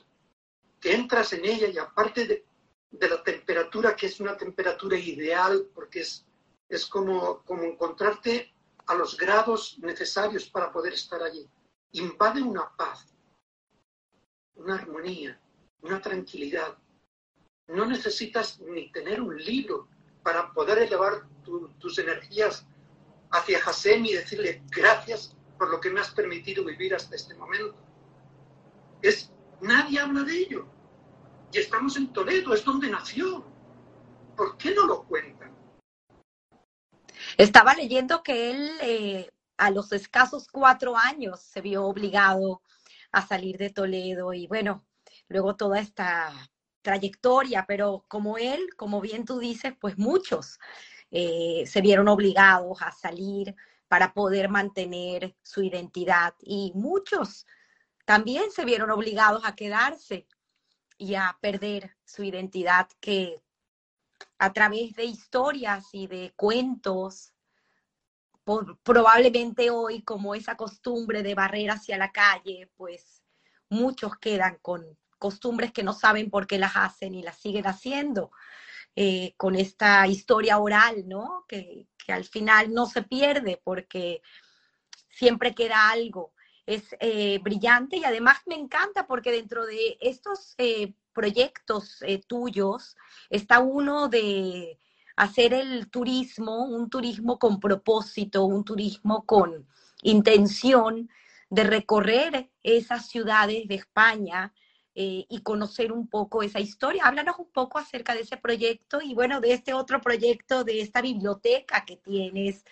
que 0.80 0.94
entras 0.94 1.34
en 1.34 1.46
ella 1.46 1.68
y 1.68 1.78
aparte 1.78 2.26
de, 2.26 2.46
la 2.92 3.24
temperatura, 3.24 3.96
que 3.96 4.08
es 4.08 4.20
una 4.20 4.36
temperatura 4.36 4.98
ideal, 4.98 5.70
porque 5.74 6.02
es, 6.02 6.26
es 6.68 6.86
como, 6.86 7.44
como 7.44 7.64
encontrarte 7.64 8.54
a 8.88 8.96
los 8.96 9.16
grados 9.16 9.78
necesarios 9.80 10.50
para 10.50 10.72
poder 10.72 10.94
estar 10.94 11.22
allí, 11.22 11.48
invade 11.92 12.42
una 12.42 12.76
paz, 12.76 13.14
una 14.56 14.76
armonía, 14.76 15.40
una 15.82 16.02
tranquilidad, 16.02 16.78
no 17.68 17.86
necesitas 17.86 18.60
ni 18.62 18.92
tener 18.92 19.22
un 19.22 19.38
libro 19.38 19.88
para 20.24 20.52
poder 20.54 20.80
elevar 20.80 21.28
tus 21.80 21.98
energías 22.00 22.66
hacia 23.32 23.62
Hashem 23.62 24.06
y 24.06 24.14
decirle 24.14 24.64
gracias 24.70 25.36
por 25.58 25.70
lo 25.70 25.80
que 25.80 25.90
me 25.90 26.00
has 26.00 26.12
permitido 26.12 26.66
vivir 26.66 26.96
hasta 26.96 27.16
este 27.16 27.36
momento. 27.36 27.76
Es, 29.02 29.32
nadie 29.62 30.00
habla 30.00 30.24
de 30.24 30.38
ello. 30.38 30.66
Y 31.52 31.58
estamos 31.58 31.98
en 31.98 32.14
Toledo, 32.14 32.54
es 32.54 32.64
donde 32.64 32.90
nació. 32.90 33.44
¿Por 34.36 34.58
qué 34.58 34.74
no 34.74 34.86
lo 34.86 35.04
cuentan? 35.04 35.56
Estaba 37.38 37.74
leyendo 37.74 38.22
que 38.24 38.52
él 38.52 38.72
eh, 38.82 39.30
a 39.58 39.72
los 39.72 39.92
escasos 39.92 40.48
cuatro 40.52 40.96
años 40.96 41.42
se 41.42 41.62
vio 41.62 41.86
obligado 41.86 42.62
a 43.12 43.26
salir 43.26 43.58
de 43.58 43.72
Toledo 43.72 44.34
y 44.34 44.48
bueno, 44.48 44.86
luego 45.28 45.56
toda 45.56 45.80
esta 45.80 46.32
trayectoria, 46.82 47.66
pero 47.68 48.06
como 48.08 48.38
él, 48.38 48.70
como 48.78 49.02
bien 49.02 49.26
tú 49.26 49.40
dices, 49.40 49.74
pues 49.80 49.98
muchos 49.98 50.60
eh, 51.12 51.64
se 51.66 51.82
vieron 51.82 52.08
obligados 52.08 52.82
a 52.82 52.92
salir 52.92 53.56
para 53.88 54.14
poder 54.14 54.50
mantener 54.50 55.36
su 55.42 55.64
identidad 55.64 56.36
y 56.42 56.72
muchos 56.76 57.46
también 58.06 58.52
se 58.52 58.66
vieron 58.66 58.92
obligados 58.92 59.44
a 59.46 59.56
quedarse 59.56 60.28
y 61.00 61.16
a 61.16 61.36
perder 61.42 61.96
su 62.06 62.24
identidad 62.24 62.88
que 63.00 63.42
a 64.38 64.54
través 64.54 64.94
de 64.94 65.06
historias 65.06 65.86
y 65.94 66.06
de 66.06 66.34
cuentos, 66.36 67.34
probablemente 68.84 69.72
hoy 69.72 70.04
como 70.04 70.36
esa 70.36 70.56
costumbre 70.56 71.24
de 71.24 71.34
barrer 71.34 71.72
hacia 71.72 71.98
la 71.98 72.12
calle, 72.12 72.70
pues 72.76 73.24
muchos 73.70 74.18
quedan 74.18 74.60
con, 74.62 74.98
costumbres 75.20 75.72
que 75.72 75.84
no 75.84 75.94
saben 75.94 76.30
por 76.30 76.48
qué 76.48 76.58
las 76.58 76.76
hacen 76.76 77.14
y 77.14 77.22
las 77.22 77.40
siguen 77.40 77.66
haciendo. 77.66 78.32
Eh, 78.96 79.36
con 79.38 79.56
esta 79.56 80.08
historia 80.08 80.58
oral, 80.58 81.08
¿no? 81.08 81.46
Que, 81.48 81.88
al 82.08 82.26
final 82.26 82.74
no 82.74 82.88
se 82.88 83.04
pierde 83.04 83.62
porque 83.64 84.24
siempre 85.12 85.54
queda 85.54 85.92
algo. 85.92 86.34
Es 86.70 86.96
eh, 87.00 87.40
brillante 87.40 87.98
y 87.98 88.04
además 88.04 88.38
me 88.46 88.56
encanta 88.56 89.08
porque 89.08 89.32
dentro 89.32 89.66
de 89.66 89.98
estos 90.02 90.54
eh, 90.60 90.94
proyectos 91.14 92.00
tuyos 92.28 92.96
está 93.30 93.60
uno 93.60 94.08
de 94.08 94.80
hacer 95.16 95.54
el 95.54 95.90
turismo, 95.90 96.66
un 96.66 96.90
turismo 96.90 97.40
con 97.40 97.60
propósito, 97.60 98.46
un 98.46 98.64
turismo 98.64 99.26
con 99.26 99.68
intención 100.04 101.10
de 101.50 101.64
recorrer 101.64 102.52
esas 102.62 103.08
ciudades 103.08 103.68
de 103.68 103.76
España 103.76 104.54
eh, 104.96 105.26
y 105.30 105.42
conocer 105.42 105.92
un 105.92 106.08
poco 106.08 106.44
esa 106.44 106.60
historia. 106.60 107.04
Háblanos 107.06 107.40
un 107.40 107.50
poco 107.52 107.80
acerca 107.80 108.14
de 108.14 108.22
ese 108.22 108.38
proyecto 108.38 109.02
y 109.02 109.14
bueno, 109.14 109.42
de 109.42 109.54
este 109.54 109.74
otro 109.74 110.02
proyecto, 110.02 110.64
de 110.64 110.82
esta 110.82 111.02
biblioteca 111.02 111.84
que 111.86 111.98
tienes 111.98 112.64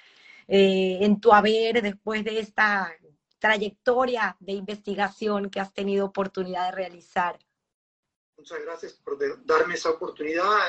eh, 0.47 0.99
en 1.01 1.19
tu 1.19 1.33
haber 1.33 1.81
después 1.81 2.23
de 2.23 2.39
esta 2.39 2.91
trayectoria 3.39 4.35
de 4.39 4.53
investigación 4.53 5.49
que 5.49 5.59
has 5.59 5.73
tenido 5.73 6.05
oportunidad 6.05 6.69
de 6.69 6.75
realizar. 6.75 7.39
Muchas 8.37 8.61
gracias 8.61 8.93
por 8.93 9.17
darme 9.45 9.75
esa 9.75 9.89
oportunidad. 9.89 10.59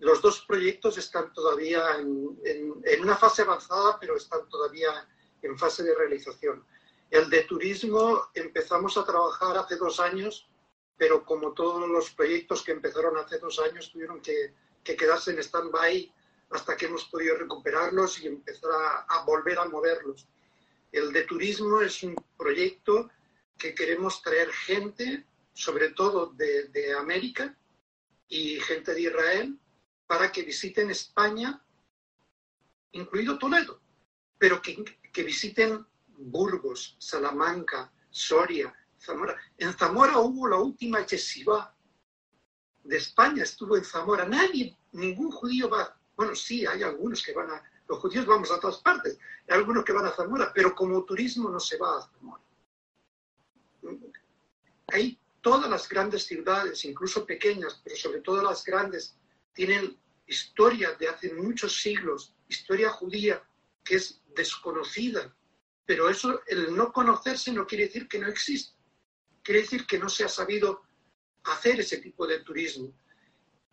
los 0.00 0.20
dos 0.20 0.40
proyectos 0.46 0.98
están 0.98 1.32
todavía 1.32 1.96
en, 1.98 2.40
en, 2.84 3.00
una 3.00 3.16
fase 3.16 3.42
avanzada, 3.42 3.98
pero 4.00 4.16
están 4.16 4.48
todavía 4.48 5.06
en 5.42 5.58
fase 5.58 5.82
de 5.82 5.94
realización. 5.94 6.64
El 7.10 7.28
de 7.28 7.42
turismo 7.42 8.28
empezamos 8.34 8.96
a 8.96 9.04
trabajar 9.04 9.56
hace 9.58 9.76
dos 9.76 10.00
años, 10.00 10.48
pero 10.96 11.24
como 11.24 11.52
todos 11.52 11.88
los 11.88 12.10
proyectos 12.10 12.62
que 12.62 12.72
empezaron 12.72 13.16
hace 13.16 13.38
dos 13.38 13.58
años 13.60 13.90
tuvieron 13.92 14.20
que, 14.20 14.54
que 14.82 14.96
quedarse 14.96 15.30
en 15.32 15.38
stand-by 15.38 16.12
hasta 16.50 16.76
que 16.76 16.86
hemos 16.86 17.04
podido 17.04 17.36
recuperarlos 17.36 18.20
y 18.20 18.26
empezar 18.26 18.70
a, 18.72 19.06
a 19.08 19.24
volver 19.24 19.58
a 19.58 19.64
moverlos. 19.66 20.26
El 20.92 21.12
de 21.12 21.22
turismo 21.22 21.80
es 21.80 22.02
un 22.02 22.16
proyecto 22.36 23.10
que 23.56 23.74
queremos 23.74 24.22
traer 24.22 24.50
gente, 24.50 25.24
sobre 25.52 25.90
todo 25.90 26.26
de, 26.26 26.64
de 26.68 26.94
América 26.94 27.56
y 28.28 28.58
gente 28.60 28.94
de 28.94 29.02
Israel, 29.02 29.58
para 30.06 30.32
que 30.32 30.42
visiten 30.42 30.90
España, 30.90 31.62
incluido 32.92 33.38
Toledo, 33.38 33.80
pero 34.38 34.60
que, 34.60 34.82
que 35.12 35.22
visiten 35.22 35.86
Burgos, 36.08 36.96
Salamanca, 36.98 37.92
Soria, 38.10 38.74
Zamora. 38.98 39.36
En 39.56 39.72
Zamora 39.72 40.18
hubo 40.18 40.48
la 40.48 40.56
última 40.56 41.06
yeshiva 41.06 41.74
de 42.82 42.96
España, 42.96 43.44
estuvo 43.44 43.76
en 43.76 43.84
Zamora. 43.84 44.26
Nadie, 44.26 44.76
ningún 44.92 45.30
judío 45.30 45.68
va, 45.68 45.96
bueno, 46.16 46.34
sí, 46.34 46.66
hay 46.66 46.82
algunos 46.82 47.22
que 47.22 47.32
van 47.32 47.50
a, 47.50 47.62
los 47.90 47.98
judíos 47.98 48.24
vamos 48.24 48.52
a 48.52 48.60
todas 48.60 48.78
partes, 48.78 49.18
hay 49.48 49.58
algunos 49.58 49.84
que 49.84 49.92
van 49.92 50.06
a 50.06 50.12
Zamora, 50.12 50.52
pero 50.54 50.76
como 50.76 51.02
turismo 51.04 51.50
no 51.50 51.58
se 51.58 51.76
va 51.76 51.98
a 51.98 52.08
Zamora. 52.08 52.42
Hay 54.86 55.18
todas 55.40 55.68
las 55.68 55.88
grandes 55.88 56.24
ciudades, 56.24 56.84
incluso 56.84 57.26
pequeñas, 57.26 57.80
pero 57.82 57.96
sobre 57.96 58.20
todo 58.20 58.42
las 58.44 58.64
grandes, 58.64 59.16
tienen 59.52 59.98
historia 60.28 60.92
de 60.92 61.08
hace 61.08 61.34
muchos 61.34 61.80
siglos, 61.80 62.32
historia 62.46 62.90
judía 62.90 63.42
que 63.82 63.96
es 63.96 64.20
desconocida. 64.36 65.34
Pero 65.84 66.08
eso, 66.08 66.42
el 66.46 66.76
no 66.76 66.92
conocerse 66.92 67.52
no 67.52 67.66
quiere 67.66 67.86
decir 67.86 68.06
que 68.06 68.20
no 68.20 68.28
existe. 68.28 68.72
Quiere 69.42 69.62
decir 69.62 69.84
que 69.84 69.98
no 69.98 70.08
se 70.08 70.22
ha 70.22 70.28
sabido 70.28 70.82
hacer 71.42 71.80
ese 71.80 71.96
tipo 71.96 72.24
de 72.24 72.38
turismo. 72.44 72.92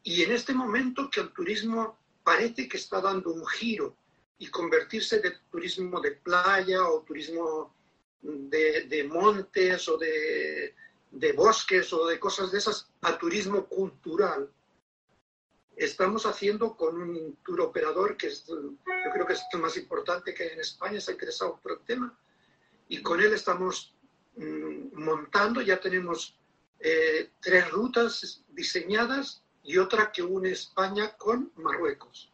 Y 0.01 0.23
en 0.23 0.31
este 0.31 0.55
momento 0.55 1.07
que 1.11 1.19
el 1.19 1.31
turismo 1.33 1.99
parece 2.23 2.67
que 2.67 2.77
está 2.77 2.99
dando 2.99 3.31
un 3.31 3.45
giro 3.45 3.95
y 4.39 4.47
convertirse 4.47 5.19
de 5.19 5.31
turismo 5.51 5.99
de 5.99 6.11
playa 6.11 6.87
o 6.87 7.01
turismo 7.01 7.73
de, 8.21 8.83
de 8.83 9.03
montes 9.05 9.87
o 9.89 9.97
de, 9.97 10.75
de, 11.11 11.33
bosques 11.33 11.91
o 11.93 12.05
de 12.07 12.19
cosas 12.19 12.51
de 12.51 12.59
esas 12.59 12.89
a 13.01 13.17
turismo 13.17 13.65
cultural. 13.67 14.49
Estamos 15.75 16.25
haciendo 16.25 16.75
con 16.75 17.01
un 17.01 17.37
tour 17.43 17.61
operador 17.61 18.17
que 18.17 18.27
es, 18.27 18.45
yo 18.47 19.11
creo 19.13 19.25
que 19.25 19.33
es 19.33 19.43
el 19.53 19.59
más 19.59 19.77
importante 19.77 20.33
que 20.33 20.43
hay 20.43 20.49
en 20.49 20.59
España, 20.59 20.99
se 20.99 21.11
ha 21.11 21.13
interesado 21.13 21.59
por 21.61 21.73
el 21.73 21.79
tema, 21.85 22.17
y 22.87 23.01
con 23.01 23.21
él 23.21 23.33
estamos 23.33 23.95
mm, 24.35 24.99
montando, 25.03 25.61
ya 25.61 25.79
tenemos 25.79 26.37
eh, 26.79 27.31
tres 27.39 27.69
rutas 27.69 28.43
diseñadas 28.49 29.43
y 29.63 29.77
otra 29.77 30.11
que 30.11 30.23
une 30.23 30.51
España 30.51 31.15
con 31.17 31.51
Marruecos. 31.55 32.31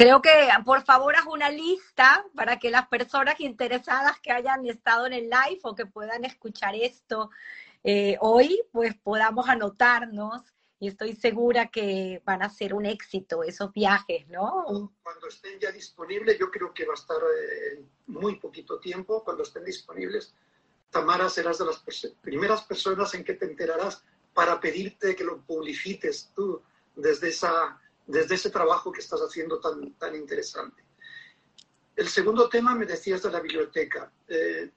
Creo 0.00 0.22
que, 0.22 0.48
por 0.64 0.82
favor, 0.82 1.14
haz 1.14 1.26
una 1.26 1.50
lista 1.50 2.24
para 2.34 2.58
que 2.58 2.70
las 2.70 2.88
personas 2.88 3.38
interesadas 3.38 4.18
que 4.20 4.32
hayan 4.32 4.64
estado 4.66 5.06
en 5.06 5.12
el 5.12 5.24
live 5.24 5.60
o 5.62 5.74
que 5.74 5.84
puedan 5.84 6.24
escuchar 6.24 6.74
esto 6.74 7.30
eh, 7.84 8.16
hoy, 8.20 8.62
pues 8.72 8.94
podamos 8.94 9.46
anotarnos 9.50 10.42
y 10.78 10.88
estoy 10.88 11.14
segura 11.14 11.66
que 11.66 12.22
van 12.24 12.42
a 12.42 12.48
ser 12.48 12.72
un 12.72 12.86
éxito 12.86 13.44
esos 13.44 13.74
viajes, 13.74 14.26
¿no? 14.28 14.90
Cuando 15.02 15.28
estén 15.28 15.60
ya 15.60 15.70
disponibles, 15.70 16.38
yo 16.38 16.50
creo 16.50 16.72
que 16.72 16.86
va 16.86 16.94
a 16.94 16.94
estar 16.94 17.18
en 17.74 17.82
eh, 17.82 17.86
muy 18.06 18.36
poquito 18.36 18.78
tiempo, 18.78 19.22
cuando 19.22 19.42
estén 19.42 19.66
disponibles, 19.66 20.32
Tamara, 20.88 21.28
serás 21.28 21.58
de 21.58 21.66
las 21.66 21.84
primeras 22.22 22.62
personas 22.62 23.12
en 23.12 23.22
que 23.22 23.34
te 23.34 23.44
enterarás 23.44 24.02
para 24.32 24.58
pedirte 24.60 25.14
que 25.14 25.24
lo 25.24 25.42
publicites 25.42 26.32
tú 26.34 26.62
desde, 26.96 27.28
esa, 27.28 27.78
desde 28.10 28.34
ese 28.34 28.50
trabajo 28.50 28.92
que 28.92 29.00
estás 29.00 29.20
haciendo 29.20 29.60
tan, 29.60 29.94
tan 29.94 30.14
interesante. 30.14 30.84
El 31.96 32.08
segundo 32.08 32.48
tema 32.48 32.74
me 32.74 32.86
decías 32.86 33.22
de 33.22 33.30
la 33.30 33.40
biblioteca. 33.40 34.12
Eh, 34.28 34.70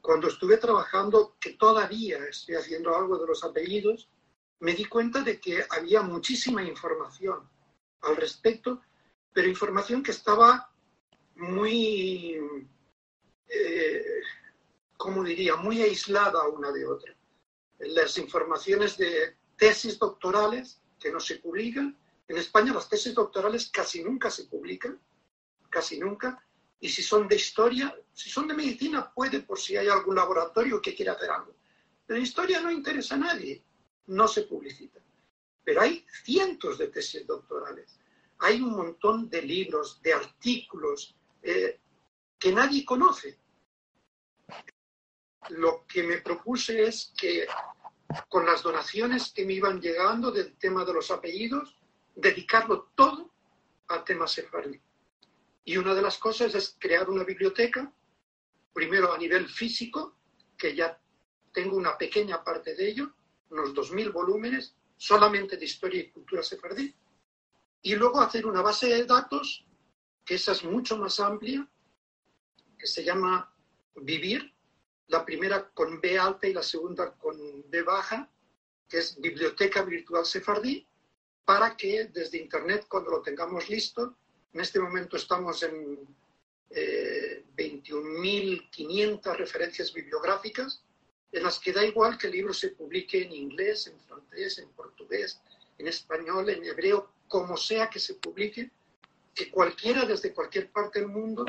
cuando 0.00 0.28
estuve 0.28 0.56
trabajando, 0.56 1.36
que 1.40 1.54
todavía 1.54 2.18
estoy 2.24 2.54
haciendo 2.54 2.96
algo 2.96 3.18
de 3.18 3.26
los 3.26 3.44
apellidos, 3.44 4.08
me 4.60 4.74
di 4.74 4.84
cuenta 4.84 5.22
de 5.22 5.40
que 5.40 5.64
había 5.70 6.02
muchísima 6.02 6.62
información 6.62 7.48
al 8.02 8.16
respecto, 8.16 8.82
pero 9.32 9.48
información 9.48 10.02
que 10.02 10.10
estaba 10.10 10.70
muy, 11.36 12.38
eh, 13.48 14.04
¿cómo 14.96 15.22
diría?, 15.22 15.56
muy 15.56 15.82
aislada 15.82 16.48
una 16.48 16.72
de 16.72 16.86
otra 16.86 17.14
las 17.80 18.18
informaciones 18.18 18.96
de 18.96 19.36
tesis 19.56 19.98
doctorales 19.98 20.80
que 20.98 21.10
no 21.10 21.20
se 21.20 21.36
publican. 21.36 21.96
En 22.30 22.38
España 22.38 22.72
las 22.72 22.88
tesis 22.88 23.12
doctorales 23.12 23.70
casi 23.72 24.04
nunca 24.04 24.30
se 24.30 24.44
publican, 24.44 25.00
casi 25.68 25.98
nunca. 25.98 26.40
Y 26.78 26.88
si 26.88 27.02
son 27.02 27.26
de 27.26 27.34
historia, 27.34 27.92
si 28.12 28.30
son 28.30 28.46
de 28.46 28.54
medicina, 28.54 29.12
puede 29.12 29.40
por 29.40 29.58
si 29.58 29.76
hay 29.76 29.88
algún 29.88 30.14
laboratorio 30.14 30.80
que 30.80 30.94
quiera 30.94 31.14
hacer 31.14 31.28
algo. 31.28 31.56
Pero 32.06 32.20
historia 32.20 32.60
no 32.60 32.70
interesa 32.70 33.16
a 33.16 33.18
nadie, 33.18 33.64
no 34.06 34.28
se 34.28 34.42
publicita. 34.42 35.00
Pero 35.64 35.80
hay 35.80 36.06
cientos 36.22 36.78
de 36.78 36.86
tesis 36.86 37.26
doctorales. 37.26 37.98
Hay 38.38 38.60
un 38.60 38.76
montón 38.76 39.28
de 39.28 39.42
libros, 39.42 40.00
de 40.00 40.14
artículos 40.14 41.16
eh, 41.42 41.80
que 42.38 42.52
nadie 42.52 42.84
conoce 42.84 43.40
lo 45.48 45.84
que 45.84 46.04
me 46.04 46.18
propuse 46.18 46.84
es 46.84 47.12
que 47.18 47.48
con 48.28 48.46
las 48.46 48.62
donaciones 48.62 49.32
que 49.32 49.44
me 49.44 49.54
iban 49.54 49.80
llegando 49.80 50.30
del 50.30 50.56
tema 50.58 50.84
de 50.84 50.92
los 50.92 51.10
apellidos, 51.10 51.79
dedicarlo 52.20 52.90
todo 52.94 53.32
al 53.88 54.04
tema 54.04 54.26
sefardí. 54.26 54.80
Y 55.64 55.76
una 55.76 55.94
de 55.94 56.02
las 56.02 56.18
cosas 56.18 56.54
es 56.54 56.76
crear 56.78 57.08
una 57.08 57.24
biblioteca, 57.24 57.92
primero 58.72 59.12
a 59.12 59.18
nivel 59.18 59.48
físico, 59.48 60.16
que 60.56 60.74
ya 60.74 61.00
tengo 61.52 61.76
una 61.76 61.96
pequeña 61.96 62.42
parte 62.44 62.74
de 62.74 62.88
ello, 62.88 63.14
unos 63.50 63.74
2.000 63.74 64.12
volúmenes, 64.12 64.74
solamente 64.96 65.56
de 65.56 65.64
historia 65.64 66.00
y 66.00 66.10
cultura 66.10 66.42
sefardí, 66.42 66.94
y 67.82 67.94
luego 67.94 68.20
hacer 68.20 68.46
una 68.46 68.62
base 68.62 68.88
de 68.88 69.04
datos, 69.04 69.64
que 70.24 70.34
esa 70.34 70.52
es 70.52 70.64
mucho 70.64 70.96
más 70.98 71.18
amplia, 71.18 71.66
que 72.78 72.86
se 72.86 73.02
llama 73.02 73.52
Vivir, 73.96 74.54
la 75.08 75.24
primera 75.24 75.68
con 75.70 76.00
B 76.00 76.18
alta 76.18 76.46
y 76.46 76.52
la 76.52 76.62
segunda 76.62 77.12
con 77.14 77.36
B 77.68 77.82
baja, 77.82 78.30
que 78.88 78.98
es 78.98 79.20
Biblioteca 79.20 79.82
Virtual 79.82 80.24
Sefardí, 80.24 80.86
para 81.44 81.76
que 81.76 82.06
desde 82.06 82.38
Internet, 82.38 82.86
cuando 82.88 83.10
lo 83.10 83.22
tengamos 83.22 83.68
listo, 83.68 84.16
en 84.52 84.60
este 84.60 84.80
momento 84.80 85.16
estamos 85.16 85.62
en 85.62 85.98
eh, 86.70 87.44
21.500 87.56 89.36
referencias 89.36 89.92
bibliográficas, 89.92 90.82
en 91.32 91.42
las 91.42 91.58
que 91.58 91.72
da 91.72 91.84
igual 91.84 92.18
que 92.18 92.26
el 92.26 92.32
libro 92.32 92.52
se 92.52 92.70
publique 92.70 93.22
en 93.22 93.32
inglés, 93.32 93.86
en 93.86 93.98
francés, 94.00 94.58
en 94.58 94.68
portugués, 94.70 95.40
en 95.78 95.86
español, 95.86 96.48
en 96.50 96.64
hebreo, 96.64 97.10
como 97.28 97.56
sea 97.56 97.88
que 97.88 98.00
se 98.00 98.14
publique, 98.14 98.70
que 99.34 99.50
cualquiera 99.50 100.04
desde 100.04 100.34
cualquier 100.34 100.70
parte 100.70 101.00
del 101.00 101.08
mundo 101.08 101.44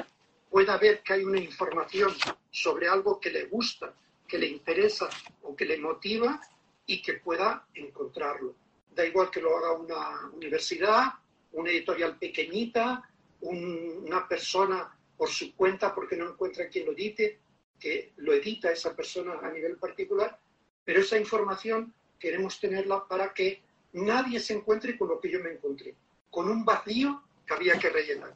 pueda 0.49 0.77
ver 0.77 1.01
que 1.01 1.13
hay 1.13 1.23
una 1.23 1.39
información 1.39 2.13
sobre 2.51 2.87
algo 2.87 3.19
que 3.19 3.31
le 3.31 3.45
gusta, 3.45 3.93
que 4.27 4.37
le 4.37 4.47
interesa 4.47 5.09
o 5.43 5.55
que 5.55 5.65
le 5.65 5.77
motiva 5.77 6.39
y 6.85 7.01
que 7.01 7.13
pueda 7.13 7.65
encontrarlo. 7.73 8.55
Da 8.91 9.05
igual 9.05 9.29
que 9.31 9.41
lo 9.41 9.57
haga 9.57 9.73
una 9.73 10.29
universidad, 10.33 11.13
una 11.53 11.69
editorial 11.69 12.17
pequeñita, 12.17 13.09
una 13.41 14.27
persona 14.27 14.97
por 15.17 15.29
su 15.29 15.55
cuenta 15.55 15.93
porque 15.93 16.15
no 16.15 16.29
encuentra 16.29 16.67
quien 16.67 16.85
lo 16.85 16.93
edite, 16.93 17.39
que 17.79 18.13
lo 18.17 18.33
edita 18.33 18.71
esa 18.71 18.95
persona 18.95 19.39
a 19.41 19.49
nivel 19.51 19.77
particular, 19.77 20.39
pero 20.83 21.01
esa 21.01 21.17
información 21.17 21.93
queremos 22.19 22.59
tenerla 22.59 23.07
para 23.07 23.33
que 23.33 23.61
nadie 23.93 24.39
se 24.39 24.53
encuentre 24.53 24.97
con 24.97 25.09
lo 25.09 25.19
que 25.19 25.31
yo 25.31 25.39
me 25.39 25.51
encontré, 25.51 25.95
con 26.29 26.49
un 26.49 26.63
vacío 26.63 27.23
que 27.45 27.53
había 27.53 27.77
que 27.79 27.89
rellenar. 27.89 28.33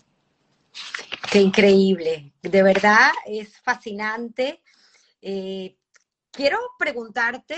Qué 1.31 1.39
increíble, 1.39 2.33
de 2.41 2.63
verdad 2.63 3.11
es 3.25 3.59
fascinante. 3.61 4.61
Eh, 5.21 5.75
quiero 6.31 6.57
preguntarte 6.77 7.57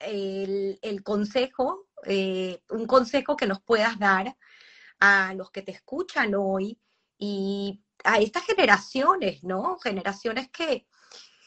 el, 0.00 1.02
consejo, 1.02 1.86
eh, 2.06 2.62
un 2.70 2.86
consejo 2.86 3.36
que 3.36 3.46
nos 3.46 3.60
puedas 3.60 3.98
dar 3.98 4.36
a 5.00 5.34
los 5.34 5.50
que 5.50 5.62
te 5.62 5.72
escuchan 5.72 6.34
hoy 6.34 6.78
y 7.18 7.82
a 8.04 8.18
estas 8.18 8.44
generaciones, 8.44 9.42
¿no? 9.42 9.78
Generaciones 9.78 10.50
que, 10.50 10.86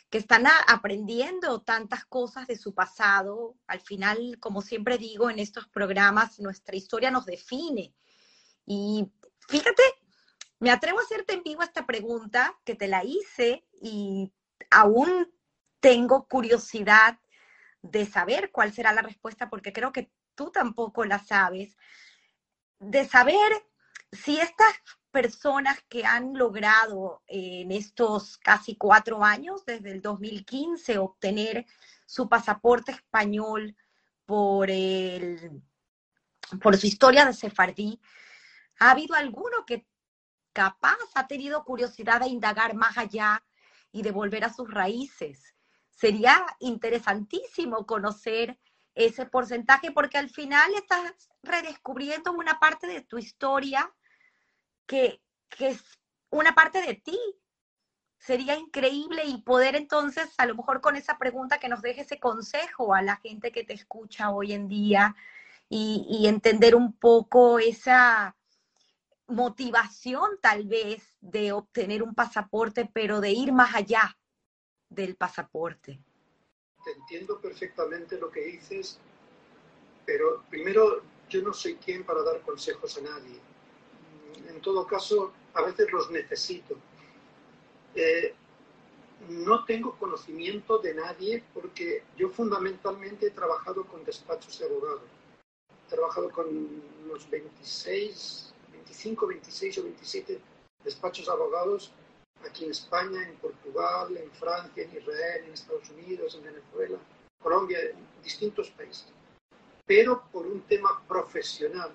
que 0.10 0.18
están 0.18 0.45
aprendiendo 0.68 1.62
tantas 1.62 2.06
cosas 2.06 2.47
de 2.47 2.58
su 2.58 2.74
pasado. 2.74 3.56
Al 3.68 3.80
final, 3.82 4.38
como 4.39 4.62
siempre 4.62 4.97
digo 4.97 5.30
en 5.30 5.39
estos 5.39 5.68
programas, 5.68 6.39
nuestra 6.39 6.76
historia 6.76 7.12
nos 7.12 7.26
define. 7.26 7.93
Y 8.66 9.12
fíjate, 9.47 9.84
me 10.60 10.72
atrevo 10.72 10.99
a 10.99 11.04
hacerte 11.04 11.34
en 11.34 11.43
vivo 11.43 11.64
esta 11.64 11.86
pregunta 11.86 12.58
que 12.64 12.76
te 12.76 12.88
la 12.88 13.04
hice 13.04 13.66
y 13.82 14.32
aún 14.70 15.34
tengo 15.80 16.28
curiosidad 16.28 17.20
de 17.82 18.06
saber 18.06 18.51
cuál 18.51 18.72
será 18.72 18.93
la 18.93 19.01
respuesta 19.01 19.49
porque 19.49 19.74
creo 19.74 19.91
que 19.91 20.10
tú 20.36 20.51
tampoco 20.51 21.05
la 21.05 21.19
sabes. 21.19 21.75
De 22.79 23.07
saber 23.07 23.51
si 24.11 24.39
estas 24.39 24.73
personas 25.11 25.79
que 25.89 26.05
han 26.05 26.34
logrado 26.34 27.21
en 27.27 27.71
estos 27.71 28.38
casi 28.38 28.75
cuatro 28.75 29.23
años, 29.23 29.63
desde 29.65 29.91
el 29.91 30.01
2015, 30.01 30.97
obtener 30.97 31.65
su 32.05 32.27
pasaporte 32.27 32.91
español 32.91 33.75
por, 34.25 34.69
el, 34.71 35.61
por 36.61 36.77
su 36.77 36.88
historia 36.88 37.25
de 37.25 37.34
sefardí, 37.34 38.01
¿ha 38.79 38.91
habido 38.91 39.15
alguno 39.15 39.65
que 39.67 39.86
capaz 40.51 40.97
ha 41.13 41.27
tenido 41.27 41.63
curiosidad 41.63 42.21
de 42.21 42.27
indagar 42.27 42.73
más 42.75 42.97
allá 42.97 43.43
y 43.91 44.01
de 44.01 44.11
volver 44.11 44.43
a 44.43 44.53
sus 44.53 44.69
raíces? 44.71 45.53
Sería 45.91 46.43
interesantísimo 46.59 47.86
conocer 47.86 48.57
ese 48.95 49.25
porcentaje 49.25 49.91
porque 49.91 50.17
al 50.17 50.29
final 50.29 50.73
estás 50.75 51.29
redescubriendo 51.41 52.31
una 52.31 52.59
parte 52.59 52.87
de 52.87 53.01
tu 53.01 53.17
historia 53.17 53.91
que, 54.85 55.21
es 55.59 55.81
una 56.29 56.55
parte 56.55 56.81
de 56.81 56.95
ti. 56.95 57.19
Sería 58.17 58.55
increíble 58.55 59.25
y 59.25 59.41
poder 59.41 59.75
entonces, 59.75 60.33
a 60.37 60.45
lo 60.45 60.55
mejor 60.55 60.81
con 60.81 60.95
esa 60.95 61.17
pregunta 61.17 61.59
que 61.59 61.67
nos 61.69 61.81
deje 61.81 62.01
ese 62.01 62.19
consejo 62.19 62.93
a 62.93 63.01
la 63.01 63.17
gente 63.17 63.51
que 63.51 63.63
te 63.63 63.73
escucha 63.73 64.31
hoy 64.31 64.53
en 64.53 64.67
día 64.67 65.15
y, 65.69 66.25
entender 66.27 66.75
un 66.75 66.93
poco 66.93 67.59
esa 67.59 68.35
motivación 69.27 70.39
tal 70.41 70.65
vez 70.67 71.17
de 71.19 71.51
obtener 71.51 72.03
un 72.03 72.13
pasaporte, 72.13 72.85
pero 72.85 73.19
de 73.21 73.31
ir 73.31 73.51
más 73.51 73.73
allá 73.75 74.17
del 74.89 75.15
pasaporte. 75.15 75.99
Te 76.84 76.91
entiendo 76.91 77.39
perfectamente 77.39 78.17
lo 78.17 78.29
que 78.29 78.41
dices, 78.41 78.99
pero 80.05 80.43
primero 80.49 81.01
yo 81.29 81.41
no 81.41 81.53
soy 81.53 81.75
quien 81.75 82.03
para 82.03 82.23
dar 82.23 82.41
consejos 82.41 82.97
a 82.97 83.01
nadie 83.01 83.39
en 84.49 84.61
todo 84.61 84.86
caso, 84.88 85.31
a 85.53 85.61
veces 85.63 85.91
los 85.91 86.09
necesito. 86.11 86.75
Eh, 87.95 88.34
no 89.29 89.63
tengo 89.65 89.97
conocimiento 89.97 90.79
de 90.79 90.93
nadie 90.95 91.43
porque 91.53 92.03
yo 92.17 92.29
fundamentalmente 92.29 93.27
he 93.27 93.31
trabajado 93.31 93.86
con 93.86 94.03
despachos 94.03 94.59
de 94.59 94.65
abogados. 94.65 95.09
He 95.86 95.89
trabajado 95.89 96.29
con 96.31 96.47
unos 97.05 97.29
26, 97.29 98.53
25, 98.71 99.27
26 99.27 99.77
o 99.77 99.84
27 99.84 100.41
despachos 100.84 101.25
de 101.25 101.31
abogados 101.31 101.91
aquí 102.47 102.65
en 102.65 102.71
España, 102.71 103.27
en 103.27 103.35
Portugal, 103.35 104.15
en 104.17 104.31
Francia, 104.31 104.83
en 104.83 104.97
Israel, 104.97 105.43
en 105.45 105.53
Estados 105.53 105.89
Unidos, 105.89 106.35
en 106.35 106.43
Venezuela, 106.43 106.97
Colombia, 107.41 107.79
en 107.79 108.23
distintos 108.23 108.69
países. 108.71 109.07
Pero 109.85 110.23
por 110.31 110.47
un 110.47 110.61
tema 110.61 111.01
profesional, 111.07 111.91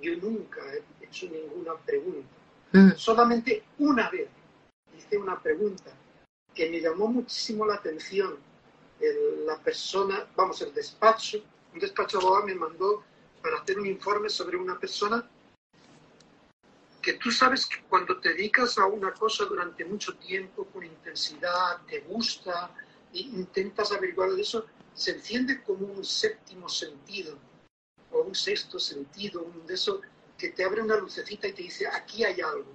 yo 0.00 0.16
nunca 0.16 0.60
he 0.72 1.04
hecho 1.04 1.26
ninguna 1.26 1.74
pregunta. 1.74 2.28
Mm. 2.72 2.92
Solamente 2.96 3.64
una 3.78 4.10
vez 4.10 4.28
hice 4.96 5.18
una 5.18 5.40
pregunta 5.40 5.92
que 6.54 6.70
me 6.70 6.80
llamó 6.80 7.08
muchísimo 7.08 7.66
la 7.66 7.74
atención. 7.74 8.36
la 9.46 9.56
persona, 9.62 10.26
vamos, 10.34 10.60
el 10.60 10.74
despacho, 10.74 11.38
un 11.72 11.78
despacho 11.78 12.18
abogado 12.18 12.46
me 12.46 12.54
mandó 12.54 13.04
para 13.40 13.58
hacer 13.58 13.78
un 13.78 13.86
informe 13.86 14.28
sobre 14.28 14.56
una 14.56 14.76
persona 14.76 15.24
que 17.08 17.14
tú 17.14 17.30
sabes 17.30 17.64
que 17.64 17.82
cuando 17.84 18.20
te 18.20 18.34
dedicas 18.34 18.76
a 18.76 18.84
una 18.84 19.14
cosa 19.14 19.46
durante 19.46 19.82
mucho 19.82 20.14
tiempo, 20.18 20.66
con 20.66 20.84
intensidad, 20.84 21.80
te 21.86 22.00
gusta, 22.00 22.70
e 23.14 23.20
intentas 23.20 23.92
averiguar 23.92 24.32
de 24.32 24.42
eso, 24.42 24.66
se 24.92 25.12
enciende 25.12 25.62
como 25.62 25.86
un 25.86 26.04
séptimo 26.04 26.68
sentido 26.68 27.38
o 28.12 28.20
un 28.20 28.34
sexto 28.34 28.78
sentido, 28.78 29.42
un 29.42 29.66
de 29.66 29.72
eso 29.72 30.02
que 30.36 30.50
te 30.50 30.62
abre 30.62 30.82
una 30.82 30.96
lucecita 30.96 31.48
y 31.48 31.54
te 31.54 31.62
dice, 31.62 31.86
aquí 31.86 32.24
hay 32.24 32.42
algo. 32.42 32.74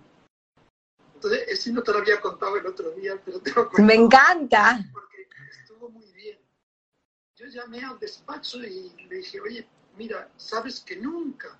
Entonces, 1.13 1.43
ese 1.47 1.71
no 1.71 1.83
te 1.83 1.91
lo 1.91 1.99
había 1.99 2.19
contado 2.19 2.57
el 2.57 2.65
otro 2.65 2.89
día, 2.89 3.21
pero 3.23 3.39
te 3.39 3.51
lo 3.51 3.69
Me 3.83 3.93
encanta. 3.93 4.79
Porque 4.91 5.27
estuvo 5.61 5.89
muy 5.89 6.11
bien. 6.11 6.39
Yo 7.35 7.45
llamé 7.45 7.83
al 7.83 7.99
despacho 7.99 8.63
y 8.63 8.95
le 9.07 9.17
dije, 9.17 9.39
oye, 9.39 9.67
mira, 9.95 10.27
sabes 10.37 10.79
que 10.79 10.95
nunca 10.95 11.59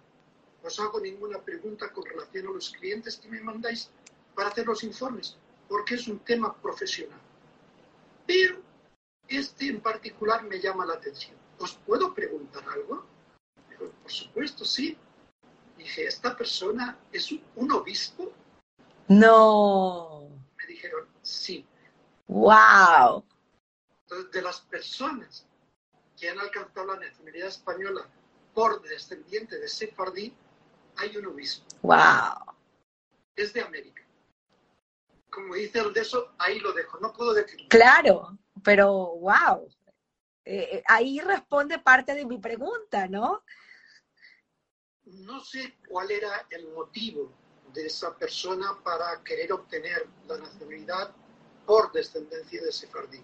os 0.64 0.80
hago 0.80 1.00
ninguna 1.00 1.40
pregunta 1.42 1.92
con 1.92 2.06
relación 2.06 2.48
a 2.48 2.52
los 2.52 2.70
clientes 2.72 3.18
que 3.18 3.28
me 3.28 3.42
mandáis 3.42 3.90
para 4.34 4.50
hacer 4.50 4.66
los 4.66 4.84
informes, 4.84 5.38
porque 5.68 5.96
es 5.96 6.08
un 6.08 6.20
tema 6.20 6.56
profesional. 6.56 7.20
Pero 8.26 8.62
este 9.28 9.68
en 9.68 9.82
particular 9.82 10.44
me 10.44 10.60
llama 10.60 10.86
la 10.86 10.94
atención. 10.94 11.36
¿Os 11.60 11.74
puedo 11.74 12.14
preguntar 12.14 12.64
algo? 12.70 13.06
por 14.02 14.12
supuesto, 14.12 14.64
sí 14.64 14.98
dije, 15.78 16.08
¿esta 16.08 16.36
persona 16.36 16.98
es 17.12 17.34
un 17.56 17.72
obispo? 17.72 18.32
No. 19.10 20.30
Me 20.58 20.66
dijeron, 20.66 21.08
sí. 21.22 21.66
¡Wow! 22.28 23.26
Entonces, 24.04 24.32
de 24.32 24.42
las 24.42 24.62
personas 24.62 25.46
que 26.18 26.30
han 26.30 26.40
alcanzado 26.40 26.88
la 26.88 27.00
nacionalidad 27.06 27.50
española 27.50 28.08
por 28.54 28.82
descendiente 28.82 29.60
de 29.60 29.68
Sefardí, 29.68 30.34
hay 30.98 31.18
un 31.18 31.28
obispo. 31.28 31.66
¡Wow! 31.82 32.56
Es 33.36 33.54
de 33.54 33.62
América. 33.62 34.04
Como 35.30 35.56
dice 35.56 35.80
el 35.80 35.94
de 35.94 36.02
eso, 36.02 36.34
ahí 36.38 36.60
lo 36.60 36.74
dejo, 36.74 37.00
no 37.00 37.12
puedo 37.12 37.34
decirlo. 37.34 37.68
Claro, 37.70 38.38
pero 38.64 38.90
wow. 39.18 39.68
Eh, 40.46 40.70
eh, 40.72 40.84
ahí 40.88 41.20
responde 41.20 41.80
parte 41.80 42.14
de 42.14 42.26
mi 42.26 42.38
pregunta, 42.38 43.08
¿no? 43.08 43.44
no 45.06 45.40
sé 45.42 45.78
cuál 45.88 46.12
era 46.12 46.48
el 46.50 46.70
motivo 46.70 47.32
de 47.74 47.88
esa 47.88 48.16
persona 48.18 48.78
para 48.84 49.22
querer 49.24 49.52
obtener 49.52 50.08
la 50.28 50.38
nacionalidad 50.38 51.12
por 51.66 51.92
descendencia 51.92 52.62
de 52.62 52.72
sefardí. 52.72 53.22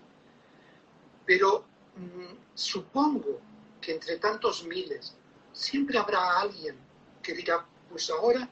Pero 1.26 1.66
mm, 1.96 2.36
supongo 2.54 3.40
que 3.82 3.94
entre 3.94 4.18
tantos 4.18 4.66
miles 4.66 5.16
siempre 5.54 5.98
habrá 5.98 6.40
alguien 6.40 6.78
que 7.22 7.34
diga, 7.34 7.66
pues 7.90 8.10
ahora 8.10 8.50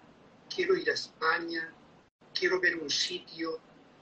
quiero 0.53 0.75
ir 0.75 0.89
a 0.89 0.93
España, 0.93 1.73
quiero 2.33 2.59
ver 2.59 2.77
un 2.77 2.89
sitio, 2.89 3.59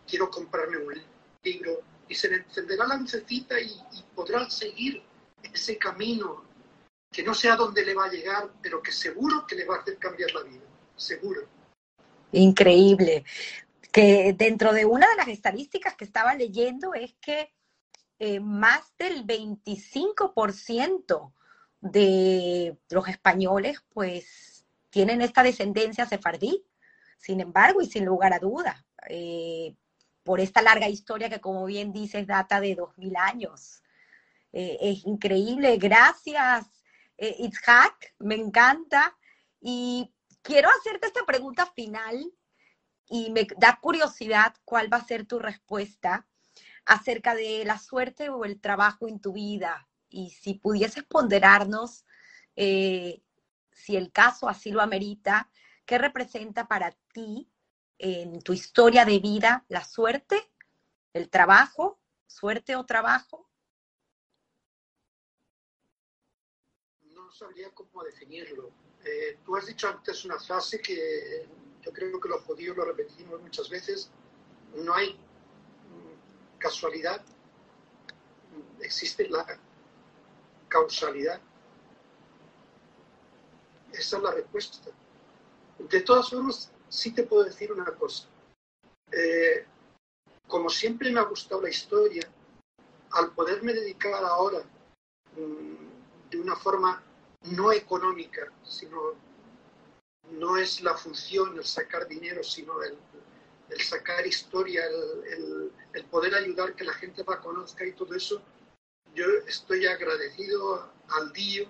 quiero 0.08 0.30
comprarme 0.30 0.78
un 0.78 1.02
libro, 1.44 1.82
y 2.08 2.16
se 2.16 2.30
le 2.30 2.38
encenderá 2.38 2.88
la 2.88 2.98
lucecita 2.98 3.60
y, 3.60 3.68
y 3.68 4.04
podrá 4.16 4.50
seguir 4.50 5.02
ese 5.42 5.78
camino 5.78 6.44
que 7.12 7.24
no 7.24 7.34
sé 7.34 7.50
a 7.50 7.56
dónde 7.56 7.86
le 7.86 7.94
va 7.94 8.06
a 8.06 8.10
llegar, 8.10 8.50
pero 8.62 8.82
que 8.82 8.92
seguro 8.92 9.46
que 9.48 9.56
le 9.56 9.66
va 9.66 9.78
a 9.78 9.80
hacer 9.80 9.98
cambiar 9.98 10.32
la 10.34 10.44
vida, 10.44 10.64
seguro. 10.96 11.48
Increíble. 12.34 13.24
Que 13.92 14.36
dentro 14.38 14.74
de 14.74 14.86
una 14.86 15.08
de 15.08 15.16
las 15.16 15.30
estadísticas 15.30 15.96
que 15.96 16.04
estaba 16.04 16.36
leyendo 16.36 16.94
es 16.94 17.14
que 17.22 17.54
eh, 18.20 18.40
más 18.40 18.94
del 18.98 19.26
25% 19.26 21.34
de 21.82 22.78
los 22.90 23.08
españoles 23.08 23.84
pues 23.94 24.55
tienen 24.96 25.22
esta 25.22 25.44
descendencia 25.44 26.06
sefardí, 26.06 26.66
sin 27.18 27.42
embargo, 27.42 27.82
y 27.82 27.86
sin 27.86 28.06
lugar 28.06 28.32
a 28.32 28.40
duda, 28.40 28.86
eh, 29.10 29.76
por 30.24 30.40
esta 30.40 30.62
larga 30.62 30.88
historia 30.88 31.30
que 31.30 31.42
como 31.42 31.66
bien 31.66 31.92
dices 31.92 32.26
data 32.26 32.62
de 32.62 32.76
2000 32.76 33.18
años. 33.18 33.84
Eh, 34.54 34.78
es 34.80 35.06
increíble. 35.06 35.76
Gracias, 35.76 36.66
eh, 37.18 37.36
Itzhak, 37.40 38.16
me 38.20 38.36
encanta. 38.36 39.18
Y 39.60 40.14
quiero 40.42 40.70
hacerte 40.70 41.08
esta 41.08 41.26
pregunta 41.26 41.66
final 41.66 42.32
y 43.10 43.32
me 43.32 43.46
da 43.58 43.78
curiosidad 43.82 44.56
cuál 44.64 44.92
va 44.92 45.00
a 45.00 45.06
ser 45.06 45.26
tu 45.26 45.40
respuesta 45.40 46.26
acerca 46.86 47.36
de 47.36 47.66
la 47.66 47.80
suerte 47.80 48.30
o 48.30 48.46
el 48.46 48.62
trabajo 48.62 49.10
en 49.10 49.20
tu 49.20 49.34
vida. 49.34 49.90
Y 50.08 50.30
si 50.30 50.54
pudieses 50.54 51.04
ponderarnos, 51.04 52.06
eh, 52.56 53.25
si 53.76 53.98
el 53.98 54.12
caso 54.12 54.48
así 54.48 54.72
lo 54.72 54.82
amerita, 54.82 55.52
¿qué 55.86 55.98
representa 55.98 56.68
para 56.68 56.92
ti 57.14 57.52
en 57.98 58.42
tu 58.42 58.54
historia 58.54 59.06
de 59.06 59.20
vida 59.20 59.66
la 59.68 59.84
suerte, 59.84 60.50
el 61.14 61.30
trabajo, 61.30 62.00
suerte 62.26 62.76
o 62.76 62.86
trabajo? 62.86 63.50
No 67.04 67.30
sabría 67.32 67.70
cómo 67.72 68.04
definirlo. 68.04 68.72
Eh, 69.04 69.40
tú 69.46 69.56
has 69.58 69.66
dicho 69.66 69.90
antes 69.90 70.24
una 70.26 70.40
frase 70.40 70.82
que 70.82 71.48
yo 71.82 71.92
creo 71.92 72.20
que 72.20 72.30
los 72.30 72.42
judíos 72.44 72.76
lo 72.78 72.86
repetimos 72.86 73.42
muchas 73.42 73.70
veces. 73.70 74.10
No 74.74 74.94
hay 74.94 75.14
mm, 75.14 76.58
casualidad, 76.60 77.24
existe 78.80 79.28
la 79.30 79.46
causalidad. 80.70 81.42
Esa 83.98 84.18
es 84.18 84.24
la 84.24 84.32
respuesta. 84.32 84.92
De 85.80 86.02
todas 86.02 86.30
formas, 86.30 86.72
sí 86.90 87.12
te 87.14 87.24
puedo 87.24 87.44
decir 87.44 87.72
una 87.72 87.86
cosa. 87.86 88.28
Eh, 89.12 89.66
como 90.48 90.70
siempre 90.70 91.12
me 91.12 91.20
ha 91.20 91.24
gustado 91.24 91.62
la 91.62 91.70
historia, 91.70 92.28
al 93.12 93.32
poderme 93.34 93.74
dedicar 93.74 94.24
ahora 94.24 94.60
mm, 95.38 96.30
de 96.30 96.40
una 96.40 96.56
forma 96.56 97.02
no 97.44 97.72
económica, 97.72 98.52
sino 98.64 99.14
no 100.32 100.58
es 100.58 100.82
la 100.82 100.96
función 100.96 101.58
el 101.58 101.66
sacar 101.66 102.08
dinero, 102.08 102.44
sino 102.44 102.82
el, 102.82 102.98
sacar 103.80 104.26
historia, 104.26 104.84
el, 104.86 105.72
el, 105.94 106.06
poder 106.06 106.36
ayudar 106.36 106.76
que 106.76 106.84
la 106.84 106.94
gente 106.94 107.24
la 107.28 107.40
conozca 107.40 107.86
y 107.86 107.94
todo 107.94 108.14
eso, 108.16 108.42
yo 109.14 109.26
estoy 109.48 109.86
agradecido 109.86 110.92
al 111.10 111.32
Dios 111.32 111.68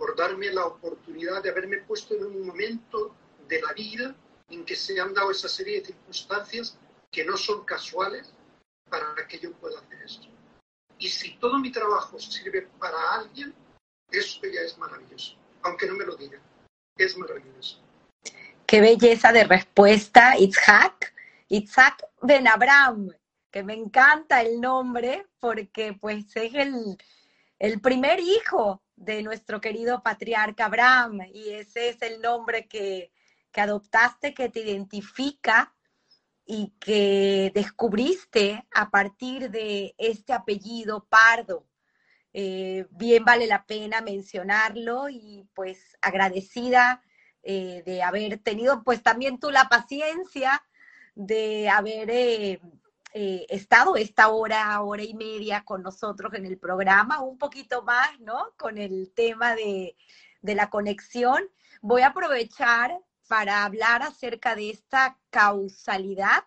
por 0.00 0.16
darme 0.16 0.50
la 0.50 0.64
oportunidad 0.64 1.42
de 1.42 1.50
haberme 1.50 1.76
puesto 1.82 2.14
en 2.14 2.24
un 2.24 2.46
momento 2.46 3.14
de 3.46 3.60
la 3.60 3.74
vida 3.74 4.16
en 4.48 4.64
que 4.64 4.74
se 4.74 4.98
han 4.98 5.12
dado 5.12 5.30
esa 5.30 5.46
serie 5.46 5.78
de 5.78 5.88
circunstancias 5.88 6.78
que 7.10 7.22
no 7.22 7.36
son 7.36 7.66
casuales 7.66 8.32
para 8.88 9.28
que 9.28 9.38
yo 9.38 9.52
pueda 9.52 9.78
hacer 9.78 9.98
esto. 10.02 10.26
Y 10.98 11.06
si 11.08 11.36
todo 11.36 11.58
mi 11.58 11.70
trabajo 11.70 12.18
sirve 12.18 12.62
para 12.78 12.96
alguien, 13.12 13.54
eso 14.10 14.40
ya 14.50 14.62
es 14.62 14.78
maravilloso, 14.78 15.36
aunque 15.64 15.86
no 15.86 15.92
me 15.92 16.06
lo 16.06 16.16
digan, 16.16 16.40
es 16.96 17.18
maravilloso. 17.18 17.82
Qué 18.66 18.80
belleza 18.80 19.32
de 19.32 19.44
respuesta, 19.44 20.38
Itzhak. 20.38 21.12
Itzhak 21.48 22.06
Ben 22.22 22.48
Abraham, 22.48 23.10
que 23.50 23.62
me 23.62 23.74
encanta 23.74 24.40
el 24.40 24.62
nombre 24.62 25.26
porque 25.40 25.92
pues 25.92 26.24
es 26.36 26.54
el, 26.54 26.96
el 27.58 27.80
primer 27.82 28.18
hijo 28.18 28.82
de 29.00 29.22
nuestro 29.22 29.60
querido 29.62 30.02
patriarca 30.02 30.66
Abraham 30.66 31.22
y 31.32 31.50
ese 31.50 31.88
es 31.88 32.02
el 32.02 32.20
nombre 32.20 32.68
que, 32.68 33.10
que 33.50 33.60
adoptaste, 33.62 34.34
que 34.34 34.50
te 34.50 34.60
identifica 34.60 35.74
y 36.44 36.74
que 36.78 37.50
descubriste 37.54 38.66
a 38.72 38.90
partir 38.90 39.50
de 39.50 39.94
este 39.96 40.34
apellido 40.34 41.06
Pardo. 41.08 41.66
Eh, 42.34 42.86
bien 42.90 43.24
vale 43.24 43.46
la 43.46 43.64
pena 43.64 44.02
mencionarlo 44.02 45.08
y 45.08 45.48
pues 45.54 45.96
agradecida 46.02 47.02
eh, 47.42 47.82
de 47.86 48.02
haber 48.02 48.38
tenido 48.38 48.84
pues 48.84 49.02
también 49.02 49.40
tú 49.40 49.50
la 49.50 49.68
paciencia 49.68 50.62
de 51.14 51.70
haber 51.70 52.10
eh, 52.10 52.60
estado 53.12 53.96
esta 53.96 54.28
hora, 54.28 54.80
hora 54.82 55.02
y 55.02 55.14
media 55.14 55.62
con 55.64 55.82
nosotros 55.82 56.34
en 56.34 56.46
el 56.46 56.58
programa, 56.58 57.20
un 57.20 57.38
poquito 57.38 57.82
más, 57.82 58.18
¿no? 58.20 58.52
Con 58.56 58.78
el 58.78 59.12
tema 59.14 59.54
de, 59.54 59.96
de 60.42 60.54
la 60.54 60.70
conexión. 60.70 61.42
Voy 61.82 62.02
a 62.02 62.08
aprovechar 62.08 62.98
para 63.28 63.64
hablar 63.64 64.02
acerca 64.02 64.54
de 64.54 64.70
esta 64.70 65.18
causalidad 65.30 66.44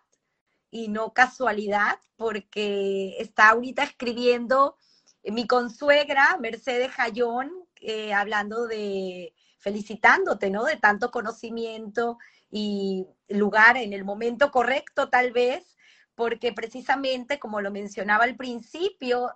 y 0.69 0.87
no 0.87 1.13
casualidad, 1.13 1.99
porque 2.17 3.15
está 3.19 3.49
ahorita 3.49 3.83
escribiendo 3.83 4.77
mi 5.23 5.47
consuegra, 5.47 6.37
Mercedes 6.39 6.91
Jayón, 6.91 7.51
eh, 7.79 8.13
hablando 8.13 8.65
de, 8.67 9.33
felicitándote, 9.59 10.49
¿no? 10.49 10.65
De 10.65 10.77
tanto 10.77 11.11
conocimiento 11.11 12.17
y 12.51 13.07
lugar 13.29 13.77
en 13.77 13.93
el 13.93 14.03
momento 14.03 14.51
correcto, 14.51 15.09
tal 15.09 15.31
vez, 15.31 15.72
porque 16.15 16.53
precisamente, 16.53 17.39
como 17.39 17.61
lo 17.61 17.71
mencionaba 17.71 18.23
al 18.25 18.35
principio, 18.35 19.31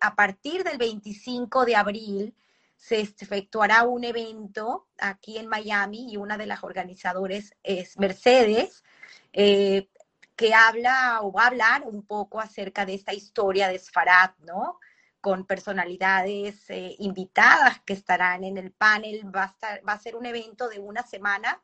a 0.00 0.14
partir 0.14 0.64
del 0.64 0.78
25 0.78 1.64
de 1.64 1.76
abril, 1.76 2.34
se 2.76 3.00
efectuará 3.00 3.82
un 3.82 4.04
evento 4.04 4.86
aquí 4.98 5.36
en 5.36 5.48
Miami 5.48 6.12
y 6.12 6.16
una 6.16 6.38
de 6.38 6.46
las 6.46 6.62
organizadoras 6.62 7.54
es 7.62 7.98
Mercedes, 7.98 8.84
eh, 9.32 9.90
que 10.36 10.54
habla 10.54 11.18
o 11.22 11.32
va 11.32 11.42
a 11.42 11.46
hablar 11.48 11.82
un 11.84 12.06
poco 12.06 12.40
acerca 12.40 12.86
de 12.86 12.94
esta 12.94 13.12
historia 13.12 13.66
de 13.68 13.78
Sfarad, 13.78 14.30
¿no? 14.38 14.78
Con 15.20 15.44
personalidades 15.44 16.70
eh, 16.70 16.94
invitadas 17.00 17.80
que 17.84 17.94
estarán 17.94 18.44
en 18.44 18.56
el 18.56 18.70
panel. 18.70 19.34
Va 19.34 19.56
a, 19.60 19.80
va 19.86 19.94
a 19.94 19.98
ser 19.98 20.14
un 20.14 20.26
evento 20.26 20.68
de 20.68 20.78
una 20.78 21.02
semana 21.02 21.60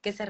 que 0.00 0.12
se 0.12 0.26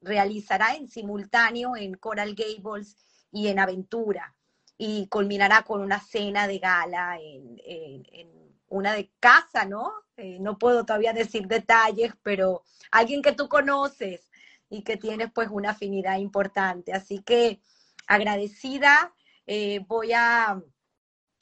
realizará 0.00 0.74
en 0.74 0.88
simultáneo 0.88 1.76
en 1.76 1.94
Coral 1.94 2.34
Gables 2.34 2.96
y 3.32 3.48
en 3.48 3.58
Aventura 3.58 4.34
y 4.78 5.08
culminará 5.08 5.62
con 5.62 5.80
una 5.80 6.00
cena 6.00 6.46
de 6.46 6.58
gala 6.58 7.18
en, 7.20 8.46
una 8.68 8.94
de 8.94 9.10
casa, 9.20 9.64
¿no? 9.64 9.92
Eh, 10.16 10.38
no 10.40 10.58
puedo 10.58 10.84
todavía 10.84 11.12
decir 11.12 11.46
detalles, 11.46 12.12
pero 12.22 12.62
alguien 12.90 13.22
que 13.22 13.32
tú 13.32 13.48
conoces 13.48 14.28
y 14.68 14.82
que 14.82 14.96
tienes 14.96 15.30
pues 15.32 15.48
una 15.50 15.70
afinidad 15.70 16.18
importante. 16.18 16.92
Así 16.92 17.22
que 17.22 17.60
agradecida, 18.08 19.14
eh, 19.46 19.80
voy 19.86 20.12
a 20.12 20.60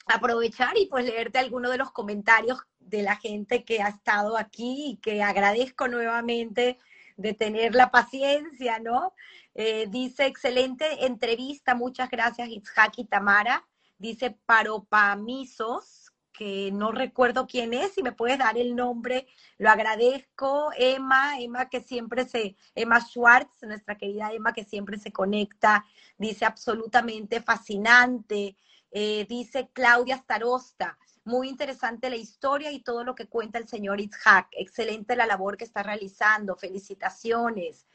aprovechar 0.05 0.77
y 0.77 0.85
pues 0.85 1.05
leerte 1.05 1.39
algunos 1.39 1.71
de 1.71 1.79
los 1.79 1.91
comentarios 1.91 2.59
de 2.79 3.01
la 3.01 3.15
gente 3.15 3.63
que 3.63 3.81
ha 3.81 3.89
estado 3.89 4.37
aquí 4.37 4.91
y 4.91 4.97
que 4.97 5.23
agradezco 5.23 5.87
nuevamente 5.87 6.77
de 7.17 7.33
tener 7.33 7.75
la 7.75 7.91
paciencia, 7.91 8.79
¿no? 8.79 9.13
Eh, 9.53 9.87
dice, 9.89 10.25
excelente 10.25 11.05
entrevista, 11.05 11.75
muchas 11.75 12.09
gracias 12.09 12.49
Itzhak 12.49 12.97
y 12.97 13.05
Tamara. 13.05 13.65
Dice, 13.97 14.37
Paropamisos, 14.45 16.11
que 16.37 16.69
no 16.71 16.91
recuerdo 16.91 17.47
quién 17.47 17.73
es, 17.73 17.93
si 17.93 18.03
me 18.03 18.11
puedes 18.11 18.37
dar 18.37 18.57
el 18.57 18.75
nombre, 18.75 19.27
lo 19.57 19.69
agradezco. 19.69 20.71
Emma, 20.77 21.39
Emma 21.39 21.69
que 21.69 21.81
siempre 21.81 22.25
se, 22.25 22.57
Emma 22.75 22.99
Schwartz, 22.99 23.63
nuestra 23.63 23.97
querida 23.97 24.33
Emma 24.33 24.53
que 24.53 24.65
siempre 24.65 24.97
se 24.97 25.11
conecta, 25.11 25.85
dice 26.17 26.45
absolutamente 26.45 27.41
fascinante. 27.41 28.57
Eh, 28.91 29.25
dice 29.27 29.69
Claudia 29.73 30.17
Starosta, 30.17 30.97
muy 31.25 31.49
interesante 31.49 32.09
la 32.09 32.15
historia 32.15 32.71
y 32.71 32.79
todo 32.81 33.03
lo 33.03 33.15
que 33.15 33.27
cuenta 33.27 33.59
el 33.59 33.67
señor 33.67 33.99
Itzhak. 33.99 34.47
Excelente 34.51 35.15
la 35.15 35.25
labor 35.25 35.57
que 35.57 35.65
está 35.65 35.83
realizando. 35.83 36.55
Felicitaciones. 36.55 37.85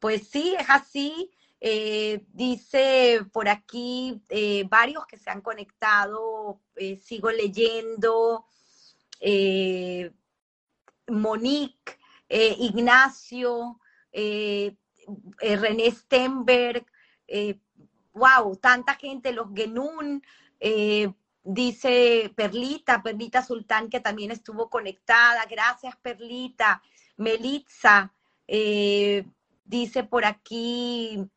Pues 0.00 0.28
sí, 0.28 0.56
es 0.58 0.68
así. 0.68 1.30
Eh, 1.60 2.24
dice 2.32 3.26
por 3.32 3.48
aquí 3.48 4.22
eh, 4.28 4.64
varios 4.68 5.06
que 5.06 5.18
se 5.18 5.28
han 5.28 5.40
conectado, 5.40 6.60
eh, 6.76 6.96
sigo 6.96 7.30
leyendo, 7.30 8.46
Monique, 11.08 11.98
Ignacio, 12.28 13.80
René 14.12 15.90
Stenberg, 15.90 16.86
wow, 18.12 18.56
tanta 18.56 18.94
gente, 18.94 19.32
los 19.32 19.48
Genun, 19.52 20.22
dice 21.48 22.32
Perlita, 22.36 23.02
Perlita 23.02 23.42
Sultán, 23.42 23.88
que 23.88 24.00
también 24.00 24.30
estuvo 24.30 24.68
conectada, 24.68 25.44
gracias 25.46 25.96
Perlita, 25.96 26.82
Melitza, 27.16 28.12
dice 29.64 30.04
por 30.04 30.24
aquí 30.24 31.28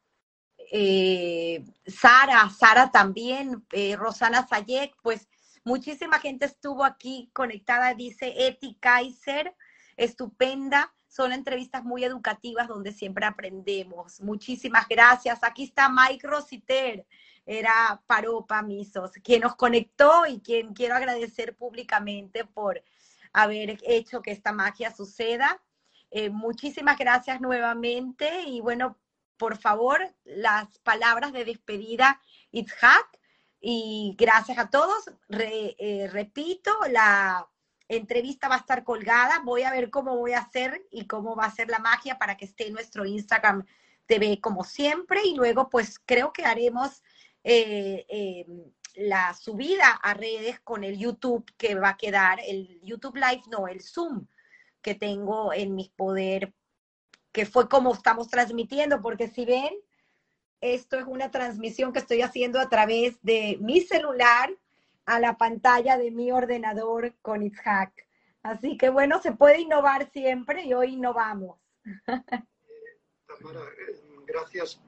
eh, 0.71 1.65
Sara, 1.85 2.49
Sara 2.49 2.91
también, 2.91 3.65
eh, 3.71 3.95
Rosana 3.95 4.47
Sayek, 4.47 4.95
pues 5.01 5.27
muchísima 5.63 6.19
gente 6.19 6.45
estuvo 6.45 6.83
aquí 6.85 7.29
conectada, 7.33 7.93
dice 7.93 8.33
Eti 8.47 8.77
Kaiser, 8.79 9.55
estupenda, 9.97 10.93
son 11.07 11.33
entrevistas 11.33 11.83
muy 11.83 12.05
educativas 12.05 12.69
donde 12.69 12.93
siempre 12.93 13.25
aprendemos. 13.25 14.21
Muchísimas 14.21 14.87
gracias. 14.87 15.43
Aquí 15.43 15.63
está 15.63 15.89
Mike 15.89 16.25
Rositer, 16.25 17.05
era 17.51 18.01
Paropa 18.07 18.61
Misos, 18.61 19.11
quien 19.23 19.41
nos 19.41 19.57
conectó 19.57 20.25
y 20.25 20.39
quien 20.39 20.73
quiero 20.73 20.95
agradecer 20.95 21.53
públicamente 21.57 22.45
por 22.45 22.81
haber 23.33 23.77
hecho 23.83 24.21
que 24.21 24.31
esta 24.31 24.53
magia 24.53 24.95
suceda. 24.95 25.61
Eh, 26.11 26.29
muchísimas 26.29 26.97
gracias 26.97 27.41
nuevamente 27.41 28.43
y 28.43 28.61
bueno, 28.61 28.97
por 29.35 29.57
favor, 29.57 30.01
las 30.23 30.77
palabras 30.79 31.33
de 31.33 31.43
despedida, 31.43 32.21
Itzhak, 32.51 33.19
y 33.59 34.15
gracias 34.17 34.57
a 34.57 34.69
todos. 34.69 35.11
Eh, 35.29 36.09
repito, 36.09 36.71
la 36.89 37.49
entrevista 37.89 38.47
va 38.47 38.55
a 38.55 38.59
estar 38.59 38.85
colgada. 38.85 39.41
Voy 39.43 39.63
a 39.63 39.71
ver 39.71 39.89
cómo 39.89 40.15
voy 40.15 40.31
a 40.31 40.39
hacer 40.39 40.87
y 40.89 41.05
cómo 41.05 41.35
va 41.35 41.45
a 41.45 41.51
ser 41.51 41.69
la 41.69 41.79
magia 41.79 42.17
para 42.17 42.37
que 42.37 42.45
esté 42.45 42.67
en 42.67 42.73
nuestro 42.73 43.05
Instagram 43.05 43.65
TV 44.05 44.39
como 44.39 44.63
siempre 44.63 45.21
y 45.25 45.35
luego 45.35 45.69
pues 45.69 45.99
creo 46.05 46.33
que 46.33 46.45
haremos 46.45 47.01
eh, 47.43 48.05
eh, 48.07 48.45
la 48.95 49.33
subida 49.33 49.91
a 49.91 50.13
redes 50.13 50.59
con 50.59 50.83
el 50.83 50.97
YouTube 50.97 51.45
que 51.57 51.75
va 51.75 51.89
a 51.89 51.97
quedar, 51.97 52.39
el 52.45 52.79
YouTube 52.81 53.15
Live, 53.15 53.43
no, 53.49 53.67
el 53.67 53.81
Zoom 53.81 54.27
que 54.81 54.95
tengo 54.95 55.53
en 55.53 55.75
mi 55.75 55.91
poder, 55.95 56.53
que 57.31 57.45
fue 57.45 57.69
como 57.69 57.93
estamos 57.93 58.29
transmitiendo, 58.29 59.01
porque 59.01 59.27
si 59.27 59.45
ven, 59.45 59.73
esto 60.59 60.97
es 60.97 61.05
una 61.07 61.31
transmisión 61.31 61.93
que 61.93 61.99
estoy 61.99 62.21
haciendo 62.21 62.59
a 62.59 62.69
través 62.69 63.21
de 63.21 63.57
mi 63.61 63.81
celular 63.81 64.51
a 65.05 65.19
la 65.19 65.37
pantalla 65.37 65.97
de 65.97 66.11
mi 66.11 66.31
ordenador 66.31 67.15
con 67.21 67.43
Itzhack. 67.43 68.07
Así 68.43 68.77
que 68.77 68.89
bueno, 68.89 69.21
se 69.21 69.31
puede 69.31 69.61
innovar 69.61 70.09
siempre 70.11 70.63
y 70.65 70.73
hoy 70.73 70.93
innovamos. 70.93 71.59
Tamara, 72.05 73.61
eh, 73.87 74.01
gracias. 74.25 74.79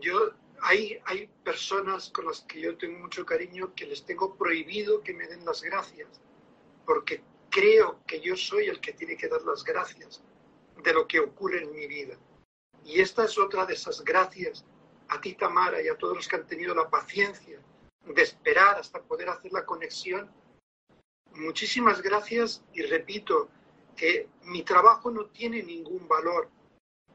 Yo, 0.00 0.32
hay, 0.66 0.98
hay 1.04 1.26
personas 1.44 2.08
con 2.08 2.24
las 2.24 2.40
que 2.40 2.58
yo 2.58 2.78
tengo 2.78 2.98
mucho 2.98 3.26
cariño 3.26 3.74
que 3.74 3.84
les 3.84 4.02
tengo 4.06 4.34
prohibido 4.34 5.02
que 5.02 5.12
me 5.12 5.26
den 5.26 5.44
las 5.44 5.60
gracias, 5.60 6.08
porque 6.86 7.22
creo 7.50 8.00
que 8.06 8.18
yo 8.22 8.34
soy 8.34 8.68
el 8.68 8.80
que 8.80 8.94
tiene 8.94 9.14
que 9.14 9.28
dar 9.28 9.42
las 9.42 9.62
gracias 9.62 10.22
de 10.82 10.94
lo 10.94 11.06
que 11.06 11.20
ocurre 11.20 11.62
en 11.62 11.72
mi 11.72 11.86
vida. 11.86 12.16
Y 12.82 13.00
esta 13.00 13.26
es 13.26 13.38
otra 13.38 13.66
de 13.66 13.74
esas 13.74 14.02
gracias 14.02 14.64
a 15.08 15.20
ti, 15.20 15.34
Tamara, 15.34 15.82
y 15.82 15.88
a 15.88 15.98
todos 15.98 16.16
los 16.16 16.26
que 16.26 16.36
han 16.36 16.46
tenido 16.46 16.74
la 16.74 16.88
paciencia 16.88 17.60
de 18.06 18.22
esperar 18.22 18.78
hasta 18.78 19.02
poder 19.02 19.28
hacer 19.28 19.52
la 19.52 19.66
conexión. 19.66 20.32
Muchísimas 21.32 22.00
gracias 22.00 22.64
y 22.72 22.80
repito 22.82 23.50
que 23.94 24.30
mi 24.44 24.62
trabajo 24.62 25.10
no 25.10 25.26
tiene 25.26 25.62
ningún 25.62 26.08
valor. 26.08 26.48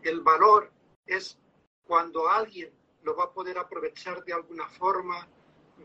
El 0.04 0.22
valor 0.22 0.72
es 1.08 1.40
cuando 1.88 2.30
alguien 2.30 2.79
lo 3.04 3.16
va 3.16 3.26
a 3.26 3.32
poder 3.32 3.58
aprovechar 3.58 4.24
de 4.24 4.34
alguna 4.34 4.68
forma, 4.68 5.28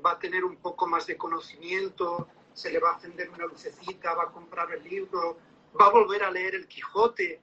va 0.05 0.13
a 0.13 0.19
tener 0.19 0.45
un 0.45 0.57
poco 0.57 0.87
más 0.87 1.07
de 1.07 1.17
conocimiento, 1.17 2.29
se 2.53 2.71
le 2.71 2.79
va 2.79 2.93
a 2.93 2.95
encender 2.95 3.31
una 3.31 3.47
lucecita, 3.47 4.15
va 4.15 4.25
a 4.25 4.33
comprar 4.33 4.73
el 4.73 4.85
libro, 4.85 5.39
va 5.79 5.87
a 5.87 5.91
volver 5.91 6.23
a 6.23 6.31
leer 6.31 6.55
el 6.55 6.69
Quijote. 6.69 7.41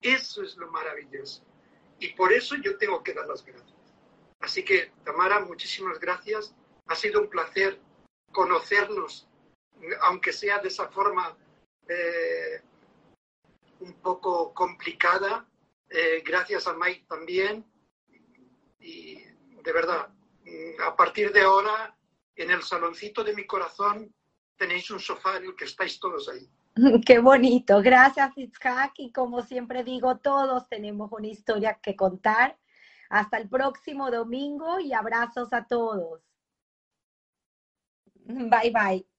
Eso 0.00 0.42
es 0.42 0.56
lo 0.56 0.70
maravilloso. 0.70 1.42
Y 1.98 2.12
por 2.14 2.32
eso 2.32 2.56
yo 2.56 2.76
tengo 2.78 3.02
que 3.02 3.14
dar 3.14 3.26
las 3.26 3.44
gracias. 3.44 3.74
Así 4.40 4.64
que, 4.64 4.92
Tamara, 5.04 5.40
muchísimas 5.40 5.98
gracias. 5.98 6.54
Ha 6.86 6.94
sido 6.94 7.20
un 7.20 7.28
placer 7.28 7.80
conocernos, 8.32 9.28
aunque 10.02 10.32
sea 10.32 10.58
de 10.58 10.68
esa 10.68 10.88
forma 10.88 11.36
eh, 11.88 12.60
un 13.80 13.94
poco 13.94 14.52
complicada. 14.52 15.46
Eh, 15.88 16.22
gracias 16.24 16.66
a 16.66 16.74
Mike 16.74 17.06
también. 17.08 17.64
Y 18.86 19.16
de 19.62 19.72
verdad, 19.72 20.08
a 20.86 20.96
partir 20.96 21.32
de 21.32 21.42
ahora, 21.42 21.96
en 22.36 22.50
el 22.50 22.62
saloncito 22.62 23.24
de 23.24 23.34
mi 23.34 23.46
corazón, 23.46 24.14
tenéis 24.56 24.90
un 24.90 25.00
sofá 25.00 25.38
en 25.38 25.46
el 25.46 25.56
que 25.56 25.64
estáis 25.64 25.98
todos 25.98 26.28
ahí. 26.28 26.48
Qué 27.06 27.18
bonito. 27.18 27.80
Gracias, 27.82 28.30
Itzhak. 28.36 28.92
Y 28.98 29.12
como 29.12 29.42
siempre 29.42 29.82
digo, 29.82 30.18
todos 30.18 30.68
tenemos 30.68 31.10
una 31.12 31.26
historia 31.26 31.78
que 31.82 31.96
contar. 31.96 32.56
Hasta 33.08 33.38
el 33.38 33.48
próximo 33.48 34.10
domingo 34.10 34.80
y 34.80 34.92
abrazos 34.92 35.52
a 35.52 35.64
todos. 35.66 36.20
Bye 38.24 38.72
bye. 38.72 39.15